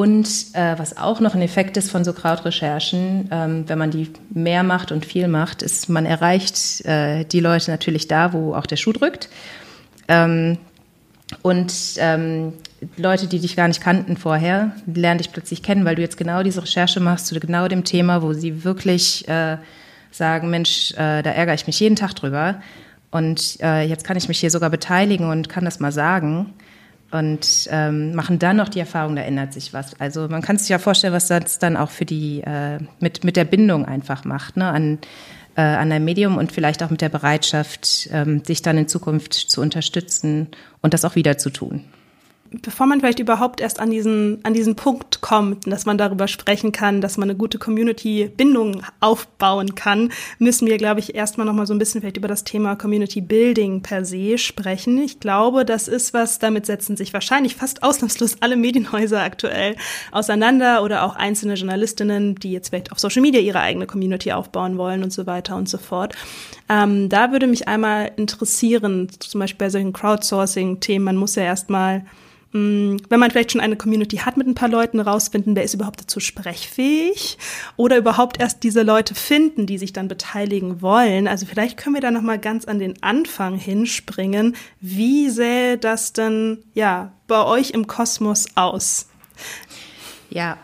Und 0.00 0.54
äh, 0.54 0.78
was 0.78 0.96
auch 0.96 1.20
noch 1.20 1.34
ein 1.34 1.42
Effekt 1.42 1.76
ist 1.76 1.90
von 1.90 2.04
so 2.04 2.14
Krautrecherchen, 2.14 3.28
ähm, 3.30 3.64
wenn 3.66 3.76
man 3.76 3.90
die 3.90 4.10
mehr 4.30 4.62
macht 4.62 4.92
und 4.92 5.04
viel 5.04 5.28
macht, 5.28 5.60
ist, 5.60 5.90
man 5.90 6.06
erreicht 6.06 6.82
äh, 6.86 7.24
die 7.24 7.40
Leute 7.40 7.70
natürlich 7.70 8.08
da, 8.08 8.32
wo 8.32 8.54
auch 8.54 8.64
der 8.64 8.76
Schuh 8.76 8.94
drückt. 8.94 9.28
Ähm, 10.08 10.56
und 11.42 11.74
ähm, 11.98 12.54
Leute, 12.96 13.26
die 13.26 13.40
dich 13.40 13.56
gar 13.56 13.68
nicht 13.68 13.82
kannten 13.82 14.16
vorher, 14.16 14.72
lernen 14.86 15.18
dich 15.18 15.32
plötzlich 15.32 15.62
kennen, 15.62 15.84
weil 15.84 15.96
du 15.96 16.00
jetzt 16.00 16.16
genau 16.16 16.42
diese 16.42 16.62
Recherche 16.62 17.00
machst 17.00 17.26
zu 17.26 17.38
genau 17.38 17.68
dem 17.68 17.84
Thema, 17.84 18.22
wo 18.22 18.32
sie 18.32 18.64
wirklich 18.64 19.28
äh, 19.28 19.58
sagen, 20.10 20.48
Mensch, 20.48 20.92
äh, 20.92 21.20
da 21.20 21.28
ärgere 21.28 21.56
ich 21.56 21.66
mich 21.66 21.78
jeden 21.78 21.96
Tag 21.96 22.14
drüber. 22.14 22.62
Und 23.10 23.58
äh, 23.60 23.82
jetzt 23.82 24.04
kann 24.04 24.16
ich 24.16 24.28
mich 24.28 24.40
hier 24.40 24.50
sogar 24.50 24.70
beteiligen 24.70 25.28
und 25.28 25.50
kann 25.50 25.66
das 25.66 25.78
mal 25.78 25.92
sagen 25.92 26.54
und 27.10 27.68
ähm, 27.70 28.14
machen 28.14 28.38
dann 28.38 28.56
noch 28.56 28.68
die 28.68 28.80
Erfahrung, 28.80 29.16
da 29.16 29.22
ändert 29.22 29.52
sich 29.52 29.72
was. 29.72 29.98
Also 30.00 30.28
man 30.28 30.42
kann 30.42 30.58
sich 30.58 30.68
ja 30.68 30.78
vorstellen, 30.78 31.12
was 31.12 31.26
das 31.28 31.58
dann 31.58 31.76
auch 31.76 31.90
für 31.90 32.04
die 32.04 32.42
äh, 32.42 32.78
mit 33.00 33.24
mit 33.24 33.36
der 33.36 33.44
Bindung 33.44 33.84
einfach 33.84 34.24
macht, 34.24 34.56
ne, 34.56 34.68
an 34.68 34.98
äh, 35.56 35.62
an 35.62 35.90
ein 35.92 36.04
Medium 36.04 36.38
und 36.38 36.52
vielleicht 36.52 36.82
auch 36.82 36.90
mit 36.90 37.00
der 37.00 37.08
Bereitschaft, 37.08 38.08
ähm, 38.12 38.42
sich 38.44 38.62
dann 38.62 38.78
in 38.78 38.88
Zukunft 38.88 39.34
zu 39.34 39.60
unterstützen 39.60 40.48
und 40.80 40.94
das 40.94 41.04
auch 41.04 41.16
wieder 41.16 41.38
zu 41.38 41.50
tun 41.50 41.84
bevor 42.62 42.86
man 42.86 43.00
vielleicht 43.00 43.20
überhaupt 43.20 43.60
erst 43.60 43.78
an 43.78 43.90
diesen, 43.90 44.40
an 44.44 44.54
diesen 44.54 44.74
Punkt 44.74 45.20
kommt, 45.20 45.66
dass 45.66 45.86
man 45.86 45.98
darüber 45.98 46.26
sprechen 46.26 46.72
kann, 46.72 47.00
dass 47.00 47.16
man 47.16 47.30
eine 47.30 47.38
gute 47.38 47.58
Community-Bindung 47.58 48.82
aufbauen 48.98 49.74
kann, 49.74 50.10
müssen 50.38 50.66
wir, 50.66 50.76
glaube 50.76 51.00
ich, 51.00 51.14
erstmal 51.14 51.46
nochmal 51.46 51.66
so 51.66 51.74
ein 51.74 51.78
bisschen 51.78 52.00
vielleicht 52.00 52.16
über 52.16 52.28
das 52.28 52.44
Thema 52.44 52.74
Community 52.74 53.20
Building 53.20 53.82
per 53.82 54.04
se 54.04 54.36
sprechen. 54.38 54.98
Ich 54.98 55.20
glaube, 55.20 55.64
das 55.64 55.86
ist 55.86 56.12
was, 56.12 56.38
damit 56.40 56.66
setzen 56.66 56.96
sich 56.96 57.12
wahrscheinlich 57.12 57.54
fast 57.54 57.82
ausnahmslos 57.82 58.38
alle 58.40 58.56
Medienhäuser 58.56 59.22
aktuell 59.22 59.76
auseinander 60.10 60.82
oder 60.82 61.04
auch 61.04 61.14
einzelne 61.14 61.54
Journalistinnen, 61.54 62.34
die 62.34 62.52
jetzt 62.52 62.70
vielleicht 62.70 62.90
auf 62.90 62.98
Social 62.98 63.22
Media 63.22 63.40
ihre 63.40 63.60
eigene 63.60 63.86
Community 63.86 64.32
aufbauen 64.32 64.76
wollen 64.76 65.04
und 65.04 65.12
so 65.12 65.26
weiter 65.26 65.54
und 65.56 65.68
so 65.68 65.78
fort. 65.78 66.14
Ähm, 66.68 67.08
da 67.08 67.30
würde 67.30 67.46
mich 67.46 67.68
einmal 67.68 68.10
interessieren, 68.16 69.08
zum 69.20 69.40
Beispiel 69.40 69.66
bei 69.66 69.70
solchen 69.70 69.92
Crowdsourcing-Themen, 69.92 71.04
man 71.04 71.16
muss 71.16 71.36
ja 71.36 71.44
erstmal 71.44 72.04
wenn 72.52 72.98
man 73.08 73.30
vielleicht 73.30 73.52
schon 73.52 73.60
eine 73.60 73.76
Community 73.76 74.18
hat 74.18 74.36
mit 74.36 74.46
ein 74.46 74.56
paar 74.56 74.68
Leuten, 74.68 74.98
rausfinden, 74.98 75.54
wer 75.54 75.62
ist 75.62 75.74
überhaupt 75.74 76.00
dazu 76.00 76.18
sprechfähig 76.18 77.38
oder 77.76 77.96
überhaupt 77.96 78.40
erst 78.40 78.64
diese 78.64 78.82
Leute 78.82 79.14
finden, 79.14 79.66
die 79.66 79.78
sich 79.78 79.92
dann 79.92 80.08
beteiligen 80.08 80.82
wollen. 80.82 81.28
Also 81.28 81.46
vielleicht 81.46 81.76
können 81.76 81.94
wir 81.94 82.02
da 82.02 82.10
noch 82.10 82.22
mal 82.22 82.38
ganz 82.40 82.64
an 82.64 82.80
den 82.80 83.00
Anfang 83.02 83.56
hinspringen. 83.56 84.56
Wie 84.80 85.30
sähe 85.30 85.78
das 85.78 86.12
denn 86.12 86.64
ja 86.74 87.12
bei 87.28 87.44
euch 87.44 87.70
im 87.70 87.86
Kosmos 87.86 88.46
aus? 88.56 89.06
Ja, 90.28 90.58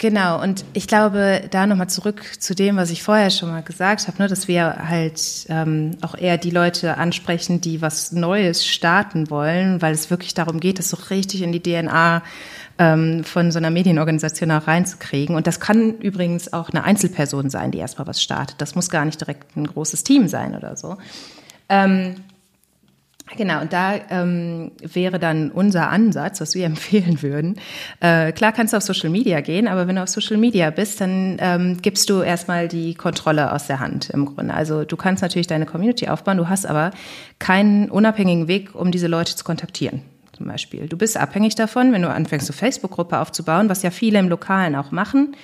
Genau, 0.00 0.40
und 0.40 0.64
ich 0.74 0.86
glaube, 0.86 1.42
da 1.50 1.66
nochmal 1.66 1.90
zurück 1.90 2.22
zu 2.38 2.54
dem, 2.54 2.76
was 2.76 2.90
ich 2.90 3.02
vorher 3.02 3.30
schon 3.30 3.50
mal 3.50 3.64
gesagt 3.64 4.06
habe, 4.06 4.22
ne, 4.22 4.28
dass 4.28 4.46
wir 4.46 4.88
halt 4.88 5.20
ähm, 5.48 5.90
auch 6.02 6.14
eher 6.16 6.38
die 6.38 6.50
Leute 6.50 6.96
ansprechen, 6.96 7.60
die 7.60 7.82
was 7.82 8.12
Neues 8.12 8.64
starten 8.64 9.28
wollen, 9.28 9.82
weil 9.82 9.92
es 9.92 10.08
wirklich 10.08 10.34
darum 10.34 10.60
geht, 10.60 10.78
das 10.78 10.90
so 10.90 10.96
richtig 11.10 11.42
in 11.42 11.50
die 11.50 11.60
DNA 11.60 12.22
ähm, 12.78 13.24
von 13.24 13.50
so 13.50 13.58
einer 13.58 13.70
Medienorganisation 13.70 14.52
auch 14.52 14.68
reinzukriegen. 14.68 15.34
Und 15.34 15.48
das 15.48 15.58
kann 15.58 15.98
übrigens 15.98 16.52
auch 16.52 16.70
eine 16.70 16.84
Einzelperson 16.84 17.50
sein, 17.50 17.72
die 17.72 17.78
erstmal 17.78 18.06
was 18.06 18.22
startet. 18.22 18.60
Das 18.60 18.76
muss 18.76 18.90
gar 18.90 19.04
nicht 19.04 19.20
direkt 19.20 19.56
ein 19.56 19.66
großes 19.66 20.04
Team 20.04 20.28
sein 20.28 20.54
oder 20.54 20.76
so. 20.76 20.96
Ähm, 21.68 22.14
Genau, 23.36 23.60
und 23.60 23.72
da 23.72 23.94
ähm, 24.10 24.72
wäre 24.80 25.18
dann 25.18 25.50
unser 25.50 25.90
Ansatz, 25.90 26.40
was 26.40 26.54
wir 26.54 26.66
empfehlen 26.66 27.22
würden. 27.22 27.56
Äh, 28.00 28.32
klar 28.32 28.52
kannst 28.52 28.72
du 28.72 28.76
auf 28.76 28.82
Social 28.82 29.10
Media 29.10 29.40
gehen, 29.40 29.68
aber 29.68 29.86
wenn 29.86 29.96
du 29.96 30.02
auf 30.02 30.08
Social 30.08 30.36
Media 30.36 30.70
bist, 30.70 31.00
dann 31.00 31.36
ähm, 31.40 31.78
gibst 31.82 32.08
du 32.10 32.22
erstmal 32.22 32.68
die 32.68 32.94
Kontrolle 32.94 33.52
aus 33.52 33.66
der 33.66 33.80
Hand 33.80 34.10
im 34.10 34.26
Grunde. 34.26 34.54
Also 34.54 34.84
du 34.84 34.96
kannst 34.96 35.22
natürlich 35.22 35.46
deine 35.46 35.66
Community 35.66 36.08
aufbauen, 36.08 36.36
du 36.36 36.48
hast 36.48 36.66
aber 36.66 36.90
keinen 37.38 37.90
unabhängigen 37.90 38.48
Weg, 38.48 38.74
um 38.74 38.90
diese 38.90 39.06
Leute 39.06 39.36
zu 39.36 39.44
kontaktieren. 39.44 40.02
Zum 40.36 40.46
Beispiel. 40.46 40.86
Du 40.86 40.96
bist 40.96 41.16
abhängig 41.16 41.56
davon, 41.56 41.92
wenn 41.92 42.02
du 42.02 42.10
anfängst, 42.10 42.48
eine 42.48 42.56
Facebook-Gruppe 42.56 43.18
aufzubauen, 43.18 43.68
was 43.68 43.82
ja 43.82 43.90
viele 43.90 44.20
im 44.20 44.28
Lokalen 44.28 44.76
auch 44.76 44.92
machen 44.92 45.34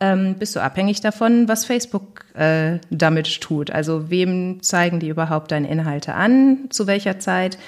ähm, 0.00 0.36
bist 0.38 0.56
du 0.56 0.60
abhängig 0.60 1.00
davon, 1.00 1.46
was 1.46 1.64
Facebook 1.64 2.24
äh, 2.34 2.78
damit 2.90 3.40
tut. 3.40 3.70
Also 3.70 4.10
wem 4.10 4.62
zeigen 4.62 4.98
die 4.98 5.08
überhaupt 5.08 5.52
deine 5.52 5.68
Inhalte 5.68 6.14
an, 6.14 6.66
zu 6.70 6.86
welcher 6.86 7.18
Zeit. 7.18 7.58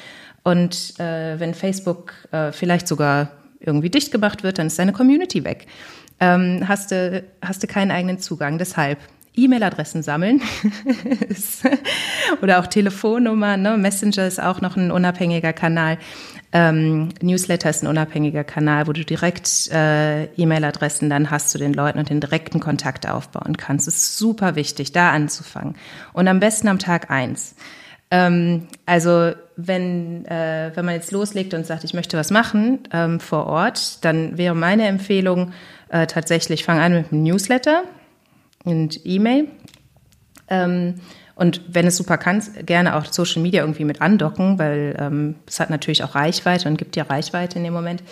Und 0.42 0.98
äh, 0.98 1.38
wenn 1.38 1.54
Facebook 1.54 2.14
äh, 2.32 2.50
vielleicht 2.52 2.88
sogar 2.88 3.32
irgendwie 3.60 3.90
dicht 3.90 4.10
gemacht 4.10 4.42
wird, 4.42 4.58
dann 4.58 4.66
ist 4.66 4.78
deine 4.78 4.92
Community 4.92 5.44
weg. 5.44 5.66
Ähm, 6.20 6.64
hast, 6.66 6.90
du, 6.90 7.22
hast 7.42 7.62
du 7.62 7.66
keinen 7.66 7.90
eigenen 7.90 8.18
Zugang. 8.18 8.58
Deshalb 8.58 8.98
E-Mail-Adressen 9.34 10.02
sammeln 10.02 10.42
oder 12.42 12.60
auch 12.60 12.66
Telefonnummern. 12.66 13.62
Ne? 13.62 13.76
Messenger 13.78 14.26
ist 14.26 14.42
auch 14.42 14.60
noch 14.60 14.76
ein 14.76 14.90
unabhängiger 14.90 15.52
Kanal. 15.52 15.98
Ähm, 16.54 17.08
Newsletter 17.22 17.70
ist 17.70 17.82
ein 17.82 17.86
unabhängiger 17.86 18.44
Kanal, 18.44 18.86
wo 18.86 18.92
du 18.92 19.04
direkt 19.04 19.70
äh, 19.72 20.24
E-Mail-Adressen 20.24 21.08
dann 21.08 21.30
hast 21.30 21.50
zu 21.50 21.58
den 21.58 21.72
Leuten 21.72 21.98
und 21.98 22.10
den 22.10 22.20
direkten 22.20 22.60
Kontakt 22.60 23.08
aufbauen 23.08 23.56
kannst. 23.56 23.88
Es 23.88 23.96
ist 23.96 24.18
super 24.18 24.54
wichtig, 24.54 24.92
da 24.92 25.10
anzufangen. 25.10 25.76
Und 26.12 26.28
am 26.28 26.40
besten 26.40 26.68
am 26.68 26.78
Tag 26.78 27.10
eins. 27.10 27.54
Ähm, 28.10 28.68
also 28.84 29.32
wenn, 29.56 30.26
äh, 30.26 30.72
wenn 30.74 30.84
man 30.84 30.94
jetzt 30.94 31.10
loslegt 31.10 31.54
und 31.54 31.64
sagt, 31.64 31.84
ich 31.84 31.94
möchte 31.94 32.18
was 32.18 32.30
machen 32.30 32.80
ähm, 32.92 33.18
vor 33.18 33.46
Ort, 33.46 34.04
dann 34.04 34.36
wäre 34.36 34.54
meine 34.54 34.86
Empfehlung 34.86 35.52
äh, 35.88 36.06
tatsächlich, 36.06 36.64
fang 36.64 36.78
an 36.78 36.92
mit 36.92 37.12
einem 37.12 37.22
Newsletter 37.22 37.84
und 38.64 39.00
E-Mail. 39.06 39.48
Ähm, 40.48 40.96
und 41.42 41.60
wenn 41.66 41.88
es 41.88 41.96
super 41.96 42.18
kannst, 42.18 42.66
gerne 42.68 42.94
auch 42.94 43.04
Social 43.04 43.42
Media 43.42 43.62
irgendwie 43.62 43.84
mit 43.84 44.00
andocken, 44.00 44.60
weil 44.60 44.94
ähm, 44.96 45.34
es 45.44 45.58
hat 45.58 45.70
natürlich 45.70 46.04
auch 46.04 46.14
Reichweite 46.14 46.68
und 46.68 46.76
gibt 46.76 46.94
dir 46.94 47.10
Reichweite 47.10 47.58
in 47.58 47.64
dem 47.64 47.72
Moment. 47.72 48.04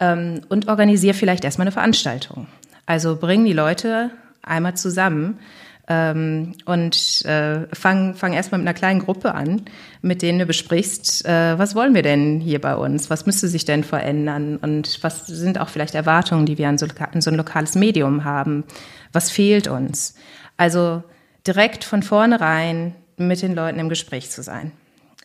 Ähm, 0.00 0.40
und 0.48 0.66
organisiere 0.66 1.14
vielleicht 1.14 1.44
erstmal 1.44 1.68
eine 1.68 1.72
Veranstaltung. 1.72 2.48
Also 2.84 3.14
bring 3.14 3.44
die 3.44 3.52
Leute 3.52 4.10
einmal 4.42 4.74
zusammen 4.74 5.38
ähm, 5.86 6.54
und 6.64 7.24
äh, 7.26 7.72
fang, 7.72 8.16
fang 8.16 8.32
erstmal 8.32 8.58
mit 8.58 8.66
einer 8.66 8.76
kleinen 8.76 8.98
Gruppe 8.98 9.36
an, 9.36 9.62
mit 10.02 10.20
denen 10.20 10.40
du 10.40 10.44
besprichst, 10.46 11.26
äh, 11.26 11.56
was 11.56 11.76
wollen 11.76 11.94
wir 11.94 12.02
denn 12.02 12.40
hier 12.40 12.60
bei 12.60 12.74
uns? 12.74 13.08
Was 13.08 13.24
müsste 13.24 13.46
sich 13.46 13.64
denn 13.64 13.84
verändern? 13.84 14.56
Und 14.56 14.98
was 15.04 15.28
sind 15.28 15.60
auch 15.60 15.68
vielleicht 15.68 15.94
Erwartungen, 15.94 16.44
die 16.44 16.58
wir 16.58 16.68
an 16.68 16.78
so, 16.78 16.88
an 17.12 17.20
so 17.20 17.30
ein 17.30 17.36
lokales 17.36 17.76
Medium 17.76 18.24
haben? 18.24 18.64
Was 19.12 19.30
fehlt 19.30 19.68
uns? 19.68 20.16
Also 20.56 21.04
direkt 21.46 21.84
von 21.84 22.02
vornherein 22.02 22.94
mit 23.16 23.42
den 23.42 23.54
Leuten 23.54 23.78
im 23.78 23.88
Gespräch 23.88 24.30
zu 24.30 24.42
sein. 24.42 24.72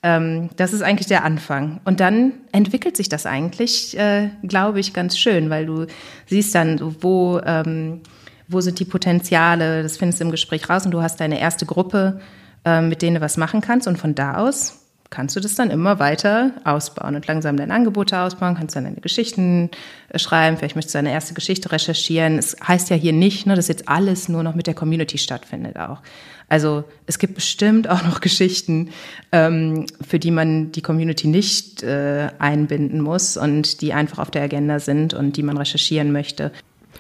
Ähm, 0.02 0.50
das 0.56 0.74
ist 0.74 0.82
eigentlich 0.82 1.08
der 1.08 1.24
Anfang. 1.24 1.82
Und 1.86 2.00
dann 2.00 2.34
entwickelt 2.52 2.96
sich 2.96 3.10
das 3.10 3.26
eigentlich, 3.26 3.98
äh, 3.98 4.30
glaube 4.44 4.80
ich, 4.80 4.94
ganz 4.94 5.18
schön, 5.18 5.50
weil 5.50 5.66
du 5.66 5.88
siehst 6.28 6.56
dann, 6.56 6.80
wo, 7.02 7.40
ähm, 7.46 8.02
wo 8.48 8.62
sind 8.62 8.80
die 8.80 8.86
Potenziale, 8.86 9.84
das 9.84 9.98
findest 9.98 10.22
du 10.22 10.26
im 10.26 10.32
Gespräch 10.32 10.70
raus 10.70 10.86
und 10.86 10.92
du 10.92 11.02
hast 11.02 11.20
deine 11.20 11.40
erste 11.40 11.66
Gruppe, 11.66 12.22
äh, 12.66 12.82
mit 12.82 13.02
denen 13.02 13.16
du 13.16 13.22
was 13.22 13.38
machen 13.38 13.62
kannst 13.62 13.88
und 13.88 13.98
von 13.98 14.16
da 14.16 14.38
aus 14.38 14.79
kannst 15.10 15.36
du 15.36 15.40
das 15.40 15.56
dann 15.56 15.72
immer 15.72 16.00
weiter 16.00 16.52
ausbauen 16.64 17.16
und 17.16 17.26
langsam 17.28 17.58
deine 17.58 17.74
Angebote 17.74 18.20
ausbauen, 18.20 18.56
kannst 18.56 18.76
dann 18.76 18.84
deine 18.84 19.02
Geschichten 19.02 19.70
äh, 20.10 20.20
schreiben, 20.20 20.58
vielleicht 20.58 20.76
möchtest 20.76 20.96
du 20.96 21.00
deine 21.00 21.12
erste 21.12 21.34
Geschichte 21.34 21.72
recherchieren. 21.72 22.38
Es 22.38 22.56
heißt 22.66 22.90
ja 22.90 22.96
hier 22.96 23.14
nicht, 23.14 23.46
ne, 23.46 23.56
dass 23.56 23.68
jetzt 23.68 23.90
alles 23.90 24.30
nur 24.30 24.44
noch 24.44 24.56
mit 24.56 24.68
der 24.68 24.76
Community 24.76 25.18
stattfindet 25.18 25.78
auch. 25.78 26.02
Also 26.48 26.84
es 27.06 27.20
gibt 27.20 27.36
bestimmt 27.36 27.90
auch 27.90 28.04
noch 28.04 28.20
Geschichten, 28.22 28.90
ähm, 29.32 29.86
für 30.02 30.20
die 30.20 30.32
man 30.32 30.72
die 30.72 30.82
Community 30.82 31.28
nicht 31.28 31.84
äh, 31.84 32.30
einbinden 32.40 33.02
muss 33.02 33.38
und 33.38 33.82
die 33.82 33.94
einfach 33.94 34.20
auf 34.20 34.32
der 34.32 34.44
Agenda 34.44 34.80
sind 34.80 35.14
und 35.14 35.38
die 35.38 35.44
man 35.44 35.58
recherchieren 35.58 36.12
möchte. 36.12 36.52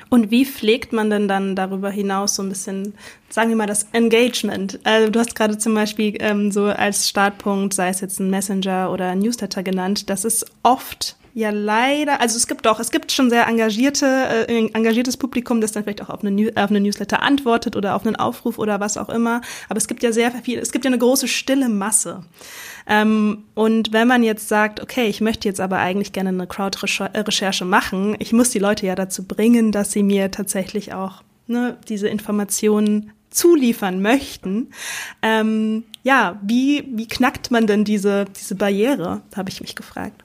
Und 0.10 0.32
wie 0.32 0.45
pflegt 0.45 0.91
man 0.91 1.10
denn 1.10 1.28
dann 1.28 1.56
darüber 1.56 1.91
hinaus 1.91 2.36
so 2.36 2.43
ein 2.43 2.50
bisschen, 2.50 2.95
sagen 3.30 3.50
wir 3.50 3.56
mal, 3.56 3.67
das 3.67 3.88
Engagement? 3.93 4.80
Also 4.84 5.12
du 5.12 5.19
hast 5.19 5.36
gerade 5.36 5.58
zum 5.58 5.76
Beispiel 5.76 6.15
ähm, 6.19 6.52
so 6.52 6.65
als 6.65 7.08
Startpunkt, 7.08 7.76
sei 7.76 7.89
es 7.89 8.02
jetzt 8.02 8.19
ein 8.19 8.30
Messenger 8.30 8.91
oder 8.91 9.10
ein 9.10 9.19
Newsletter 9.19 9.62
genannt, 9.62 10.10
das 10.10 10.26
ist 10.26 10.45
oft 10.63 11.15
ja 11.39 11.49
leider, 11.52 12.19
also 12.21 12.36
es 12.36 12.47
gibt 12.47 12.65
doch, 12.65 12.80
es 12.80 12.91
gibt 12.91 13.12
schon 13.12 13.30
sehr 13.30 13.47
engagierte, 13.47 14.06
äh, 14.47 14.67
engagiertes 14.73 15.17
Publikum, 15.17 15.62
das 15.62 15.71
dann 15.71 15.84
vielleicht 15.84 16.02
auch 16.02 16.10
auf 16.10 16.23
eine, 16.23 16.52
auf 16.56 16.69
eine 16.69 16.82
Newsletter 16.82 17.21
antwortet 17.21 17.75
oder 17.75 17.95
auf 17.95 18.06
einen 18.06 18.17
Aufruf 18.17 18.60
oder 18.60 18.80
was 18.80 18.97
auch 18.97 19.10
immer. 19.10 19.41
Aber 19.69 19.78
es 19.78 19.88
gibt 19.88 20.04
ja 20.04 20.12
sehr 20.12 20.32
viel, 20.32 20.60
es 20.60 20.71
gibt 20.71 20.86
ja 20.86 20.89
eine 20.89 20.97
große 20.97 21.28
stille 21.28 21.69
Masse. 21.69 22.23
Ähm, 22.86 23.45
und 23.56 23.93
wenn 23.93 24.08
man 24.08 24.21
jetzt 24.21 24.49
sagt, 24.49 24.82
okay, 24.82 25.08
ich 25.08 25.21
möchte 25.21 25.47
jetzt 25.47 25.62
aber 25.62 25.78
eigentlich 25.78 26.12
gerne 26.12 26.30
eine 26.30 26.45
Crowd-Recherche 26.45 27.65
machen, 27.65 28.15
ich 28.19 28.34
muss 28.34 28.49
die 28.49 28.60
Leute 28.60 28.86
ja 28.86 28.95
dazu 28.95 29.23
bringen, 29.23 29.71
dass 29.71 29.91
sie 29.91 30.04
mir 30.04 30.32
tatsächlich 30.32 30.93
auch 30.93 31.23
ne, 31.47 31.78
diese 31.88 32.10
Informationen 32.10 33.12
zuliefern 33.30 34.02
möchten. 34.02 34.71
Ähm, 35.21 35.86
ja, 36.04 36.39
wie, 36.41 36.84
wie 36.93 37.08
knackt 37.08 37.52
man 37.52 37.67
denn 37.67 37.86
diese, 37.86 38.25
diese 38.25 38.56
Barriere, 38.56 39.21
habe 39.36 39.49
ich 39.49 39.62
mich 39.62 39.75
gefragt. 39.75 40.23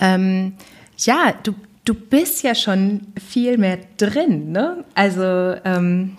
Ähm, 0.00 0.54
ja, 0.98 1.34
du, 1.42 1.54
du 1.84 1.94
bist 1.94 2.42
ja 2.42 2.54
schon 2.54 3.08
viel 3.24 3.58
mehr 3.58 3.78
drin, 3.96 4.52
ne? 4.52 4.84
Also 4.94 5.22
ähm, 5.64 6.16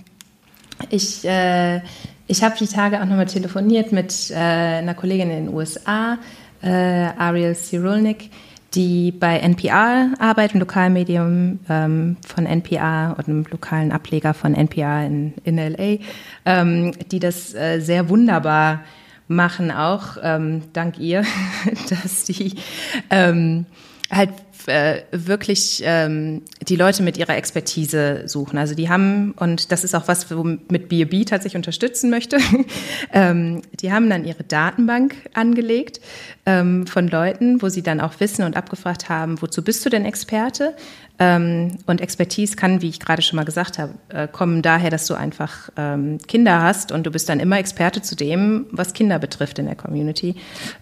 ich, 0.89 1.25
äh, 1.25 1.81
ich 2.27 2.43
habe 2.43 2.55
die 2.59 2.67
Tage 2.67 3.01
auch 3.01 3.05
nochmal 3.05 3.27
telefoniert 3.27 3.91
mit 3.91 4.31
äh, 4.31 4.35
einer 4.35 4.93
Kollegin 4.93 5.29
in 5.29 5.45
den 5.45 5.53
USA, 5.53 6.17
äh, 6.61 6.69
Ariel 6.69 7.55
Cyrulnik, 7.55 8.29
die 8.73 9.11
bei 9.11 9.39
NPR 9.39 10.09
arbeitet, 10.19 10.55
einem 10.55 10.61
Lokalmedium 10.61 11.59
ähm, 11.69 12.17
von 12.27 12.45
NPR 12.45 13.15
und 13.17 13.27
einem 13.27 13.45
lokalen 13.49 13.91
Ableger 13.91 14.33
von 14.33 14.53
NPR 14.53 15.05
in, 15.05 15.33
in 15.43 15.57
LA, 15.57 15.99
ähm, 16.45 16.91
die 17.11 17.19
das 17.19 17.53
äh, 17.53 17.79
sehr 17.79 18.09
wunderbar 18.09 18.81
machen, 19.27 19.71
auch 19.71 20.17
ähm, 20.21 20.63
dank 20.73 20.99
ihr, 20.99 21.23
dass 21.89 22.25
die 22.25 22.55
ähm, 23.09 23.65
halt 24.11 24.31
äh, 24.67 25.01
wirklich 25.11 25.81
ähm, 25.85 26.41
die 26.67 26.75
Leute 26.75 27.03
mit 27.03 27.17
ihrer 27.17 27.35
Expertise 27.35 28.23
suchen. 28.27 28.57
Also 28.57 28.75
die 28.75 28.89
haben, 28.89 29.33
und 29.37 29.71
das 29.71 29.83
ist 29.83 29.95
auch 29.95 30.07
was, 30.07 30.35
womit 30.35 30.89
B&B 30.89 31.25
tatsächlich 31.25 31.57
unterstützen 31.57 32.09
möchte, 32.09 32.37
ähm, 33.13 33.61
die 33.79 33.91
haben 33.91 34.09
dann 34.09 34.25
ihre 34.25 34.43
Datenbank 34.43 35.15
angelegt 35.33 35.99
ähm, 36.45 36.87
von 36.87 37.07
Leuten, 37.07 37.61
wo 37.61 37.69
sie 37.69 37.83
dann 37.83 38.01
auch 38.01 38.19
wissen 38.19 38.43
und 38.43 38.55
abgefragt 38.55 39.09
haben, 39.09 39.41
wozu 39.41 39.63
bist 39.63 39.85
du 39.85 39.89
denn 39.89 40.05
Experte? 40.05 40.75
Ähm, 41.17 41.77
und 41.85 42.01
Expertise 42.01 42.57
kann, 42.57 42.81
wie 42.81 42.89
ich 42.89 42.99
gerade 42.99 43.21
schon 43.21 43.37
mal 43.37 43.45
gesagt 43.45 43.79
habe, 43.79 43.93
äh, 44.09 44.27
kommen 44.27 44.61
daher, 44.61 44.89
dass 44.89 45.07
du 45.07 45.13
einfach 45.13 45.69
ähm, 45.77 46.17
Kinder 46.27 46.61
hast 46.61 46.91
und 46.91 47.05
du 47.05 47.11
bist 47.11 47.29
dann 47.29 47.39
immer 47.39 47.57
Experte 47.57 48.01
zu 48.01 48.15
dem, 48.15 48.65
was 48.71 48.93
Kinder 48.93 49.17
betrifft 49.17 49.57
in 49.57 49.65
der 49.65 49.75
Community. 49.75 50.35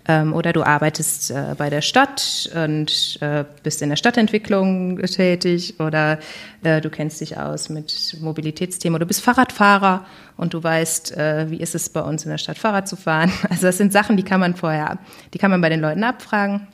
Ähm, 0.08 0.34
oder 0.34 0.52
du 0.52 0.64
arbeitest 0.64 1.30
äh, 1.30 1.54
bei 1.56 1.70
der 1.70 1.82
Stadt 1.82 2.50
und 2.56 3.20
äh, 3.22 3.46
bist 3.62 3.84
in 3.84 3.90
der 3.90 3.96
Stadtentwicklung 3.96 4.98
tätig 5.04 5.80
oder 5.80 6.20
du 6.64 6.90
kennst 6.90 7.20
dich 7.20 7.38
aus 7.38 7.68
mit 7.68 8.16
Mobilitätsthemen 8.22 8.96
oder 8.96 9.04
du 9.04 9.08
bist 9.10 9.22
Fahrradfahrer 9.22 10.06
und 10.38 10.54
du 10.54 10.64
weißt, 10.64 11.18
wie 11.50 11.58
ist 11.58 11.76
es 11.76 11.90
bei 11.90 12.00
uns 12.00 12.24
in 12.24 12.32
der 12.32 12.38
Stadt 12.38 12.58
Fahrrad 12.58 12.88
zu 12.88 12.96
fahren. 12.96 13.34
Also 13.50 13.68
das 13.68 13.78
sind 13.78 13.92
Sachen, 13.92 14.16
die 14.16 14.24
kann 14.24 14.40
man 14.40 14.56
vorher, 14.56 14.98
die 15.34 15.40
kann 15.40 15.52
man 15.52 15.60
bei 15.60 15.68
den 15.68 15.82
Leuten 15.82 16.06
abfragen. 16.06 16.68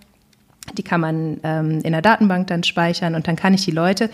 Die 0.78 0.84
kann 0.84 1.02
man 1.02 1.40
ähm, 1.44 1.82
in 1.84 1.92
der 1.92 2.02
Datenbank 2.02 2.48
dann 2.48 2.64
speichern 2.64 3.16
und 3.16 3.28
dann 3.28 3.36
kann 3.36 3.54
ich 3.54 3.66
die 3.66 3.72
Leute 3.72 4.10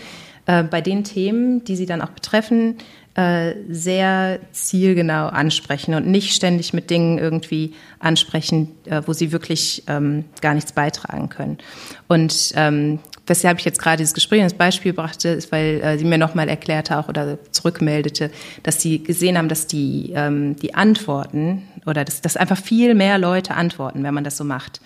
äh, 0.46 0.62
bei 0.62 0.80
den 0.80 1.04
Themen, 1.04 1.64
die 1.64 1.76
sie 1.76 1.86
dann 1.86 2.02
auch 2.02 2.10
betreffen, 2.10 2.76
äh, 3.16 3.54
sehr 3.70 4.38
zielgenau 4.52 5.28
ansprechen 5.28 5.94
und 5.94 6.06
nicht 6.06 6.34
ständig 6.34 6.72
mit 6.74 6.90
Dingen 6.90 7.18
irgendwie 7.18 7.72
ansprechen, 7.98 8.72
äh, 8.84 9.02
wo 9.06 9.12
sie 9.12 9.32
wirklich 9.32 9.84
ähm, 9.86 10.24
gar 10.42 10.54
nichts 10.54 10.72
beitragen 10.72 11.30
können. 11.30 11.58
Und 12.08 12.52
ähm, 12.56 12.98
weshalb 13.26 13.58
ich 13.58 13.64
jetzt 13.64 13.80
gerade 13.80 13.98
dieses 13.98 14.14
Gespräch 14.14 14.42
als 14.42 14.54
Beispiel 14.54 14.92
brachte, 14.92 15.30
ist, 15.30 15.50
weil 15.50 15.80
äh, 15.82 15.98
sie 15.98 16.04
mir 16.04 16.18
nochmal 16.18 16.48
erklärte 16.48 16.98
auch 16.98 17.08
oder 17.08 17.38
zurückmeldete, 17.52 18.30
dass 18.62 18.80
sie 18.80 19.02
gesehen 19.02 19.38
haben, 19.38 19.48
dass 19.48 19.66
die, 19.66 20.12
ähm, 20.14 20.56
die 20.56 20.74
Antworten 20.74 21.62
oder 21.86 22.04
dass, 22.04 22.20
dass 22.20 22.36
einfach 22.36 22.58
viel 22.58 22.94
mehr 22.94 23.18
Leute 23.18 23.54
antworten, 23.54 24.02
wenn 24.02 24.14
man 24.14 24.24
das 24.24 24.36
so 24.36 24.44
macht. 24.44 24.80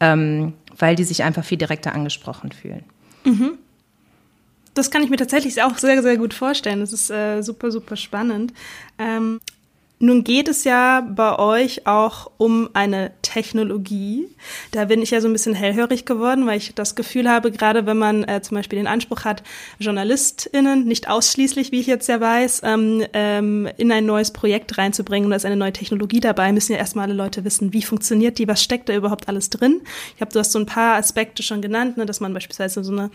Ähm, 0.00 0.54
weil 0.78 0.96
die 0.96 1.04
sich 1.04 1.22
einfach 1.22 1.44
viel 1.44 1.58
direkter 1.58 1.94
angesprochen 1.94 2.52
fühlen. 2.52 2.84
Mhm. 3.24 3.58
Das 4.74 4.90
kann 4.90 5.02
ich 5.02 5.10
mir 5.10 5.16
tatsächlich 5.16 5.62
auch 5.62 5.76
sehr, 5.76 6.02
sehr 6.02 6.16
gut 6.16 6.32
vorstellen. 6.32 6.80
Das 6.80 6.92
ist 6.92 7.10
äh, 7.10 7.42
super, 7.42 7.70
super 7.70 7.96
spannend. 7.96 8.54
Ähm, 8.98 9.40
nun 10.02 10.24
geht 10.24 10.48
es 10.48 10.64
ja 10.64 11.06
bei 11.08 11.38
euch 11.38 11.86
auch 11.86 12.28
um 12.36 12.68
eine 12.72 13.12
Technologie. 13.22 14.26
Da 14.72 14.86
bin 14.86 15.00
ich 15.00 15.12
ja 15.12 15.20
so 15.20 15.28
ein 15.28 15.32
bisschen 15.32 15.54
hellhörig 15.54 16.06
geworden, 16.06 16.44
weil 16.44 16.56
ich 16.56 16.74
das 16.74 16.96
Gefühl 16.96 17.30
habe, 17.30 17.52
gerade 17.52 17.86
wenn 17.86 17.98
man 17.98 18.24
äh, 18.24 18.42
zum 18.42 18.56
Beispiel 18.56 18.80
den 18.80 18.88
Anspruch 18.88 19.24
hat, 19.24 19.44
JournalistInnen, 19.78 20.86
nicht 20.86 21.08
ausschließlich, 21.08 21.70
wie 21.70 21.78
ich 21.78 21.86
jetzt 21.86 22.08
ja 22.08 22.20
weiß, 22.20 22.62
ähm, 22.64 23.04
ähm, 23.12 23.68
in 23.76 23.92
ein 23.92 24.04
neues 24.04 24.32
Projekt 24.32 24.76
reinzubringen 24.76 25.26
und 25.26 25.30
da 25.30 25.36
ist 25.36 25.46
eine 25.46 25.54
neue 25.54 25.72
Technologie 25.72 26.18
dabei, 26.18 26.50
müssen 26.50 26.72
ja 26.72 26.78
erstmal 26.78 27.04
alle 27.04 27.14
Leute 27.14 27.44
wissen, 27.44 27.72
wie 27.72 27.82
funktioniert 27.82 28.38
die, 28.38 28.48
was 28.48 28.60
steckt 28.60 28.88
da 28.88 28.96
überhaupt 28.96 29.28
alles 29.28 29.50
drin. 29.50 29.82
Ich 30.16 30.20
habe, 30.20 30.32
du 30.32 30.40
hast 30.40 30.50
so 30.50 30.58
ein 30.58 30.66
paar 30.66 30.96
Aspekte 30.96 31.44
schon 31.44 31.62
genannt, 31.62 31.96
ne, 31.96 32.06
dass 32.06 32.18
man 32.18 32.34
beispielsweise 32.34 32.82
so 32.82 32.90
eine 32.90 33.12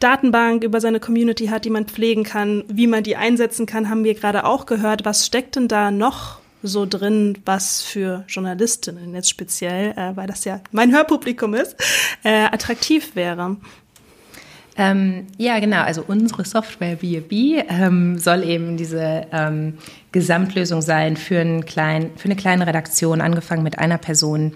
Datenbank 0.00 0.64
über 0.64 0.82
seine 0.82 1.00
Community 1.00 1.46
hat, 1.46 1.64
die 1.64 1.70
man 1.70 1.86
pflegen 1.86 2.24
kann, 2.24 2.62
wie 2.68 2.86
man 2.86 3.04
die 3.04 3.16
einsetzen 3.16 3.64
kann, 3.64 3.88
haben 3.88 4.04
wir 4.04 4.12
gerade 4.12 4.44
auch 4.44 4.66
gehört. 4.66 5.06
Was 5.06 5.24
steckt 5.24 5.56
denn 5.56 5.68
da 5.68 5.90
noch 5.90 6.25
so 6.66 6.86
drin, 6.86 7.38
was 7.44 7.82
für 7.82 8.24
Journalistinnen 8.28 9.14
jetzt 9.14 9.30
speziell, 9.30 9.92
äh, 9.92 10.16
weil 10.16 10.26
das 10.26 10.44
ja 10.44 10.60
mein 10.72 10.92
Hörpublikum 10.92 11.54
ist, 11.54 11.76
äh, 12.24 12.44
attraktiv 12.44 13.14
wäre. 13.14 13.56
Ähm, 14.78 15.26
ja, 15.38 15.58
genau. 15.58 15.82
Also 15.82 16.04
unsere 16.06 16.44
Software 16.44 16.96
B&B 16.96 17.62
ähm, 17.68 18.18
soll 18.18 18.44
eben 18.44 18.76
diese 18.76 19.26
ähm, 19.32 19.78
Gesamtlösung 20.12 20.82
sein 20.82 21.16
für, 21.16 21.40
einen 21.40 21.64
klein, 21.64 22.10
für 22.16 22.26
eine 22.26 22.36
kleine 22.36 22.66
Redaktion, 22.66 23.22
angefangen 23.22 23.62
mit 23.62 23.78
einer 23.78 23.96
Person, 23.96 24.52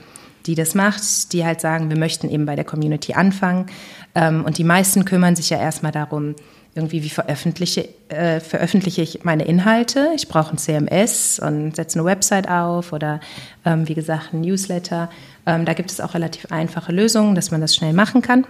die 0.46 0.54
das 0.54 0.74
macht, 0.74 1.32
die 1.32 1.44
halt 1.44 1.60
sagen, 1.60 1.88
wir 1.88 1.98
möchten 1.98 2.28
eben 2.28 2.44
bei 2.44 2.54
der 2.54 2.64
Community 2.64 3.14
anfangen. 3.14 3.66
Ähm, 4.14 4.44
und 4.44 4.58
die 4.58 4.64
meisten 4.64 5.06
kümmern 5.06 5.36
sich 5.36 5.50
ja 5.50 5.58
erstmal 5.58 5.92
darum, 5.92 6.34
irgendwie, 6.74 7.02
wie 7.02 7.10
veröffentliche, 7.10 7.88
äh, 8.08 8.40
veröffentliche 8.40 9.02
ich 9.02 9.24
meine 9.24 9.44
Inhalte? 9.44 10.10
Ich 10.14 10.28
brauche 10.28 10.52
ein 10.52 10.58
CMS 10.58 11.40
und 11.40 11.74
setze 11.74 11.98
eine 11.98 12.06
Website 12.06 12.48
auf 12.48 12.92
oder 12.92 13.20
ähm, 13.64 13.88
wie 13.88 13.94
gesagt 13.94 14.32
ein 14.32 14.42
Newsletter. 14.42 15.10
Ähm, 15.46 15.64
da 15.64 15.74
gibt 15.74 15.90
es 15.90 16.00
auch 16.00 16.14
relativ 16.14 16.52
einfache 16.52 16.92
Lösungen, 16.92 17.34
dass 17.34 17.50
man 17.50 17.60
das 17.60 17.74
schnell 17.74 17.92
machen 17.92 18.22
kann. 18.22 18.46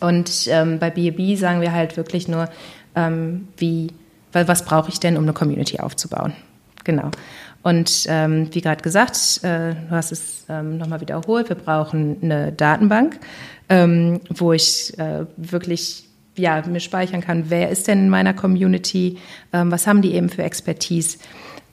Und 0.00 0.48
ähm, 0.48 0.78
bei 0.78 0.90
B&B 0.90 1.36
sagen 1.36 1.60
wir 1.60 1.72
halt 1.72 1.96
wirklich 1.96 2.26
nur, 2.26 2.48
ähm, 2.94 3.48
wie, 3.56 3.88
was 4.32 4.64
brauche 4.64 4.90
ich 4.90 4.98
denn, 4.98 5.16
um 5.16 5.22
eine 5.22 5.32
Community 5.32 5.78
aufzubauen? 5.78 6.32
Genau. 6.84 7.10
Und 7.62 8.06
ähm, 8.08 8.48
wie 8.52 8.60
gerade 8.60 8.82
gesagt, 8.82 9.40
äh, 9.44 9.74
du 9.74 9.90
hast 9.90 10.10
es 10.10 10.44
ähm, 10.48 10.78
nochmal 10.78 11.00
wiederholt, 11.00 11.48
wir 11.48 11.56
brauchen 11.56 12.16
eine 12.20 12.50
Datenbank, 12.50 13.20
ähm, 13.68 14.20
wo 14.30 14.52
ich 14.52 14.98
äh, 14.98 15.26
wirklich 15.36 16.08
ja, 16.36 16.62
mir 16.66 16.80
speichern 16.80 17.20
kann, 17.20 17.44
wer 17.48 17.68
ist 17.68 17.88
denn 17.88 18.00
in 18.00 18.08
meiner 18.08 18.34
Community, 18.34 19.18
ähm, 19.52 19.70
was 19.70 19.86
haben 19.86 20.02
die 20.02 20.14
eben 20.14 20.28
für 20.28 20.42
Expertise 20.42 21.18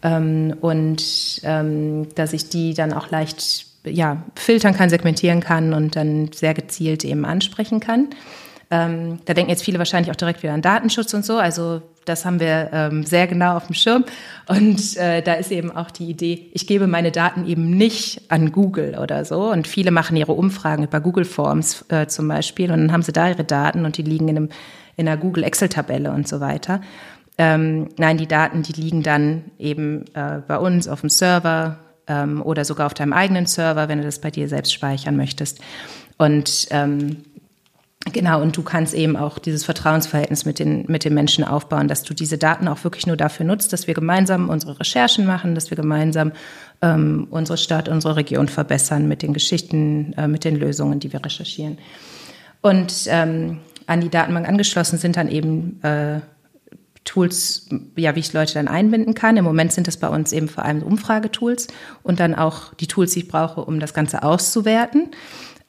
ähm, 0.04 0.56
und 0.62 1.42
ähm, 1.44 2.08
dass 2.16 2.34
ich 2.34 2.50
die 2.50 2.74
dann 2.74 2.94
auch 2.94 3.10
leicht 3.10 3.66
ja, 3.86 4.24
filtern 4.36 4.76
kann, 4.76 4.90
segmentieren 4.90 5.40
kann 5.40 5.74
und 5.74 5.96
dann 5.96 6.32
sehr 6.34 6.54
gezielt 6.54 7.06
eben 7.06 7.26
ansprechen 7.26 7.80
kann. 7.80 8.10
Ähm, 8.72 9.20
da 9.26 9.34
denken 9.34 9.50
jetzt 9.50 9.64
viele 9.64 9.80
wahrscheinlich 9.80 10.12
auch 10.12 10.18
direkt 10.18 10.44
wieder 10.44 10.54
an 10.54 10.62
Datenschutz 10.62 11.14
und 11.14 11.26
so. 11.26 11.38
Also 11.38 11.82
das 12.10 12.26
haben 12.26 12.40
wir 12.40 12.70
ähm, 12.74 13.04
sehr 13.04 13.28
genau 13.28 13.56
auf 13.56 13.68
dem 13.68 13.76
Schirm. 13.76 14.04
Und 14.48 14.98
äh, 14.98 15.22
da 15.22 15.34
ist 15.34 15.52
eben 15.52 15.72
auch 15.72 15.92
die 15.92 16.10
Idee, 16.10 16.50
ich 16.54 16.68
gebe 16.68 16.88
meine 16.88 17.12
Daten 17.12 17.48
eben 17.48 17.70
nicht 17.70 18.24
an 18.30 18.52
Google 18.52 18.98
oder 19.02 19.24
so. 19.24 19.52
Und 19.52 19.68
viele 19.68 19.92
machen 19.92 20.18
ihre 20.18 20.34
Umfragen 20.34 20.84
über 20.84 21.00
Google 21.00 21.26
Forms 21.26 21.86
äh, 21.90 22.08
zum 22.08 22.28
Beispiel. 22.28 22.72
Und 22.72 22.80
dann 22.80 22.92
haben 22.92 23.04
sie 23.04 23.14
da 23.14 23.30
ihre 23.30 23.44
Daten 23.44 23.86
und 23.86 23.98
die 23.98 24.04
liegen 24.04 24.28
in, 24.28 24.38
einem, 24.38 24.50
in 24.98 25.08
einer 25.08 25.18
Google 25.18 25.44
Excel-Tabelle 25.44 26.12
und 26.12 26.28
so 26.28 26.40
weiter. 26.40 26.82
Ähm, 27.38 27.88
nein, 27.98 28.18
die 28.18 28.28
Daten, 28.28 28.64
die 28.64 28.74
liegen 28.74 29.02
dann 29.02 29.44
eben 29.58 30.04
äh, 30.14 30.42
bei 30.46 30.58
uns 30.58 30.90
auf 30.90 31.00
dem 31.00 31.10
Server 31.10 31.78
ähm, 32.08 32.42
oder 32.42 32.66
sogar 32.66 32.88
auf 32.88 32.94
deinem 32.94 33.14
eigenen 33.14 33.46
Server, 33.46 33.88
wenn 33.88 34.00
du 34.00 34.04
das 34.04 34.20
bei 34.20 34.30
dir 34.30 34.50
selbst 34.50 34.74
speichern 34.74 35.16
möchtest. 35.16 35.62
Und 36.18 36.68
ähm, 36.72 37.24
Genau, 38.06 38.42
und 38.42 38.56
du 38.56 38.64
kannst 38.64 38.94
eben 38.94 39.18
auch 39.18 39.40
dieses 39.40 39.66
Vertrauensverhältnis 39.66 40.46
mit 40.46 40.58
den, 40.58 40.86
mit 40.88 41.04
den 41.04 41.14
Menschen 41.14 41.44
aufbauen, 41.44 41.90
dass 41.90 42.04
du 42.04 42.14
diese 42.14 42.38
Daten 42.38 42.70
auch 42.70 42.84
wirklich 42.86 43.06
nur 43.06 43.18
dafür 43.18 43.46
nutzt, 43.46 43.74
dass 43.74 43.88
wir 43.88 43.94
gemeinsam 43.94 44.50
unsere 44.50 44.80
Recherchen 44.80 45.26
machen, 45.26 45.54
dass 45.54 45.70
wir 45.70 45.76
gemeinsam 45.76 46.32
ähm, 46.82 47.28
unsere 47.30 47.58
Stadt, 47.58 47.90
unsere 47.90 48.16
Region 48.16 48.48
verbessern 48.48 49.10
mit 49.10 49.22
den 49.22 49.34
Geschichten, 49.34 50.14
äh, 50.14 50.30
mit 50.30 50.46
den 50.46 50.56
Lösungen, 50.56 51.02
die 51.02 51.12
wir 51.12 51.24
recherchieren. 51.24 51.78
Und 52.62 52.94
ähm, 53.08 53.60
an 53.86 54.00
die 54.00 54.10
Datenbank 54.10 54.48
angeschlossen 54.48 54.98
sind 54.98 55.18
dann 55.18 55.28
eben 55.28 55.84
äh, 55.84 56.22
Tools, 57.04 57.68
ja, 57.96 58.16
wie 58.16 58.20
ich 58.20 58.34
Leute 58.34 58.54
dann 58.54 58.68
einbinden 58.68 59.14
kann. 59.14 59.36
Im 59.36 59.44
Moment 59.44 59.74
sind 59.74 59.88
das 59.88 59.98
bei 59.98 60.08
uns 60.08 60.32
eben 60.32 60.48
vor 60.48 60.64
allem 60.64 60.84
Umfragetools 60.84 61.68
und 62.04 62.20
dann 62.20 62.36
auch 62.36 62.74
die 62.76 62.88
Tools, 62.88 63.14
die 63.14 63.20
ich 63.20 63.28
brauche, 63.28 63.62
um 63.62 63.80
das 63.80 63.94
Ganze 63.94 64.24
auszuwerten. 64.24 65.10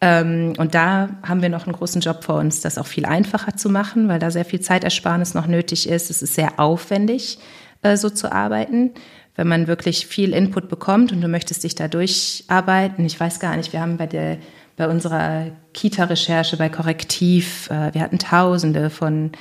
Ähm, 0.00 0.54
und 0.56 0.74
da 0.74 1.10
haben 1.22 1.42
wir 1.42 1.48
noch 1.48 1.66
einen 1.66 1.76
großen 1.76 2.00
Job 2.00 2.24
vor 2.24 2.36
uns, 2.36 2.60
das 2.60 2.78
auch 2.78 2.86
viel 2.86 3.04
einfacher 3.04 3.56
zu 3.56 3.68
machen, 3.68 4.08
weil 4.08 4.18
da 4.18 4.30
sehr 4.30 4.44
viel 4.44 4.60
Zeitersparnis 4.60 5.34
noch 5.34 5.46
nötig 5.46 5.88
ist. 5.88 6.10
Es 6.10 6.22
ist 6.22 6.34
sehr 6.34 6.58
aufwendig, 6.58 7.38
äh, 7.82 7.96
so 7.96 8.08
zu 8.08 8.32
arbeiten. 8.32 8.92
Wenn 9.36 9.48
man 9.48 9.66
wirklich 9.66 10.06
viel 10.06 10.32
Input 10.32 10.68
bekommt 10.68 11.12
und 11.12 11.20
du 11.20 11.28
möchtest 11.28 11.64
dich 11.64 11.74
da 11.74 11.88
durcharbeiten, 11.88 13.04
ich 13.04 13.18
weiß 13.18 13.40
gar 13.40 13.56
nicht, 13.56 13.72
wir 13.72 13.80
haben 13.80 13.96
bei 13.96 14.06
der 14.06 14.38
bei 14.80 14.88
unserer 14.88 15.48
Kita-Recherche 15.74 16.56
bei 16.56 16.70
Korrektiv, 16.70 17.68
äh, 17.70 17.92
wir 17.92 18.00
hatten 18.00 18.18
Tausende 18.18 18.88
von, 18.88 19.32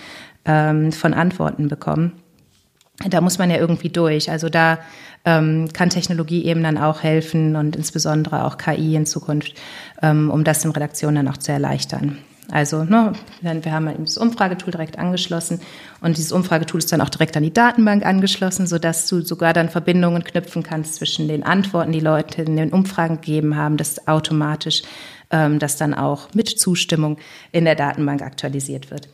ähm, 0.44 0.92
von 0.92 1.14
Antworten 1.14 1.70
bekommen. 1.70 2.22
Da 3.08 3.22
muss 3.22 3.38
man 3.38 3.50
ja 3.50 3.58
irgendwie 3.58 3.90
durch. 3.90 4.30
Also 4.30 4.50
da 4.50 4.80
ähm, 5.26 5.70
kann 5.72 5.90
Technologie 5.90 6.46
eben 6.46 6.64
dann 6.64 6.78
auch 6.78 7.04
helfen 7.04 7.56
und 7.56 7.76
insbesondere 7.76 8.46
auch 8.46 8.58
KI 8.58 8.96
in 8.96 9.06
Zukunft, 9.06 9.54
ähm, 10.02 10.30
um 10.30 10.44
das 10.44 10.66
in 10.66 10.72
Redaktionen 10.72 11.16
dann 11.16 11.34
auch 11.34 11.38
zu 11.38 11.52
erleichtern. 11.52 12.18
Also 12.52 12.84
ne, 12.84 13.14
wir 13.42 13.72
haben 13.72 13.94
das 14.00 14.18
Umfragetool 14.18 14.72
direkt 14.72 14.98
angeschlossen 14.98 15.62
und 16.02 16.18
dieses 16.18 16.32
Umfragetool 16.32 16.80
ist 16.80 16.92
dann 16.92 17.02
auch 17.02 17.10
direkt 17.10 17.38
an 17.38 17.44
die 17.44 17.54
Datenbank 17.54 18.04
angeschlossen, 18.04 18.66
sodass 18.66 19.08
du 19.08 19.22
sogar 19.22 19.54
dann 19.54 19.70
Verbindungen 19.70 20.24
knüpfen 20.24 20.64
kannst 20.64 20.96
zwischen 20.96 21.28
den 21.28 21.44
Antworten, 21.44 21.92
die 21.92 22.00
Leute 22.00 22.42
in 22.42 22.56
den 22.56 22.72
Umfragen 22.72 23.22
gegeben 23.22 23.56
haben, 23.56 23.78
dass 23.78 24.08
automatisch 24.08 24.82
ähm, 25.30 25.60
das 25.60 25.78
dann 25.78 25.94
auch 25.94 26.34
mit 26.34 26.50
Zustimmung 26.50 27.18
in 27.52 27.66
der 27.66 27.76
Datenbank 27.76 28.24
aktualisiert 28.24 28.90
wird. 28.90 29.10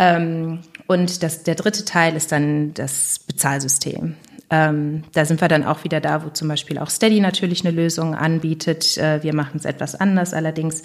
Ähm, 0.00 0.60
und 0.86 1.22
das, 1.22 1.42
der 1.42 1.54
dritte 1.54 1.84
Teil 1.84 2.16
ist 2.16 2.32
dann 2.32 2.72
das 2.72 3.20
Bezahlsystem. 3.26 4.16
Ähm, 4.48 5.04
da 5.12 5.26
sind 5.26 5.42
wir 5.42 5.48
dann 5.48 5.62
auch 5.62 5.84
wieder 5.84 6.00
da, 6.00 6.24
wo 6.24 6.30
zum 6.30 6.48
Beispiel 6.48 6.78
auch 6.78 6.88
Steady 6.88 7.20
natürlich 7.20 7.64
eine 7.64 7.76
Lösung 7.76 8.14
anbietet. 8.14 8.96
Äh, 8.96 9.22
wir 9.22 9.34
machen 9.34 9.58
es 9.58 9.66
etwas 9.66 9.94
anders 9.94 10.32
allerdings. 10.32 10.82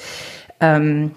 Ähm, 0.60 1.12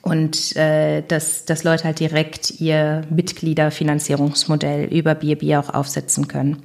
und 0.00 0.56
äh, 0.56 1.02
dass, 1.02 1.44
dass 1.44 1.62
Leute 1.62 1.84
halt 1.84 2.00
direkt 2.00 2.58
ihr 2.58 3.02
Mitgliederfinanzierungsmodell 3.10 4.86
über 4.86 5.14
BB 5.14 5.56
auch 5.56 5.72
aufsetzen 5.72 6.26
können. 6.26 6.62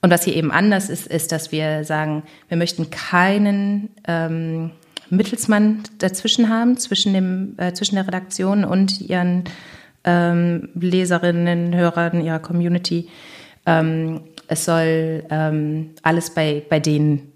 Und 0.00 0.10
was 0.10 0.22
hier 0.22 0.36
eben 0.36 0.52
anders 0.52 0.88
ist, 0.88 1.08
ist, 1.08 1.32
dass 1.32 1.50
wir 1.50 1.82
sagen, 1.82 2.22
wir 2.48 2.56
möchten 2.56 2.90
keinen 2.90 3.90
ähm, 4.06 4.70
Mittelsmann 5.16 5.82
dazwischen 5.98 6.48
haben, 6.48 6.76
zwischen, 6.76 7.12
dem, 7.12 7.54
äh, 7.58 7.72
zwischen 7.72 7.96
der 7.96 8.06
Redaktion 8.06 8.64
und 8.64 9.00
ihren 9.00 9.44
ähm, 10.04 10.68
Leserinnen, 10.74 11.74
Hörern, 11.74 12.24
ihrer 12.24 12.38
Community. 12.38 13.08
Ähm, 13.66 14.20
es 14.46 14.64
soll 14.64 15.24
ähm, 15.30 15.90
alles 16.02 16.30
bei, 16.30 16.62
bei 16.68 16.80
denen 16.80 17.32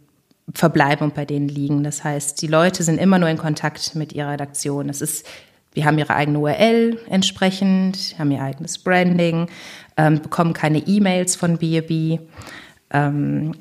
verbleiben 0.54 1.04
und 1.04 1.14
bei 1.14 1.24
denen 1.24 1.48
liegen. 1.48 1.84
Das 1.84 2.04
heißt, 2.04 2.40
die 2.40 2.46
Leute 2.46 2.82
sind 2.82 2.98
immer 2.98 3.18
nur 3.18 3.28
in 3.28 3.38
Kontakt 3.38 3.94
mit 3.94 4.12
ihrer 4.12 4.32
Redaktion. 4.32 4.88
Es 4.88 5.02
ist, 5.02 5.26
wir 5.72 5.84
haben 5.84 5.98
ihre 5.98 6.14
eigene 6.14 6.38
URL 6.38 6.98
entsprechend, 7.08 8.16
haben 8.18 8.30
ihr 8.30 8.42
eigenes 8.42 8.78
Branding, 8.78 9.48
ähm, 9.96 10.20
bekommen 10.20 10.52
keine 10.52 10.78
E-Mails 10.78 11.36
von 11.36 11.58
B&B. 11.58 12.18
Ähm, 12.90 13.54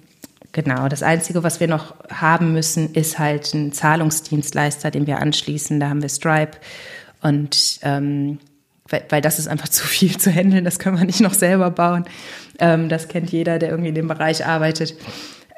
genau, 0.57 0.87
das 0.87 1.03
Einzige, 1.03 1.43
was 1.43 1.59
wir 1.59 1.67
noch 1.67 1.93
haben 2.09 2.51
müssen, 2.51 2.93
ist 2.93 3.19
halt 3.19 3.53
ein 3.53 3.71
Zahlungsdienstleister, 3.71 4.89
den 4.89 5.05
wir 5.05 5.19
anschließen. 5.19 5.79
Da 5.79 5.89
haben 5.89 6.01
wir 6.01 6.09
Stripe 6.09 6.57
und 7.21 7.79
ähm, 7.83 8.39
weil, 8.89 9.03
weil 9.09 9.21
das 9.21 9.37
ist 9.37 9.47
einfach 9.47 9.67
zu 9.69 9.85
viel 9.85 10.17
zu 10.17 10.31
handeln, 10.31 10.65
das 10.65 10.79
können 10.79 10.97
wir 10.97 11.05
nicht 11.05 11.21
noch 11.21 11.35
selber 11.35 11.69
bauen. 11.69 12.05
Ähm, 12.59 12.89
das 12.89 13.07
kennt 13.07 13.31
jeder, 13.31 13.59
der 13.59 13.69
irgendwie 13.69 13.89
in 13.89 13.95
dem 13.95 14.07
Bereich 14.07 14.45
arbeitet. 14.45 14.95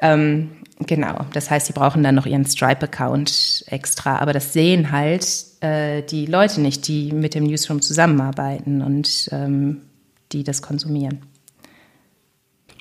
Ähm, 0.02 0.50
genau, 0.80 1.24
das 1.32 1.50
heißt, 1.50 1.66
sie 1.66 1.72
brauchen 1.72 2.02
dann 2.02 2.14
noch 2.14 2.26
ihren 2.26 2.44
Stripe-Account 2.44 3.64
extra, 3.68 4.18
aber 4.18 4.34
das 4.34 4.52
sehen 4.52 4.92
halt 4.92 5.26
äh, 5.60 6.02
die 6.02 6.26
Leute 6.26 6.60
nicht, 6.60 6.86
die 6.88 7.12
mit 7.12 7.34
dem 7.34 7.44
Newsroom 7.44 7.80
zusammenarbeiten 7.80 8.82
und 8.82 9.30
ähm, 9.32 9.80
die 10.32 10.44
das 10.44 10.60
konsumieren. 10.60 11.22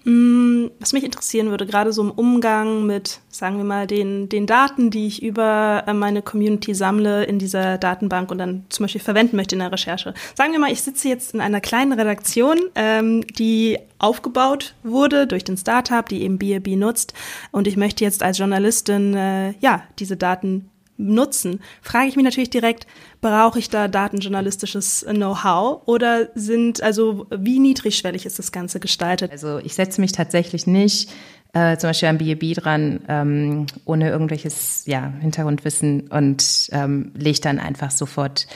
Mm, 0.06 0.68
was 0.80 0.94
mich 0.94 1.04
interessieren 1.04 1.50
würde, 1.50 1.66
gerade 1.66 1.92
so 1.92 2.02
im 2.02 2.12
Umgang 2.12 2.86
mit, 2.86 3.20
sagen 3.30 3.58
wir 3.58 3.66
mal, 3.66 3.86
den, 3.86 4.30
den 4.30 4.46
Daten, 4.46 4.92
die 4.92 5.08
ich 5.08 5.22
über 5.22 5.84
äh, 5.88 5.94
meine 5.94 6.22
Community 6.22 6.74
sammle 6.74 7.26
in 7.26 7.38
dieser 7.38 7.78
Datenbank 7.78 8.32
und 8.32 8.38
dann 8.38 8.66
zum 8.70 8.86
Beispiel 8.86 9.02
verwenden 9.02 9.36
möchte 9.36 9.56
in 9.56 9.60
der 9.60 9.72
Recherche. 9.72 10.14
Sagen 10.36 10.54
wir 10.54 10.60
mal, 10.60 10.72
ich 10.72 10.82
sitze 10.82 11.10
jetzt 11.10 11.34
in 11.34 11.42
einer 11.42 11.60
kleinen 11.60 11.94
Redaktion, 11.94 12.58
ähm, 12.76 13.26
die 13.28 13.78
aufgebaut 13.98 14.76
wurde 14.84 15.28
durch 15.28 15.44
den 15.44 15.58
Startup, 15.58 16.08
die 16.08 16.24
eben 16.24 16.38
BRB 16.38 16.78
nutzt 16.78 17.14
und 17.52 17.68
ich 17.68 17.76
möchte 17.76 18.06
jetzt 18.06 18.24
als 18.24 18.38
Journalistin 18.38 19.14
äh, 19.16 19.54
ja 19.60 19.84
diese 20.00 20.16
Daten 20.16 20.70
nutzen, 21.00 21.62
frage 21.82 22.10
ich 22.10 22.16
mich 22.16 22.26
natürlich 22.26 22.50
direkt, 22.50 22.86
brauche 23.22 23.58
ich 23.58 23.70
da 23.70 23.88
datenjournalistisches 23.88 25.06
Know-how 25.10 25.88
oder 25.88 26.28
sind, 26.36 26.84
also 26.84 27.26
wie 27.32 27.60
niedrigschwellig 27.60 28.26
ist 28.26 28.38
das 28.38 28.52
Ganze 28.52 28.80
gestaltet? 28.80 29.32
Also 29.32 29.60
ich 29.60 29.74
setze 29.74 30.02
mich 30.02 30.12
tatsächlich 30.12 30.68
nicht 30.68 31.10
äh, 31.54 31.78
zum 31.78 31.90
Beispiel 31.90 32.10
am 32.10 32.18
BB 32.18 32.54
dran, 32.54 33.00
ähm, 33.08 33.66
ohne 33.86 34.10
irgendwelches 34.10 34.84
ja, 34.86 35.12
Hintergrundwissen 35.20 36.08
und 36.10 36.70
ähm, 36.72 37.12
lege 37.16 37.40
dann 37.42 37.60
einfach 37.60 37.92
sofort, 37.92 38.48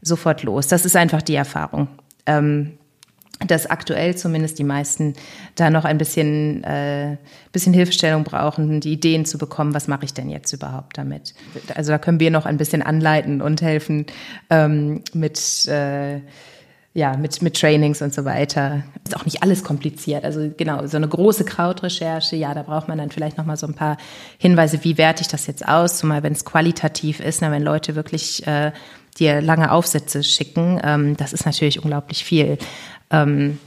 sofort 0.00 0.42
los. 0.42 0.68
Das 0.68 0.84
ist 0.84 0.96
einfach 0.96 1.22
die 1.22 1.34
Erfahrung. 1.34 1.88
Ähm, 2.26 2.78
dass 3.40 3.66
aktuell 3.66 4.16
zumindest 4.16 4.58
die 4.58 4.64
meisten 4.64 5.14
da 5.56 5.68
noch 5.68 5.84
ein 5.84 5.98
bisschen, 5.98 6.64
äh, 6.64 7.16
bisschen 7.52 7.74
Hilfestellung 7.74 8.24
brauchen, 8.24 8.80
die 8.80 8.92
Ideen 8.92 9.26
zu 9.26 9.36
bekommen, 9.36 9.74
was 9.74 9.88
mache 9.88 10.04
ich 10.04 10.14
denn 10.14 10.30
jetzt 10.30 10.52
überhaupt 10.52 10.96
damit. 10.96 11.34
Also 11.74 11.92
da 11.92 11.98
können 11.98 12.18
wir 12.18 12.30
noch 12.30 12.46
ein 12.46 12.56
bisschen 12.56 12.82
anleiten 12.82 13.42
und 13.42 13.60
helfen 13.60 14.06
ähm, 14.48 15.02
mit, 15.12 15.66
äh, 15.68 16.20
ja, 16.94 17.14
mit, 17.18 17.42
mit 17.42 17.60
Trainings 17.60 18.00
und 18.00 18.14
so 18.14 18.24
weiter. 18.24 18.84
Ist 19.04 19.14
auch 19.14 19.26
nicht 19.26 19.42
alles 19.42 19.62
kompliziert. 19.62 20.24
Also 20.24 20.50
genau, 20.56 20.86
so 20.86 20.96
eine 20.96 21.08
große 21.08 21.44
Krautrecherche, 21.44 22.36
ja, 22.36 22.54
da 22.54 22.62
braucht 22.62 22.88
man 22.88 22.96
dann 22.96 23.10
vielleicht 23.10 23.36
noch 23.36 23.44
mal 23.44 23.58
so 23.58 23.66
ein 23.66 23.74
paar 23.74 23.98
Hinweise, 24.38 24.82
wie 24.82 24.96
werte 24.96 25.20
ich 25.20 25.28
das 25.28 25.46
jetzt 25.46 25.68
aus, 25.68 25.98
zumal 25.98 26.22
wenn 26.22 26.32
es 26.32 26.46
qualitativ 26.46 27.20
ist, 27.20 27.42
na, 27.42 27.50
wenn 27.50 27.62
Leute 27.62 27.96
wirklich 27.96 28.46
äh, 28.46 28.72
dir 29.18 29.40
lange 29.40 29.72
Aufsätze 29.72 30.22
schicken, 30.22 30.80
ähm, 30.82 31.16
das 31.16 31.32
ist 31.32 31.46
natürlich 31.46 31.82
unglaublich 31.82 32.24
viel. 32.24 32.58
Ähm, 33.10 33.58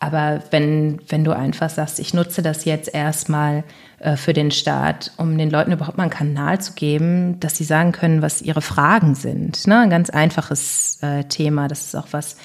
aber 0.00 0.42
wenn, 0.50 1.00
wenn 1.08 1.24
du 1.24 1.34
einfach 1.34 1.70
sagst, 1.70 1.98
ich 1.98 2.14
nutze 2.14 2.40
das 2.40 2.64
jetzt 2.64 2.94
erstmal 2.94 3.64
äh, 3.98 4.16
für 4.16 4.32
den 4.32 4.52
Start, 4.52 5.12
um 5.16 5.36
den 5.36 5.50
Leuten 5.50 5.72
überhaupt 5.72 5.98
mal 5.98 6.04
einen 6.04 6.12
Kanal 6.12 6.60
zu 6.60 6.74
geben, 6.74 7.40
dass 7.40 7.56
sie 7.56 7.64
sagen 7.64 7.90
können, 7.90 8.22
was 8.22 8.40
ihre 8.40 8.62
Fragen 8.62 9.16
sind. 9.16 9.66
Ne? 9.66 9.80
Ein 9.80 9.90
ganz 9.90 10.10
einfaches 10.10 10.98
äh, 11.02 11.24
Thema. 11.24 11.66
Das 11.66 11.86
ist 11.86 11.96
auch 11.96 12.06
was, 12.12 12.36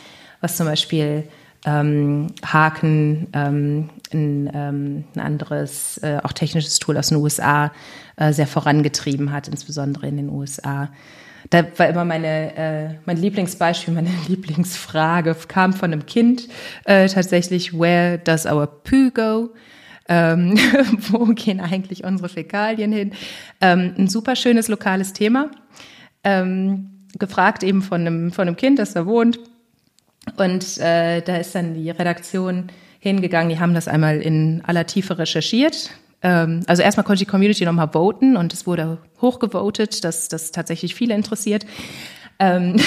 was 0.41 0.57
zum 0.57 0.65
Beispiel 0.65 1.27
ähm, 1.65 2.27
Haken, 2.43 3.27
ähm, 3.33 3.89
ein, 4.11 4.49
ähm, 4.53 5.03
ein 5.15 5.19
anderes, 5.19 5.99
äh, 5.99 6.19
auch 6.23 6.33
technisches 6.33 6.79
Tool 6.79 6.97
aus 6.97 7.09
den 7.09 7.17
USA, 7.17 7.71
äh, 8.15 8.33
sehr 8.33 8.47
vorangetrieben 8.47 9.31
hat, 9.31 9.47
insbesondere 9.47 10.07
in 10.07 10.17
den 10.17 10.29
USA 10.29 10.89
da 11.49 11.65
war 11.77 11.89
immer 11.89 12.05
meine, 12.05 12.55
äh, 12.55 12.95
mein 13.05 13.17
Lieblingsbeispiel, 13.17 13.93
meine 13.93 14.11
Lieblingsfrage 14.27 15.35
kam 15.47 15.73
von 15.73 15.91
einem 15.91 16.05
Kind 16.05 16.47
äh, 16.85 17.07
tatsächlich, 17.07 17.77
where 17.77 18.17
does 18.17 18.45
our 18.45 18.67
poo 18.67 19.11
go? 19.11 19.53
Ähm, 20.09 20.57
wo 21.09 21.25
gehen 21.27 21.59
eigentlich 21.59 22.03
unsere 22.03 22.29
Fäkalien 22.29 22.91
hin? 22.91 23.11
Ähm, 23.61 23.93
ein 23.97 24.07
super 24.07 24.35
schönes 24.35 24.67
lokales 24.67 25.13
Thema. 25.13 25.51
Ähm, 26.23 27.07
gefragt 27.19 27.63
eben 27.63 27.81
von 27.81 28.01
einem, 28.01 28.31
von 28.31 28.47
einem 28.47 28.57
Kind, 28.57 28.79
das 28.79 28.93
da 28.93 29.05
wohnt. 29.05 29.39
Und 30.37 30.77
äh, 30.79 31.21
da 31.21 31.37
ist 31.37 31.53
dann 31.53 31.73
die 31.73 31.89
Redaktion 31.89 32.67
hingegangen, 32.99 33.49
die 33.49 33.59
haben 33.59 33.73
das 33.73 33.87
einmal 33.87 34.21
in 34.21 34.61
aller 34.65 34.85
Tiefe 34.85 35.17
recherchiert. 35.17 35.91
Ähm, 36.23 36.61
also 36.67 36.81
erstmal 36.81 37.03
konnte 37.03 37.19
die 37.19 37.29
Community 37.29 37.65
nochmal 37.65 37.89
voten 37.89 38.37
und 38.37 38.53
es 38.53 38.65
wurde 38.65 38.97
hochgevotet, 39.21 40.03
dass 40.03 40.29
das 40.29 40.51
tatsächlich 40.51 40.95
viele 40.95 41.13
interessiert. 41.13 41.65
Ähm 42.39 42.77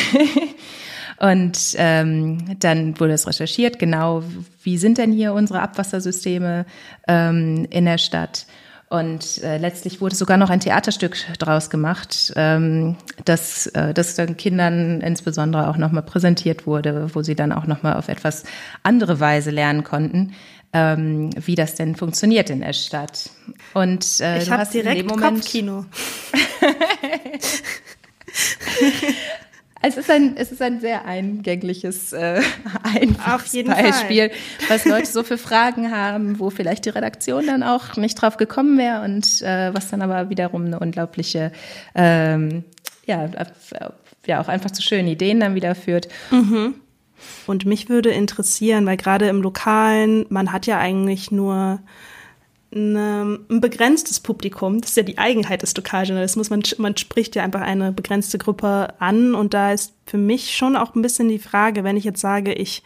und 1.18 1.58
ähm, 1.76 2.56
dann 2.58 2.98
wurde 2.98 3.12
es 3.12 3.26
recherchiert, 3.26 3.78
genau, 3.78 4.24
wie 4.62 4.78
sind 4.78 4.98
denn 4.98 5.12
hier 5.12 5.34
unsere 5.34 5.60
Abwassersysteme 5.60 6.66
ähm, 7.06 7.66
in 7.70 7.84
der 7.84 7.98
Stadt? 7.98 8.46
Und 8.88 9.42
äh, 9.42 9.58
letztlich 9.58 10.00
wurde 10.00 10.14
sogar 10.14 10.36
noch 10.36 10.48
ein 10.48 10.60
Theaterstück 10.60 11.16
draus 11.40 11.70
gemacht, 11.70 12.32
ähm, 12.36 12.96
das, 13.24 13.66
äh, 13.68 13.92
das 13.92 14.14
dann 14.14 14.36
Kindern 14.36 15.00
insbesondere 15.00 15.68
auch 15.68 15.76
nochmal 15.76 16.04
präsentiert 16.04 16.68
wurde, 16.68 17.12
wo 17.12 17.22
sie 17.22 17.34
dann 17.34 17.50
auch 17.50 17.66
nochmal 17.66 17.94
auf 17.94 18.06
etwas 18.06 18.44
andere 18.84 19.18
Weise 19.18 19.50
lernen 19.50 19.82
konnten, 19.82 20.34
ähm, 20.72 21.30
wie 21.44 21.54
das 21.54 21.74
denn 21.74 21.96
funktioniert 21.96 22.50
in 22.50 22.60
der 22.60 22.72
Stadt. 22.72 23.30
Und 23.74 24.20
äh, 24.20 24.42
ich 24.42 24.50
habe 24.50 24.66
direkt 24.70 25.08
Moment 25.08 25.40
Kopfkino. 25.40 25.86
Es 29.82 29.96
ist 29.96 30.10
ein, 30.10 30.36
es 30.36 30.50
ist 30.50 30.62
ein 30.62 30.80
sehr 30.80 31.04
eingängliches, 31.04 32.12
äh, 32.12 32.40
einfaches 32.82 33.52
Beispiel, 33.64 34.32
was 34.68 34.84
Leute 34.84 35.06
so 35.06 35.22
für 35.22 35.38
Fragen 35.38 35.92
haben, 35.92 36.40
wo 36.40 36.50
vielleicht 36.50 36.86
die 36.86 36.90
Redaktion 36.90 37.46
dann 37.46 37.62
auch 37.62 37.96
nicht 37.96 38.20
drauf 38.20 38.36
gekommen 38.36 38.78
wäre 38.78 39.04
und 39.04 39.42
äh, 39.42 39.72
was 39.74 39.90
dann 39.90 40.02
aber 40.02 40.28
wiederum 40.28 40.64
eine 40.64 40.80
unglaubliche, 40.80 41.52
ähm, 41.94 42.64
ja, 43.06 43.28
ja, 44.26 44.40
auch 44.40 44.48
einfach 44.48 44.72
zu 44.72 44.82
schönen 44.82 45.06
Ideen 45.06 45.38
dann 45.38 45.54
wieder 45.54 45.74
führt. 45.74 46.08
Mhm. 46.32 46.74
Und 47.46 47.64
mich 47.64 47.88
würde 47.88 48.10
interessieren, 48.10 48.86
weil 48.86 48.96
gerade 48.96 49.28
im 49.28 49.42
Lokalen, 49.42 50.26
man 50.28 50.52
hat 50.52 50.66
ja 50.66 50.78
eigentlich 50.78 51.30
nur 51.30 51.80
eine, 52.74 53.38
ein 53.48 53.60
begrenztes 53.60 54.20
Publikum. 54.20 54.80
Das 54.80 54.90
ist 54.90 54.96
ja 54.96 55.02
die 55.02 55.18
Eigenheit 55.18 55.62
des 55.62 55.76
Lokaljournalismus. 55.76 56.50
Man, 56.50 56.62
man 56.78 56.96
spricht 56.96 57.36
ja 57.36 57.42
einfach 57.42 57.60
eine 57.60 57.92
begrenzte 57.92 58.38
Gruppe 58.38 58.94
an. 58.98 59.34
Und 59.34 59.54
da 59.54 59.72
ist 59.72 59.94
für 60.06 60.18
mich 60.18 60.56
schon 60.56 60.76
auch 60.76 60.94
ein 60.94 61.02
bisschen 61.02 61.28
die 61.28 61.38
Frage, 61.38 61.84
wenn 61.84 61.96
ich 61.96 62.04
jetzt 62.04 62.20
sage, 62.20 62.52
ich 62.52 62.82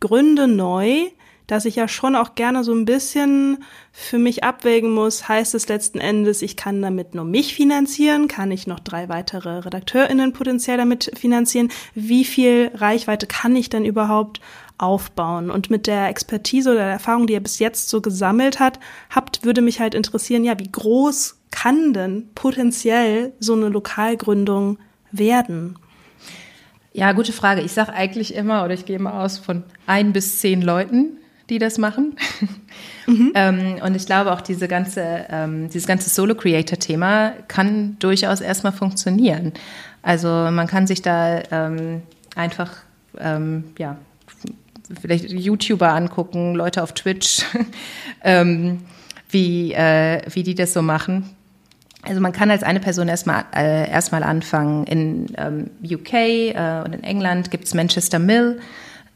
gründe 0.00 0.48
neu, 0.48 1.06
dass 1.46 1.64
ich 1.64 1.76
ja 1.76 1.88
schon 1.88 2.16
auch 2.16 2.34
gerne 2.34 2.64
so 2.64 2.72
ein 2.72 2.84
bisschen 2.84 3.64
für 3.92 4.18
mich 4.18 4.44
abwägen 4.44 4.92
muss, 4.92 5.28
heißt 5.28 5.54
es 5.54 5.68
letzten 5.68 5.98
Endes, 5.98 6.42
ich 6.42 6.56
kann 6.56 6.82
damit 6.82 7.14
nur 7.14 7.24
mich 7.24 7.54
finanzieren, 7.54 8.28
kann 8.28 8.50
ich 8.50 8.66
noch 8.66 8.80
drei 8.80 9.08
weitere 9.08 9.60
RedakteurInnen 9.60 10.32
potenziell 10.32 10.76
damit 10.76 11.10
finanzieren, 11.16 11.70
wie 11.94 12.24
viel 12.24 12.70
Reichweite 12.74 13.26
kann 13.26 13.54
ich 13.54 13.70
denn 13.70 13.84
überhaupt 13.84 14.40
aufbauen. 14.78 15.50
Und 15.50 15.70
mit 15.70 15.86
der 15.86 16.08
Expertise 16.08 16.70
oder 16.70 16.80
der 16.80 16.90
Erfahrung, 16.90 17.26
die 17.26 17.34
ihr 17.34 17.42
bis 17.42 17.58
jetzt 17.58 17.88
so 17.88 18.00
gesammelt 18.00 18.60
hat, 18.60 18.78
habt, 19.10 19.44
würde 19.44 19.62
mich 19.62 19.80
halt 19.80 19.94
interessieren, 19.94 20.44
ja, 20.44 20.58
wie 20.58 20.70
groß 20.70 21.38
kann 21.50 21.92
denn 21.92 22.28
potenziell 22.34 23.32
so 23.38 23.54
eine 23.54 23.68
Lokalgründung 23.68 24.78
werden? 25.12 25.78
Ja, 26.92 27.12
gute 27.12 27.32
Frage. 27.32 27.62
Ich 27.62 27.72
sage 27.72 27.92
eigentlich 27.92 28.34
immer, 28.34 28.64
oder 28.64 28.74
ich 28.74 28.86
gehe 28.86 28.98
mal 28.98 29.22
aus 29.22 29.38
von 29.38 29.64
ein 29.86 30.12
bis 30.12 30.38
zehn 30.38 30.62
Leuten, 30.62 31.18
die 31.50 31.58
das 31.58 31.78
machen. 31.78 32.16
Mhm. 33.08 33.32
ähm, 33.36 33.76
und 33.84 33.94
ich 33.94 34.04
glaube 34.04 34.32
auch 34.32 34.40
diese 34.40 34.66
ganze, 34.66 35.26
ähm, 35.30 35.70
dieses 35.70 35.86
ganze 35.86 36.10
Solo-Creator-Thema 36.10 37.34
kann 37.46 37.96
durchaus 38.00 38.40
erstmal 38.40 38.72
funktionieren. 38.72 39.52
Also 40.02 40.28
man 40.28 40.66
kann 40.66 40.88
sich 40.88 41.02
da 41.02 41.40
ähm, 41.52 42.02
einfach 42.34 42.72
ähm, 43.18 43.62
ja, 43.78 43.96
vielleicht 45.00 45.30
YouTuber 45.30 45.92
angucken, 45.92 46.54
Leute 46.54 46.82
auf 46.82 46.94
Twitch, 46.94 47.44
ähm, 48.24 48.80
wie, 49.30 49.72
äh, 49.72 50.22
wie 50.32 50.42
die 50.42 50.56
das 50.56 50.72
so 50.72 50.82
machen. 50.82 51.30
Also 52.02 52.20
man 52.20 52.32
kann 52.32 52.50
als 52.50 52.62
eine 52.62 52.80
Person 52.80 53.08
erstmal 53.08 53.44
äh, 53.54 53.90
erstmal 53.90 54.22
anfangen. 54.22 54.84
In 54.86 55.26
ähm, 55.36 55.70
UK 55.82 56.12
äh, 56.12 56.82
und 56.84 56.94
in 56.94 57.02
England 57.02 57.50
gibt's 57.50 57.74
Manchester 57.74 58.18
Mill. 58.18 58.60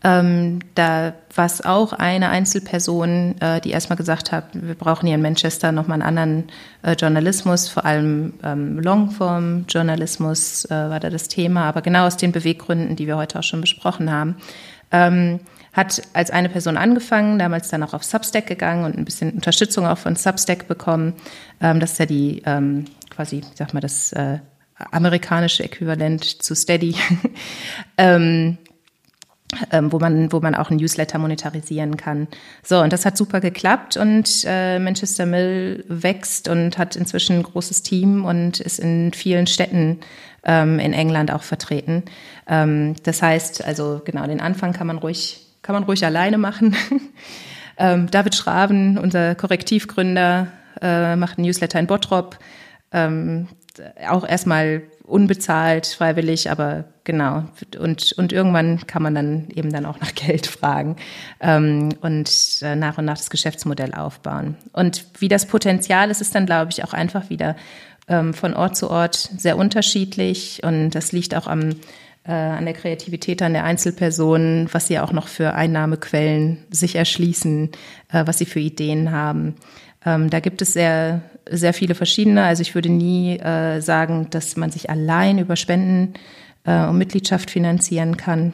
Ähm, 0.02 0.60
da 0.74 1.12
war 1.34 1.44
es 1.44 1.62
auch 1.62 1.92
eine 1.92 2.30
Einzelperson, 2.30 3.36
äh, 3.40 3.60
die 3.60 3.70
erstmal 3.70 3.98
gesagt 3.98 4.32
hat, 4.32 4.46
wir 4.54 4.74
brauchen 4.74 5.06
hier 5.06 5.14
in 5.14 5.22
Manchester 5.22 5.72
nochmal 5.72 6.00
einen 6.00 6.18
anderen 6.18 6.44
äh, 6.82 6.92
Journalismus, 6.92 7.68
vor 7.68 7.84
allem 7.84 8.34
ähm, 8.42 8.78
Longform-Journalismus 8.78 10.64
äh, 10.66 10.70
war 10.70 11.00
da 11.00 11.10
das 11.10 11.28
Thema, 11.28 11.64
aber 11.64 11.82
genau 11.82 12.06
aus 12.06 12.16
den 12.16 12.32
Beweggründen, 12.32 12.96
die 12.96 13.06
wir 13.06 13.18
heute 13.18 13.38
auch 13.38 13.42
schon 13.42 13.60
besprochen 13.60 14.10
haben. 14.10 14.36
Ähm, 14.90 15.40
hat 15.72 16.02
als 16.14 16.30
eine 16.30 16.48
Person 16.48 16.76
angefangen, 16.76 17.38
damals 17.38 17.68
dann 17.68 17.82
auch 17.82 17.94
auf 17.94 18.02
Substack 18.02 18.46
gegangen 18.46 18.84
und 18.84 18.96
ein 18.96 19.04
bisschen 19.04 19.32
Unterstützung 19.32 19.86
auch 19.86 19.98
von 19.98 20.16
Substack 20.16 20.66
bekommen. 20.66 21.14
Ähm, 21.60 21.78
das 21.78 21.92
ist 21.92 21.98
ja 21.98 22.06
die 22.06 22.42
ähm, 22.46 22.86
quasi, 23.10 23.38
ich 23.38 23.46
sag 23.54 23.74
mal, 23.74 23.80
das 23.80 24.12
äh, 24.12 24.38
amerikanische 24.90 25.62
Äquivalent 25.62 26.42
zu 26.42 26.54
Steady. 26.54 26.96
ähm, 29.72 29.92
wo 29.92 29.98
man 29.98 30.32
wo 30.32 30.40
man 30.40 30.54
auch 30.54 30.70
ein 30.70 30.76
Newsletter 30.76 31.18
monetarisieren 31.18 31.96
kann. 31.96 32.28
So 32.62 32.80
und 32.80 32.92
das 32.92 33.04
hat 33.04 33.16
super 33.16 33.40
geklappt 33.40 33.96
und 33.96 34.44
äh, 34.46 34.78
Manchester 34.78 35.26
Mill 35.26 35.84
wächst 35.88 36.48
und 36.48 36.78
hat 36.78 36.96
inzwischen 36.96 37.36
ein 37.36 37.42
großes 37.42 37.82
Team 37.82 38.24
und 38.24 38.60
ist 38.60 38.78
in 38.78 39.12
vielen 39.12 39.46
Städten 39.46 40.00
ähm, 40.44 40.78
in 40.78 40.92
England 40.92 41.30
auch 41.30 41.42
vertreten. 41.42 42.04
Ähm, 42.48 42.94
das 43.02 43.22
heißt, 43.22 43.64
also 43.64 44.02
genau 44.04 44.26
den 44.26 44.40
Anfang 44.40 44.72
kann 44.72 44.86
man 44.86 44.98
ruhig 44.98 45.46
kann 45.62 45.74
man 45.74 45.84
ruhig 45.84 46.04
alleine 46.04 46.38
machen. 46.38 46.74
ähm, 47.76 48.10
David 48.10 48.34
Schraven, 48.34 48.98
unser 48.98 49.34
Korrektivgründer, 49.34 50.48
äh, 50.80 51.16
macht 51.16 51.38
ein 51.38 51.42
Newsletter 51.42 51.78
in 51.78 51.86
Bottrop. 51.86 52.38
Ähm, 52.92 53.48
auch 54.08 54.26
erstmal 54.26 54.82
unbezahlt, 55.10 55.86
freiwillig, 55.86 56.50
aber 56.50 56.84
genau. 57.04 57.44
Und, 57.78 58.12
und 58.12 58.32
irgendwann 58.32 58.86
kann 58.86 59.02
man 59.02 59.14
dann 59.14 59.48
eben 59.54 59.72
dann 59.72 59.86
auch 59.86 60.00
nach 60.00 60.14
Geld 60.14 60.46
fragen 60.46 60.96
ähm, 61.40 61.90
und 62.00 62.30
äh, 62.62 62.76
nach 62.76 62.98
und 62.98 63.04
nach 63.04 63.16
das 63.16 63.30
Geschäftsmodell 63.30 63.94
aufbauen. 63.94 64.56
Und 64.72 65.04
wie 65.18 65.28
das 65.28 65.46
Potenzial 65.46 66.10
ist, 66.10 66.20
ist 66.20 66.34
dann, 66.34 66.46
glaube 66.46 66.70
ich, 66.72 66.84
auch 66.84 66.92
einfach 66.92 67.30
wieder 67.30 67.56
ähm, 68.08 68.34
von 68.34 68.54
Ort 68.54 68.76
zu 68.76 68.90
Ort 68.90 69.16
sehr 69.36 69.56
unterschiedlich. 69.56 70.62
Und 70.62 70.90
das 70.90 71.12
liegt 71.12 71.34
auch 71.34 71.46
am 71.46 71.76
äh, 72.24 72.32
an 72.32 72.66
der 72.66 72.74
Kreativität 72.74 73.42
an 73.42 73.54
der 73.54 73.64
Einzelperson, 73.64 74.68
was 74.72 74.86
sie 74.86 74.98
auch 74.98 75.12
noch 75.12 75.26
für 75.26 75.54
Einnahmequellen 75.54 76.58
sich 76.70 76.96
erschließen, 76.96 77.70
äh, 78.12 78.26
was 78.26 78.38
sie 78.38 78.46
für 78.46 78.60
Ideen 78.60 79.10
haben. 79.10 79.54
Ähm, 80.04 80.30
da 80.30 80.40
gibt 80.40 80.62
es 80.62 80.72
sehr, 80.72 81.22
sehr 81.48 81.74
viele 81.74 81.94
verschiedene. 81.94 82.44
Also 82.44 82.62
ich 82.62 82.74
würde 82.74 82.90
nie 82.90 83.38
äh, 83.38 83.80
sagen, 83.80 84.28
dass 84.30 84.56
man 84.56 84.70
sich 84.70 84.90
allein 84.90 85.38
über 85.38 85.56
Spenden 85.56 86.14
äh, 86.64 86.86
und 86.86 86.98
Mitgliedschaft 86.98 87.50
finanzieren 87.50 88.16
kann. 88.16 88.52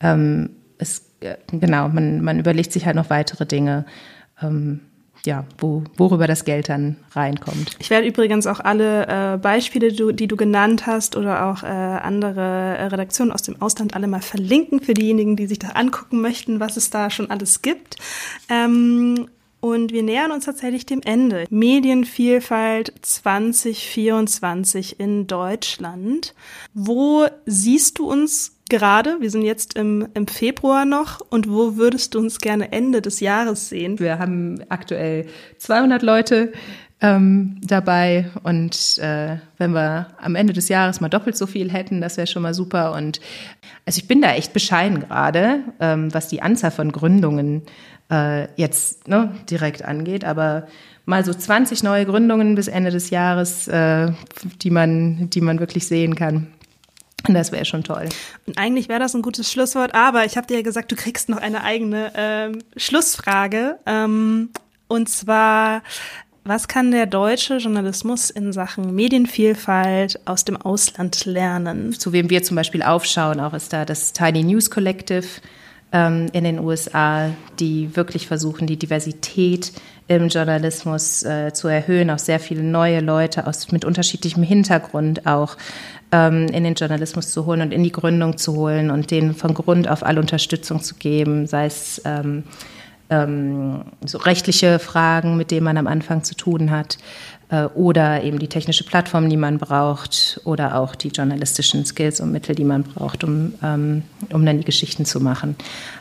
Ähm, 0.00 0.50
es, 0.78 1.06
äh, 1.20 1.36
genau, 1.52 1.88
man, 1.88 2.22
man 2.22 2.38
überlegt 2.38 2.72
sich 2.72 2.86
halt 2.86 2.96
noch 2.96 3.10
weitere 3.10 3.46
Dinge. 3.46 3.84
Ähm, 4.42 4.80
ja, 5.26 5.44
wo, 5.58 5.84
worüber 5.96 6.26
das 6.26 6.44
Geld 6.44 6.68
dann 6.68 6.96
reinkommt. 7.12 7.76
Ich 7.78 7.90
werde 7.90 8.06
übrigens 8.06 8.46
auch 8.46 8.60
alle 8.60 9.34
äh, 9.34 9.36
Beispiele, 9.36 9.90
die 9.90 9.96
du, 9.96 10.12
die 10.12 10.26
du 10.26 10.36
genannt 10.36 10.86
hast, 10.86 11.16
oder 11.16 11.46
auch 11.46 11.62
äh, 11.62 11.66
andere 11.66 12.78
äh, 12.78 12.84
Redaktionen 12.86 13.32
aus 13.32 13.42
dem 13.42 13.60
Ausland 13.60 13.94
alle 13.94 14.06
mal 14.06 14.22
verlinken 14.22 14.80
für 14.80 14.94
diejenigen, 14.94 15.36
die 15.36 15.46
sich 15.46 15.58
das 15.58 15.74
angucken 15.74 16.20
möchten, 16.20 16.60
was 16.60 16.76
es 16.76 16.90
da 16.90 17.10
schon 17.10 17.30
alles 17.30 17.62
gibt. 17.62 17.96
Ähm, 18.48 19.28
und 19.60 19.92
wir 19.92 20.02
nähern 20.02 20.32
uns 20.32 20.46
tatsächlich 20.46 20.86
dem 20.86 21.02
Ende. 21.02 21.44
Medienvielfalt 21.50 22.92
2024 23.02 24.98
in 24.98 25.26
Deutschland. 25.26 26.34
Wo 26.74 27.26
siehst 27.46 27.98
du 27.98 28.10
uns 28.10 28.56
gerade? 28.70 29.18
Wir 29.20 29.30
sind 29.30 29.42
jetzt 29.42 29.76
im, 29.76 30.08
im 30.14 30.26
Februar 30.26 30.86
noch. 30.86 31.20
Und 31.28 31.50
wo 31.50 31.76
würdest 31.76 32.14
du 32.14 32.20
uns 32.20 32.38
gerne 32.38 32.72
Ende 32.72 33.02
des 33.02 33.20
Jahres 33.20 33.68
sehen? 33.68 33.98
Wir 33.98 34.18
haben 34.18 34.64
aktuell 34.70 35.26
200 35.58 36.02
Leute 36.02 36.52
ähm, 37.02 37.60
dabei. 37.62 38.30
Und 38.42 38.98
äh, 38.98 39.36
wenn 39.58 39.72
wir 39.72 40.06
am 40.20 40.34
Ende 40.36 40.54
des 40.54 40.68
Jahres 40.68 41.00
mal 41.00 41.08
doppelt 41.08 41.36
so 41.36 41.46
viel 41.46 41.70
hätten, 41.70 42.00
das 42.00 42.16
wäre 42.16 42.26
schon 42.26 42.42
mal 42.42 42.54
super. 42.54 42.92
Und 42.92 43.20
also 43.84 43.98
ich 43.98 44.08
bin 44.08 44.22
da 44.22 44.32
echt 44.32 44.52
bescheiden 44.52 45.00
gerade, 45.00 45.60
ähm, 45.80 46.12
was 46.14 46.28
die 46.28 46.40
Anzahl 46.42 46.70
von 46.70 46.92
Gründungen 46.92 47.62
äh, 48.10 48.48
jetzt 48.56 49.08
ne, 49.08 49.34
direkt 49.48 49.84
angeht. 49.84 50.24
Aber 50.24 50.66
mal 51.06 51.24
so 51.24 51.32
20 51.32 51.82
neue 51.82 52.06
Gründungen 52.06 52.54
bis 52.54 52.68
Ende 52.68 52.90
des 52.90 53.10
Jahres, 53.10 53.68
äh, 53.68 54.12
die 54.62 54.70
man, 54.70 55.30
die 55.30 55.40
man 55.40 55.60
wirklich 55.60 55.86
sehen 55.86 56.14
kann. 56.14 56.48
Und 57.28 57.34
das 57.34 57.52
wäre 57.52 57.64
schon 57.64 57.84
toll. 57.84 58.08
Und 58.46 58.58
eigentlich 58.58 58.88
wäre 58.88 59.00
das 59.00 59.14
ein 59.14 59.22
gutes 59.22 59.52
Schlusswort, 59.52 59.94
aber 59.94 60.24
ich 60.24 60.36
habe 60.36 60.46
dir 60.46 60.56
ja 60.56 60.62
gesagt, 60.62 60.90
du 60.90 60.96
kriegst 60.96 61.28
noch 61.28 61.36
eine 61.36 61.62
eigene 61.62 62.12
ähm, 62.16 62.58
Schlussfrage. 62.76 63.78
Ähm, 63.84 64.48
und 64.88 65.08
zwar, 65.10 65.82
was 66.44 66.66
kann 66.66 66.90
der 66.90 67.06
deutsche 67.06 67.58
Journalismus 67.58 68.30
in 68.30 68.52
Sachen 68.52 68.94
Medienvielfalt 68.94 70.18
aus 70.24 70.46
dem 70.46 70.56
Ausland 70.56 71.26
lernen? 71.26 71.92
Zu 71.92 72.12
wem 72.12 72.30
wir 72.30 72.42
zum 72.42 72.56
Beispiel 72.56 72.82
aufschauen, 72.82 73.38
auch 73.38 73.52
ist 73.52 73.72
da 73.72 73.84
das 73.84 74.14
Tiny 74.14 74.42
News 74.42 74.70
Collective, 74.70 75.26
in 75.92 76.44
den 76.44 76.60
USA, 76.60 77.30
die 77.58 77.96
wirklich 77.96 78.28
versuchen, 78.28 78.68
die 78.68 78.76
Diversität 78.76 79.72
im 80.06 80.28
Journalismus 80.28 81.22
äh, 81.22 81.52
zu 81.52 81.68
erhöhen, 81.68 82.10
auch 82.10 82.18
sehr 82.18 82.40
viele 82.40 82.62
neue 82.62 83.00
Leute 83.00 83.46
aus, 83.46 83.70
mit 83.70 83.84
unterschiedlichem 83.84 84.42
Hintergrund 84.42 85.26
auch 85.26 85.56
ähm, 86.10 86.46
in 86.46 86.64
den 86.64 86.74
Journalismus 86.74 87.30
zu 87.30 87.46
holen 87.46 87.60
und 87.60 87.72
in 87.72 87.84
die 87.84 87.92
Gründung 87.92 88.36
zu 88.36 88.54
holen 88.54 88.90
und 88.90 89.10
denen 89.10 89.34
von 89.34 89.54
Grund 89.54 89.88
auf 89.88 90.04
alle 90.04 90.20
Unterstützung 90.20 90.82
zu 90.82 90.96
geben, 90.96 91.46
sei 91.46 91.66
es 91.66 92.02
ähm, 92.04 92.44
ähm, 93.08 93.82
so 94.04 94.18
rechtliche 94.18 94.78
Fragen, 94.78 95.36
mit 95.36 95.50
denen 95.50 95.64
man 95.64 95.76
am 95.76 95.86
Anfang 95.86 96.24
zu 96.24 96.34
tun 96.34 96.70
hat, 96.70 96.98
oder 97.74 98.22
eben 98.22 98.38
die 98.38 98.48
technische 98.48 98.84
Plattform, 98.84 99.28
die 99.28 99.36
man 99.36 99.58
braucht, 99.58 100.40
oder 100.44 100.76
auch 100.76 100.94
die 100.94 101.08
journalistischen 101.08 101.84
Skills 101.84 102.20
und 102.20 102.30
Mittel, 102.30 102.54
die 102.54 102.64
man 102.64 102.84
braucht, 102.84 103.24
um, 103.24 103.54
ähm, 103.62 104.02
um 104.32 104.46
dann 104.46 104.58
die 104.58 104.64
Geschichten 104.64 105.04
zu 105.04 105.20
machen. 105.20 105.56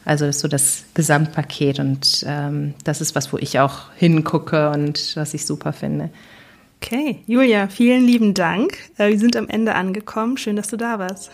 Also 0.06 0.26
das 0.26 0.38
ist 0.38 0.42
so 0.42 0.48
das 0.48 0.84
Gesamtpaket 0.94 1.80
und 1.80 2.24
ähm, 2.28 2.74
das 2.84 3.02
ist 3.02 3.16
was, 3.16 3.34
wo 3.34 3.38
ich 3.38 3.60
auch 3.60 3.92
hingucke 3.96 4.70
und 4.70 5.16
was 5.16 5.34
ich 5.34 5.46
super 5.46 5.74
finde. 5.74 6.10
Okay, 6.82 7.20
Julia, 7.28 7.68
vielen 7.68 8.06
lieben 8.06 8.34
Dank. 8.34 8.78
Äh, 8.98 9.10
wir 9.10 9.20
sind 9.20 9.36
am 9.36 9.50
Ende 9.50 9.76
angekommen. 9.76 10.38
Schön, 10.38 10.56
dass 10.56 10.70
du 10.70 10.78
da 10.78 10.98
warst. 10.98 11.32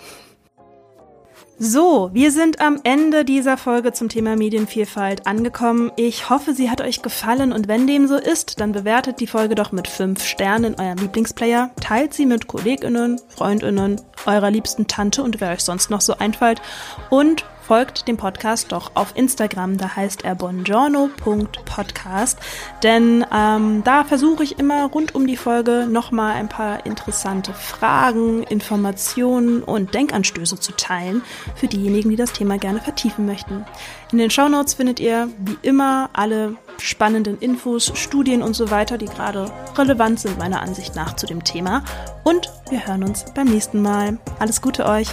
So, 1.58 2.10
wir 2.12 2.34
sind 2.34 2.60
am 2.60 2.82
Ende 2.84 3.24
dieser 3.24 3.56
Folge 3.56 3.94
zum 3.94 4.10
Thema 4.10 4.36
Medienvielfalt 4.36 5.26
angekommen. 5.26 5.90
Ich 5.96 6.30
hoffe, 6.30 6.54
sie 6.54 6.70
hat 6.70 6.82
euch 6.82 7.02
gefallen 7.02 7.54
und 7.54 7.70
wenn 7.70 7.88
dem 7.88 8.08
so 8.08 8.18
ist, 8.18 8.60
dann 8.60 8.74
bewertet 8.74 9.22
die 9.22 9.28
Folge 9.28 9.56
doch 9.56 9.72
mit 9.72 9.88
fünf 9.88 10.26
Sternen 10.26 10.74
in 10.74 10.80
eurem 10.82 10.98
Lieblingsplayer, 10.98 11.72
teilt 11.80 12.14
sie 12.14 12.26
mit 12.26 12.48
KollegInnen, 12.48 13.22
FreundInnen, 13.30 14.02
eurer 14.26 14.52
liebsten 14.52 14.88
Tante 14.88 15.24
und 15.24 15.40
wer 15.40 15.52
euch 15.52 15.62
sonst 15.62 15.90
noch 15.90 16.02
so 16.02 16.18
einfällt 16.18 16.62
und 17.10 17.46
folgt 17.68 18.08
dem 18.08 18.18
Podcast 18.18 18.72
doch 18.72 18.92
auf 18.94 19.14
Instagram, 19.16 19.78
da 19.78 19.96
heißt 19.96 20.24
er 20.24 20.36
bongiorno.podcast, 20.36 22.40
denn 22.84 23.26
ähm, 23.34 23.84
da 23.84 24.04
versuche 24.04 24.44
ich 24.44 24.60
immer 24.60 24.86
rund 24.86 25.16
um 25.16 25.26
die 25.26 25.38
Folge 25.38 25.88
nochmal 25.90 26.36
ein 26.36 26.50
paar 26.50 26.86
interessante 26.86 27.54
Fragen, 27.54 28.44
Informationen 28.44 29.64
und 29.64 29.94
Denkanstöße 29.94 30.60
zu 30.60 30.74
teilen 30.74 31.24
für 31.56 31.68
diejenigen, 31.68 32.10
die 32.10 32.16
das 32.16 32.34
Thema 32.34 32.58
gerne 32.58 32.82
vertiefen 32.82 33.26
möchten. 33.26 33.66
In 34.12 34.20
den 34.20 34.30
Shownotes 34.30 34.76
findet 34.76 35.00
ihr 35.00 35.30
wie 35.40 35.58
immer 35.62 36.10
alle 36.14 36.56
spannenden 36.78 37.40
Infos, 37.40 37.92
Studien 37.96 38.44
und 38.44 38.54
so 38.54 38.70
weiter, 38.70 38.98
die 38.98 39.08
gerade 39.08 39.52
relevant 39.76 40.20
sind 40.20 40.38
meiner 40.38 40.62
Ansicht 40.62 40.96
nach 40.96 41.16
zu 41.16 41.26
dem 41.26 41.44
Thema. 41.44 41.84
Und 42.24 42.52
wir 42.70 42.86
hören 42.86 43.04
uns 43.04 43.26
beim 43.34 43.48
nächsten 43.48 43.82
Mal. 43.82 44.20
Alles 44.40 44.62
Gute 44.62 44.86
euch! 44.86 45.08